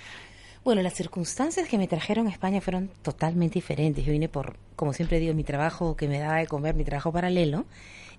Bueno, 0.63 0.81
las 0.81 0.93
circunstancias 0.93 1.67
que 1.67 1.77
me 1.77 1.89
trajeron 1.89 2.27
a 2.27 2.29
España 2.29 2.61
fueron 2.61 2.89
totalmente 3.01 3.55
diferentes. 3.55 4.05
Yo 4.05 4.13
vine 4.13 4.29
por, 4.29 4.55
como 4.77 4.93
siempre 4.93 5.19
digo, 5.19 5.33
mi 5.33 5.43
trabajo 5.43 5.97
que 5.97 6.07
me 6.07 6.19
daba 6.19 6.37
de 6.37 6.47
comer, 6.47 6.73
mi 6.73 6.85
trabajo 6.85 7.11
paralelo. 7.11 7.65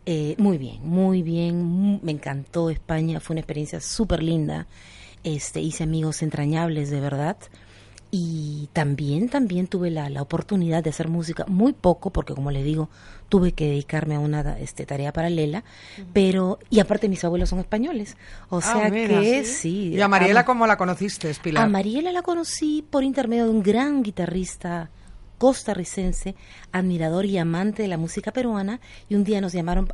Eh, 0.05 0.35
muy 0.37 0.59
bien, 0.59 0.87
muy 0.87 1.23
bien. 1.23 2.01
me 2.03 2.13
encantó 2.13 2.69
España. 2.69 3.19
Fue 3.21 3.33
una 3.33 3.41
experiencia 3.41 3.81
súper 3.81 4.23
linda. 4.23 4.67
Este, 5.23 5.61
hice 5.61 5.85
amigos 5.85 6.23
entrañables, 6.23 6.91
de 6.91 7.01
verdad. 7.01 7.39
Y 8.17 8.69
también, 8.73 9.29
también 9.29 9.67
tuve 9.67 9.91
la, 9.91 10.09
la 10.09 10.23
oportunidad 10.23 10.85
de 10.85 10.91
hacer 10.91 11.09
música, 11.09 11.45
muy 11.49 11.73
poco, 11.73 12.11
porque 12.13 12.33
como 12.33 12.53
les 12.53 12.65
digo, 12.65 12.89
tuve 13.29 13.51
que 13.51 13.65
dedicarme 13.67 14.15
a 14.15 14.21
una 14.21 14.57
este, 14.61 14.87
tarea 14.87 15.13
paralela, 15.13 15.65
pero, 16.13 16.61
y 16.71 16.79
aparte 16.79 17.09
mis 17.09 17.25
abuelos 17.25 17.49
son 17.49 17.59
españoles, 17.59 18.17
o 18.51 18.61
sea 18.61 18.87
Ah, 18.87 18.89
mira, 18.89 19.21
que 19.21 19.43
sí. 19.45 19.95
¿Y 19.95 20.01
a 20.01 20.07
Mariela 20.07 20.41
amo- 20.43 20.47
cómo 20.47 20.67
la 20.69 20.77
conociste, 20.77 21.35
Pilar? 21.43 21.65
a 21.65 21.69
Mariela 21.69 22.13
la 22.13 22.23
conocí 22.23 22.87
por 22.89 23.03
intermedio 23.03 23.47
de 23.47 23.51
un 23.51 23.65
gran 23.65 24.05
guitarrista 24.05 24.91
costarricense, 25.39 26.37
admirador 26.71 27.25
y 27.27 27.37
amante 27.39 27.83
de 27.83 27.89
la 27.89 27.99
música 27.99 28.31
peruana, 28.31 28.79
y 29.09 29.17
un 29.17 29.25
día 29.25 29.41
nos 29.41 29.53
llamaron 29.53 29.89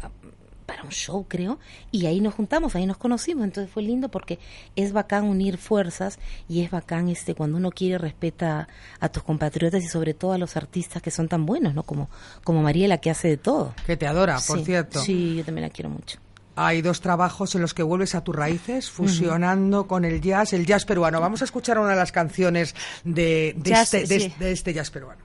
para 0.71 0.83
un 0.85 0.91
show, 0.91 1.27
creo, 1.29 1.59
y 1.91 2.07
ahí 2.07 2.21
nos 2.21 2.35
juntamos, 2.35 2.75
ahí 2.77 2.87
nos 2.87 2.97
conocimos, 2.97 3.45
entonces 3.45 3.73
fue 3.73 3.83
lindo 3.83 4.09
porque 4.09 4.39
es 4.77 4.93
bacán 4.93 5.25
unir 5.25 5.59
fuerzas 5.59 6.19
y 6.49 6.63
es 6.63 6.71
bacán 6.71 7.09
este 7.09 7.35
cuando 7.35 7.57
uno 7.57 7.71
quiere 7.71 7.99
respeta 7.99 8.69
a 9.01 9.09
tus 9.09 9.23
compatriotas 9.25 9.83
y 9.83 9.89
sobre 9.89 10.15
todo 10.15 10.33
a 10.33 10.39
los 10.39 10.57
artistas 10.57 11.03
que 11.03 11.11
son 11.11 11.29
tan 11.29 11.45
buenos, 11.47 11.75
¿no? 11.75 11.83
Como 11.83 12.09
como 12.45 12.63
Mariela 12.63 12.99
que 12.99 13.11
hace 13.11 13.29
de 13.29 13.37
todo. 13.37 13.75
Que 13.85 13.97
te 13.97 14.07
adora, 14.07 14.39
por 14.47 14.59
Sí, 14.61 14.65
cierto. 14.65 15.01
Sí, 15.01 15.37
yo 15.37 15.45
también 15.45 15.67
la 15.67 15.71
quiero 15.71 15.91
mucho. 15.91 16.19
Hay 16.57 16.83
dos 16.83 17.01
trabajos 17.01 17.55
en 17.55 17.63
los 17.63 17.73
que 17.75 17.83
vuelves 17.83 18.15
a 18.15 18.23
tus 18.23 18.37
raíces, 18.37 18.91
fusionando 18.91 19.87
con 19.87 20.05
el 20.05 20.21
jazz, 20.21 20.53
el 20.53 20.67
jazz 20.67 20.85
peruano. 20.85 21.21
Vamos 21.21 21.41
a 21.43 21.45
escuchar 21.47 21.79
una 21.79 21.91
de 21.91 21.97
las 21.97 22.13
canciones 22.13 22.75
de, 23.05 23.55
de 23.57 23.71
Jazz, 23.71 23.95
este, 23.95 24.15
de- 24.15 24.21
sí. 24.21 24.35
de 24.39 24.53
este 24.53 24.75
jazz 24.75 24.91
peruano. 24.91 25.23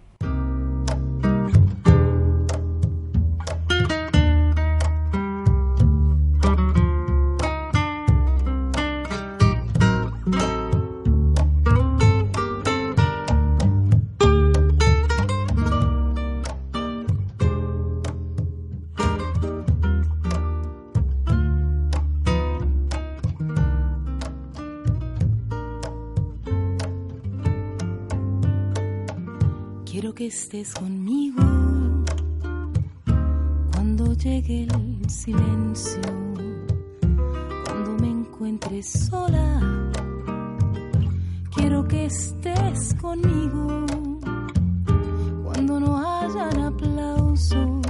Quiero 30.06 30.14
que 30.14 30.28
estés 30.28 30.72
conmigo 30.72 31.41
cuando 33.74 34.14
llegue 34.14 34.66
el 34.66 35.10
silencio, 35.10 35.99
cuando 37.66 37.95
me 37.99 38.12
encuentres 38.12 39.08
sola. 39.10 39.91
Quiero 41.56 41.88
que 41.88 42.06
estés 42.06 42.93
conmigo 43.01 43.88
cuando 45.43 45.80
no 45.80 45.97
hayan 45.97 46.60
aplausos, 46.60 47.82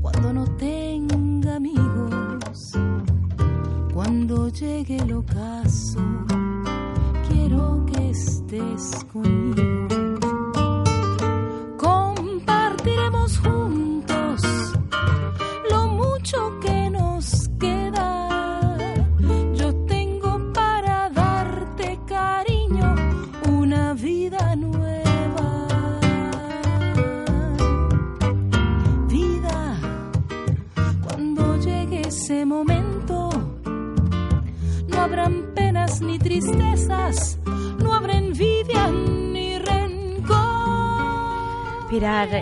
cuando 0.00 0.32
no 0.32 0.44
tenga 0.54 1.56
amigos, 1.56 2.78
cuando 3.92 4.48
llegue 4.50 4.98
el 4.98 5.14
ocaso. 5.14 5.98
Quiero 7.28 7.84
que 7.86 8.10
estés 8.10 9.04
conmigo. 9.12 9.69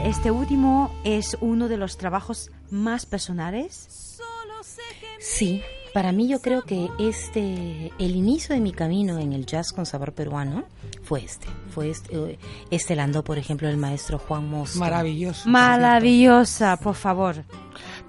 Este 0.08 0.30
último 0.30 0.90
es 1.04 1.36
uno 1.42 1.68
de 1.68 1.76
los 1.76 1.98
trabajos 1.98 2.50
más 2.70 3.04
personales. 3.04 4.18
Sí, 5.20 5.62
para 5.92 6.12
mí 6.12 6.28
yo 6.28 6.40
creo 6.40 6.62
que 6.62 6.88
este, 6.98 7.92
el 7.98 8.16
inicio 8.16 8.54
de 8.54 8.60
mi 8.62 8.72
camino 8.72 9.18
en 9.18 9.34
el 9.34 9.44
jazz 9.44 9.72
con 9.72 9.84
sabor 9.84 10.14
peruano 10.14 10.64
fue 11.02 11.24
este. 11.24 11.46
Fue 11.74 11.90
este, 11.90 12.38
este 12.70 12.96
landó, 12.96 13.22
por 13.22 13.36
ejemplo, 13.36 13.68
el 13.68 13.76
maestro 13.76 14.18
Juan 14.18 14.48
Mosto. 14.48 14.78
Maravilloso. 14.78 15.48
Maravillosa, 15.48 16.78
por 16.78 16.94
favor. 16.94 17.44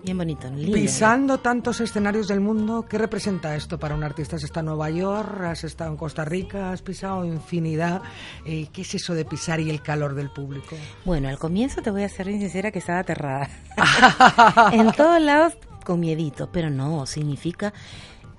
Bien 0.04 0.18
bonito, 0.18 0.50
lindo. 0.50 0.74
Pisando 0.74 1.40
tantos 1.40 1.82
escenarios 1.82 2.28
del 2.28 2.40
mundo, 2.40 2.86
¿qué 2.88 2.98
representa 2.98 3.56
esto 3.56 3.78
para 3.78 3.96
un 3.96 4.04
artista? 4.04 4.38
Has 4.38 4.44
estado 4.44 4.62
en 4.62 4.66
Nueva 4.68 4.90
York, 4.90 5.42
has 5.42 5.64
estado 5.66 5.92
en 5.92 5.98
Costa 5.98 6.24
Rica, 6.24 6.72
has 6.72 6.82
pisado 6.82 7.26
infinidad. 7.26 8.02
Eh, 8.46 8.68
¿Qué 8.72 8.84
es 8.84 8.96
eso 8.96 9.14
de 9.14 9.26
pisar 9.26 9.60
y 9.60 9.70
el 9.70 9.82
calor 9.82 10.16
del 10.16 10.30
público? 10.30 10.76
Bueno, 11.04 11.28
al 11.28 11.38
comienzo 11.38 11.82
te 11.82 11.92
voy 11.92 12.04
a 12.04 12.10
ser 12.10 12.28
bien 12.28 12.40
sincera 12.40 12.72
que 12.72 12.80
estaba 12.80 13.00
aterrada. 13.00 13.50
en 14.72 14.92
todos 14.94 15.22
lados 15.22 15.58
con 15.84 16.00
miedito, 16.00 16.50
pero 16.52 16.70
no, 16.70 17.06
significa, 17.06 17.74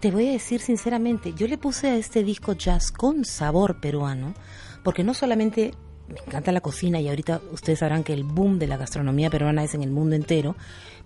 te 0.00 0.10
voy 0.10 0.28
a 0.28 0.32
decir 0.32 0.60
sinceramente, 0.60 1.34
yo 1.34 1.46
le 1.46 1.58
puse 1.58 1.88
a 1.88 1.96
este 1.96 2.24
disco 2.24 2.54
jazz 2.54 2.90
con 2.90 3.24
sabor 3.24 3.80
peruano, 3.80 4.34
porque 4.82 5.04
no 5.04 5.12
solamente 5.12 5.74
me 6.10 6.20
encanta 6.26 6.52
la 6.52 6.60
cocina 6.60 7.00
y 7.00 7.08
ahorita 7.08 7.40
ustedes 7.52 7.78
sabrán 7.78 8.04
que 8.04 8.12
el 8.12 8.24
boom 8.24 8.58
de 8.58 8.66
la 8.66 8.76
gastronomía 8.76 9.30
peruana 9.30 9.64
es 9.64 9.74
en 9.74 9.82
el 9.82 9.90
mundo 9.90 10.16
entero, 10.16 10.56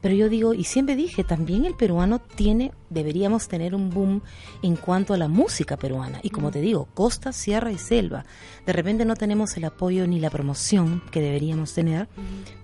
pero 0.00 0.14
yo 0.14 0.28
digo, 0.28 0.52
y 0.52 0.64
siempre 0.64 0.96
dije, 0.96 1.24
también 1.24 1.64
el 1.64 1.74
peruano 1.74 2.18
tiene, 2.18 2.72
deberíamos 2.90 3.48
tener 3.48 3.74
un 3.74 3.90
boom 3.90 4.22
en 4.62 4.76
cuanto 4.76 5.14
a 5.14 5.16
la 5.16 5.28
música 5.28 5.78
peruana. 5.78 6.20
Y 6.22 6.30
como 6.30 6.50
te 6.50 6.60
digo, 6.60 6.88
costa, 6.92 7.32
sierra 7.32 7.72
y 7.72 7.78
selva. 7.78 8.26
De 8.66 8.74
repente 8.74 9.06
no 9.06 9.16
tenemos 9.16 9.56
el 9.56 9.64
apoyo 9.64 10.06
ni 10.06 10.20
la 10.20 10.28
promoción 10.28 11.02
que 11.10 11.22
deberíamos 11.22 11.72
tener, 11.72 12.08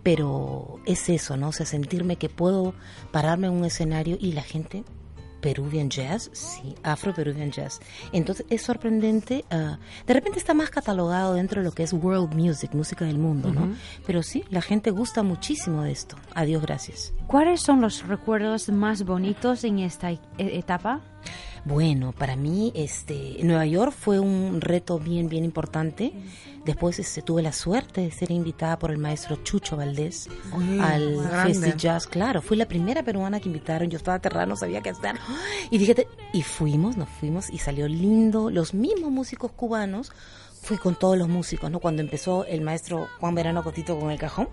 pero 0.02 0.80
es 0.84 1.08
eso, 1.08 1.38
¿no? 1.38 1.48
O 1.48 1.52
sea, 1.52 1.64
sentirme 1.64 2.16
que 2.16 2.28
puedo 2.28 2.74
pararme 3.10 3.46
en 3.46 3.54
un 3.54 3.64
escenario 3.64 4.18
y 4.20 4.32
la 4.32 4.42
gente 4.42 4.84
Peruvian 5.40 5.90
Jazz, 5.90 6.30
sí, 6.32 6.74
Afro 6.82 7.14
Peruvian 7.14 7.50
Jazz. 7.50 7.80
Entonces 8.12 8.46
es 8.50 8.62
sorprendente, 8.62 9.44
ah, 9.50 9.78
de 10.06 10.14
repente 10.14 10.38
está 10.38 10.54
más 10.54 10.70
catalogado 10.70 11.34
dentro 11.34 11.60
de 11.60 11.66
lo 11.66 11.72
que 11.72 11.82
es 11.82 11.92
world 11.92 12.34
music, 12.34 12.74
música 12.74 13.04
del 13.04 13.18
mundo, 13.18 13.50
¿no? 13.52 13.74
Pero 14.06 14.22
sí, 14.22 14.44
la 14.50 14.62
gente 14.62 14.90
gusta 14.90 15.22
muchísimo 15.22 15.82
de 15.82 15.92
esto. 15.92 16.16
Adiós, 16.34 16.62
gracias. 16.62 17.12
¿Cuáles 17.26 17.60
son 17.60 17.80
los 17.80 18.06
recuerdos 18.06 18.68
más 18.68 19.04
bonitos 19.04 19.64
en 19.64 19.78
esta 19.80 20.10
e- 20.10 20.20
etapa? 20.38 21.00
Bueno, 21.64 22.12
para 22.12 22.36
mí, 22.36 22.72
este, 22.74 23.38
Nueva 23.42 23.66
York 23.66 23.92
fue 23.92 24.18
un 24.18 24.60
reto 24.60 24.98
bien, 24.98 25.28
bien 25.28 25.44
importante. 25.44 26.12
Después 26.64 26.98
este, 26.98 27.22
tuve 27.22 27.42
la 27.42 27.52
suerte 27.52 28.02
de 28.02 28.10
ser 28.10 28.30
invitada 28.30 28.78
por 28.78 28.90
el 28.90 28.98
maestro 28.98 29.36
Chucho 29.36 29.76
Valdés 29.76 30.28
al. 30.80 31.18
Festi 31.44 31.72
Jazz. 31.76 32.06
Claro, 32.06 32.42
fui 32.42 32.56
la 32.56 32.66
primera 32.66 33.02
peruana 33.02 33.40
que 33.40 33.48
invitaron. 33.48 33.88
Yo 33.90 33.96
estaba 33.96 34.16
aterrada, 34.16 34.46
no 34.46 34.56
sabía 34.56 34.80
qué 34.80 34.90
hacer. 34.90 35.16
Y 35.70 35.78
fíjate, 35.78 36.06
y 36.32 36.42
fuimos, 36.42 36.96
nos 36.96 37.08
fuimos 37.08 37.50
y 37.50 37.58
salió 37.58 37.88
lindo. 37.88 38.50
Los 38.50 38.74
mismos 38.74 39.10
músicos 39.10 39.52
cubanos, 39.52 40.12
fui 40.62 40.76
con 40.76 40.94
todos 40.94 41.16
los 41.16 41.28
músicos, 41.28 41.70
¿no? 41.70 41.80
Cuando 41.80 42.02
empezó 42.02 42.44
el 42.44 42.60
maestro 42.60 43.08
Juan 43.20 43.34
Verano 43.34 43.62
Cotito 43.62 43.98
con 43.98 44.10
el 44.10 44.18
cajón 44.18 44.48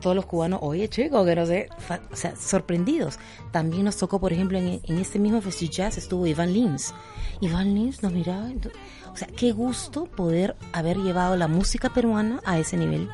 todos 0.00 0.16
los 0.16 0.26
cubanos, 0.26 0.60
oye 0.62 0.88
chico, 0.88 1.24
que 1.24 1.34
no 1.34 1.46
sé, 1.46 1.68
o 2.12 2.16
sea, 2.16 2.36
sorprendidos. 2.36 3.18
También 3.50 3.84
nos 3.84 3.96
tocó, 3.96 4.20
por 4.20 4.32
ejemplo, 4.32 4.58
en, 4.58 4.80
este 4.98 5.18
mismo 5.18 5.40
Festi 5.40 5.68
Jazz 5.68 5.98
estuvo 5.98 6.26
Iván 6.26 6.52
Lins. 6.52 6.94
Iván 7.40 7.74
Lins 7.74 8.02
nos 8.02 8.12
miraba, 8.12 8.48
o 9.12 9.16
sea, 9.16 9.28
qué 9.28 9.52
gusto 9.52 10.04
poder 10.06 10.56
haber 10.72 10.98
llevado 10.98 11.36
la 11.36 11.48
música 11.48 11.90
peruana 11.90 12.40
a 12.44 12.58
ese 12.58 12.76
nivel. 12.76 13.08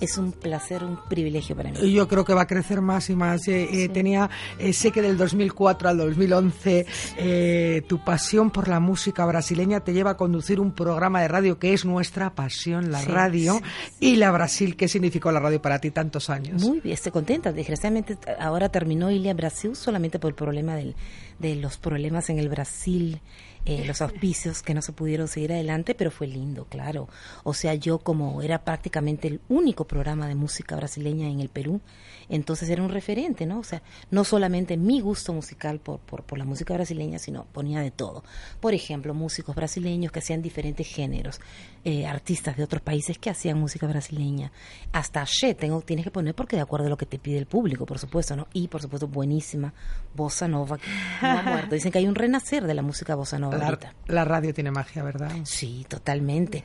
Es 0.00 0.18
un 0.18 0.32
placer, 0.32 0.84
un 0.84 0.98
privilegio 1.08 1.56
para 1.56 1.70
mí. 1.70 1.78
Y 1.80 1.92
yo 1.92 2.06
creo 2.06 2.24
que 2.24 2.34
va 2.34 2.42
a 2.42 2.46
crecer 2.46 2.80
más 2.82 3.08
y 3.10 3.16
más. 3.16 3.48
Eh, 3.48 3.68
eh, 3.72 3.88
Tenía, 3.88 4.28
eh, 4.58 4.72
sé 4.72 4.90
que 4.92 5.00
del 5.02 5.16
2004 5.16 5.88
al 5.88 5.96
2011 5.96 6.86
eh, 7.18 7.82
tu 7.88 8.04
pasión 8.04 8.50
por 8.50 8.68
la 8.68 8.78
música 8.80 9.24
brasileña 9.24 9.80
te 9.80 9.92
lleva 9.92 10.10
a 10.12 10.16
conducir 10.16 10.60
un 10.60 10.72
programa 10.72 11.22
de 11.22 11.28
radio 11.28 11.58
que 11.58 11.72
es 11.72 11.84
nuestra 11.84 12.34
pasión, 12.34 12.90
la 12.90 13.00
Sí, 13.00 13.06
radio, 13.08 13.54
sí, 13.54 13.62
y 14.00 14.16
la 14.16 14.30
Brasil. 14.32 14.76
¿Qué 14.76 14.88
significó 14.88 15.32
la 15.32 15.40
radio 15.40 15.62
para 15.62 15.78
ti 15.78 15.90
tantos 15.90 16.28
años? 16.30 16.62
Muy 16.62 16.80
bien, 16.80 16.94
estoy 16.94 17.12
contenta. 17.12 17.52
Desgraciadamente 17.52 18.18
ahora 18.38 18.68
terminó 18.68 19.10
Ilia 19.10 19.34
Brasil 19.34 19.74
solamente 19.76 20.18
por 20.18 20.28
el 20.30 20.34
problema 20.34 20.74
del, 20.76 20.94
de 21.38 21.56
los 21.56 21.78
problemas 21.78 22.28
en 22.30 22.38
el 22.38 22.48
Brasil, 22.48 23.20
eh, 23.66 23.84
los 23.84 24.00
auspicios 24.00 24.62
que 24.62 24.74
no 24.74 24.80
se 24.80 24.92
pudieron 24.92 25.26
seguir 25.26 25.52
adelante, 25.52 25.96
pero 25.96 26.12
fue 26.12 26.28
lindo, 26.28 26.66
claro. 26.66 27.08
O 27.42 27.52
sea, 27.52 27.74
yo 27.74 27.98
como 27.98 28.40
era 28.40 28.64
prácticamente 28.64 29.26
el 29.26 29.40
único 29.48 29.86
programa 29.86 30.28
de 30.28 30.36
música 30.36 30.76
brasileña 30.76 31.28
en 31.28 31.40
el 31.40 31.48
Perú, 31.48 31.80
entonces 32.28 32.68
era 32.68 32.82
un 32.82 32.88
referente, 32.90 33.46
¿no? 33.46 33.58
O 33.60 33.64
sea, 33.64 33.82
no 34.10 34.24
solamente 34.24 34.76
mi 34.76 35.00
gusto 35.00 35.32
musical 35.32 35.78
por, 35.78 36.00
por, 36.00 36.22
por 36.24 36.38
la 36.38 36.44
música 36.44 36.74
brasileña, 36.74 37.18
sino 37.18 37.44
ponía 37.52 37.80
de 37.80 37.90
todo. 37.90 38.24
Por 38.60 38.74
ejemplo, 38.74 39.14
músicos 39.14 39.54
brasileños 39.54 40.10
que 40.12 40.18
hacían 40.18 40.42
diferentes 40.42 40.86
géneros, 40.86 41.40
eh, 41.84 42.06
artistas 42.06 42.56
de 42.56 42.64
otros 42.64 42.82
países 42.82 43.18
que 43.18 43.30
hacían 43.30 43.58
música 43.58 43.86
brasileña. 43.86 44.50
Hasta 44.92 45.24
She 45.24 45.54
tengo, 45.54 45.80
tienes 45.82 46.04
que 46.04 46.10
poner 46.10 46.34
porque 46.34 46.56
de 46.56 46.62
acuerdo 46.62 46.86
a 46.86 46.90
lo 46.90 46.96
que 46.96 47.06
te 47.06 47.18
pide 47.18 47.38
el 47.38 47.46
público, 47.46 47.86
por 47.86 47.98
supuesto, 47.98 48.34
¿no? 48.36 48.48
Y 48.52 48.68
por 48.68 48.82
supuesto, 48.82 49.06
buenísima 49.06 49.72
Bossa 50.14 50.48
Nova, 50.48 50.78
que 50.78 50.88
no 51.22 51.28
ha 51.38 51.42
muerto. 51.42 51.74
Dicen 51.74 51.92
que 51.92 51.98
hay 51.98 52.06
un 52.08 52.14
renacer 52.14 52.66
de 52.66 52.74
la 52.74 52.82
música 52.82 53.14
Bossa 53.14 53.38
Nova 53.38 53.56
La, 53.56 53.66
ahorita. 53.66 53.94
la 54.08 54.24
radio 54.24 54.52
tiene 54.52 54.70
magia, 54.72 55.02
¿verdad? 55.02 55.30
Sí, 55.44 55.86
totalmente. 55.88 56.64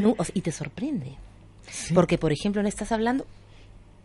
No- 0.00 0.14
y 0.34 0.40
te 0.40 0.52
sorprende. 0.52 1.16
Porque, 1.94 2.18
por 2.18 2.32
ejemplo, 2.32 2.62
no 2.62 2.68
estás 2.68 2.92
hablando 2.92 3.26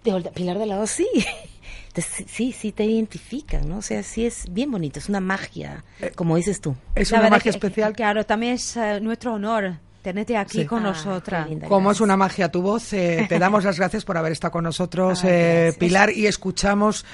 de 0.06 0.32
Pilar 0.32 0.58
de 0.60 0.66
Lado, 0.66 0.88
sí. 0.88 1.08
Te- 1.94 2.02
sí, 2.02 2.52
sí 2.52 2.72
te 2.74 2.84
identifican, 2.84 3.70
¿no? 3.70 3.78
O 3.78 3.82
sea, 3.82 4.04
sí 4.04 4.26
es 4.26 4.46
bien 4.52 4.70
bonito, 4.70 5.00
es 5.00 5.08
una 5.08 5.22
magia, 5.22 5.84
como 6.16 6.36
dices 6.36 6.60
tú. 6.60 6.76
La 7.12 7.22
verdad 7.22 7.42
que- 7.42 7.94
Claro, 7.94 8.26
también 8.26 8.54
es 8.56 8.76
eh, 8.76 9.00
nuestro 9.02 9.34
honor 9.34 9.76
tenerte 10.02 10.36
aquí 10.38 10.60
Sí. 10.60 10.66
con 10.66 10.80
Ah, 10.86 10.90
nosotras. 10.90 11.48
Como 11.70 11.92
es 11.92 12.02
una 12.02 12.18
magia 12.18 12.52
tu 12.52 12.62
voz, 12.62 12.92
eh, 12.94 13.26
te 13.30 13.40
damos 13.40 13.64
las 13.64 13.78
gracias 13.80 14.04
por 14.06 14.18
haber 14.18 14.34
estado 14.34 14.52
con 14.52 14.64
nosotros, 14.66 15.22
eh, 15.26 15.74
Pilar, 15.80 16.12
y 16.12 16.28
escuchamos 16.28 17.06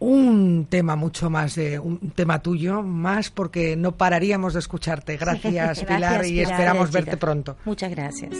un 0.00 0.66
tema 0.68 0.96
mucho 0.96 1.30
más 1.30 1.54
de 1.54 1.78
un 1.78 2.10
tema 2.10 2.42
tuyo, 2.42 2.82
más 2.82 3.30
porque 3.30 3.76
no 3.76 3.92
pararíamos 3.96 4.52
de 4.54 4.58
escucharte. 4.58 5.16
Gracias, 5.20 5.52
Gracias, 5.54 5.86
Pilar, 5.86 6.24
y 6.26 6.30
Pilar. 6.30 6.52
esperamos 6.52 6.90
Gracias, 6.90 7.04
verte 7.04 7.16
pronto. 7.18 7.56
Muchas 7.64 7.90
gracias. 7.92 8.36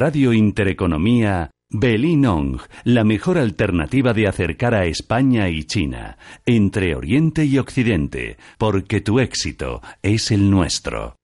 Radio 0.00 0.32
Intereconomía, 0.32 1.50
Belinong, 1.68 2.58
la 2.84 3.04
mejor 3.04 3.36
alternativa 3.36 4.14
de 4.14 4.28
acercar 4.28 4.74
a 4.74 4.86
España 4.86 5.50
y 5.50 5.64
China, 5.64 6.16
entre 6.46 6.94
Oriente 6.94 7.44
y 7.44 7.58
Occidente, 7.58 8.38
porque 8.56 9.02
tu 9.02 9.20
éxito 9.20 9.82
es 10.00 10.30
el 10.30 10.50
nuestro. 10.50 11.19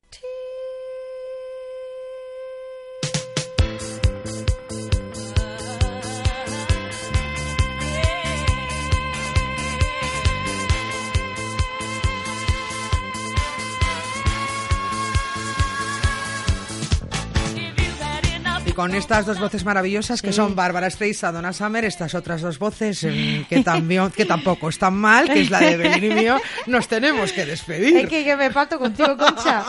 Con 18.76 18.94
estas 18.94 19.26
dos 19.26 19.40
voces 19.40 19.64
maravillosas 19.64 20.22
que 20.22 20.32
son 20.32 20.54
Bárbara 20.54 20.88
Streisand, 20.90 21.34
Donna 21.34 21.52
Summer, 21.52 21.84
estas 21.84 22.14
otras 22.14 22.42
dos 22.42 22.58
voces 22.60 23.02
mm, 23.02 23.44
que 23.48 23.62
también 23.64 24.10
que 24.10 24.24
tampoco 24.26 24.68
están 24.68 24.94
mal, 24.94 25.26
que 25.28 25.40
es 25.40 25.50
la 25.50 25.58
de 25.60 25.76
Belín 25.76 26.12
y 26.12 26.14
mío, 26.14 26.36
nos 26.66 26.86
tenemos 26.86 27.32
que 27.32 27.44
despedir. 27.46 27.96
Es 27.96 28.08
que, 28.08 28.22
que 28.22 28.36
me 28.36 28.50
parto 28.50 28.78
contigo, 28.78 29.16
Concha. 29.16 29.64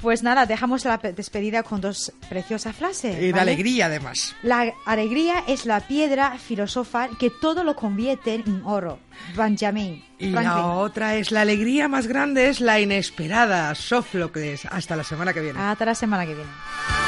Pues 0.00 0.22
nada, 0.22 0.46
dejamos 0.46 0.84
la 0.84 0.98
pe- 0.98 1.12
despedida 1.12 1.62
con 1.62 1.80
dos 1.80 2.12
preciosas 2.28 2.74
frases. 2.74 3.20
Y 3.22 3.30
¿vale? 3.32 3.52
alegría 3.52 3.86
además. 3.86 4.34
La 4.42 4.72
alegría 4.86 5.44
es 5.46 5.66
la 5.66 5.80
piedra 5.80 6.38
filosofal 6.38 7.10
que 7.18 7.30
todo 7.30 7.62
lo 7.64 7.76
convierte 7.76 8.34
en 8.34 8.62
oro. 8.64 8.98
Benjamin. 9.36 10.02
Y 10.18 10.30
Franklin. 10.30 10.44
la 10.56 10.66
otra 10.68 11.16
es 11.16 11.30
la 11.32 11.40
alegría 11.42 11.88
más 11.88 12.06
grande, 12.06 12.48
es 12.48 12.60
la 12.60 12.80
inesperada. 12.80 13.74
Sófocles. 13.74 14.64
Hasta 14.66 14.96
la 14.96 15.04
semana 15.04 15.32
que 15.32 15.40
viene. 15.40 15.60
Hasta 15.60 15.84
la 15.84 15.94
semana 15.94 16.24
que 16.24 16.34
viene. 16.34 17.07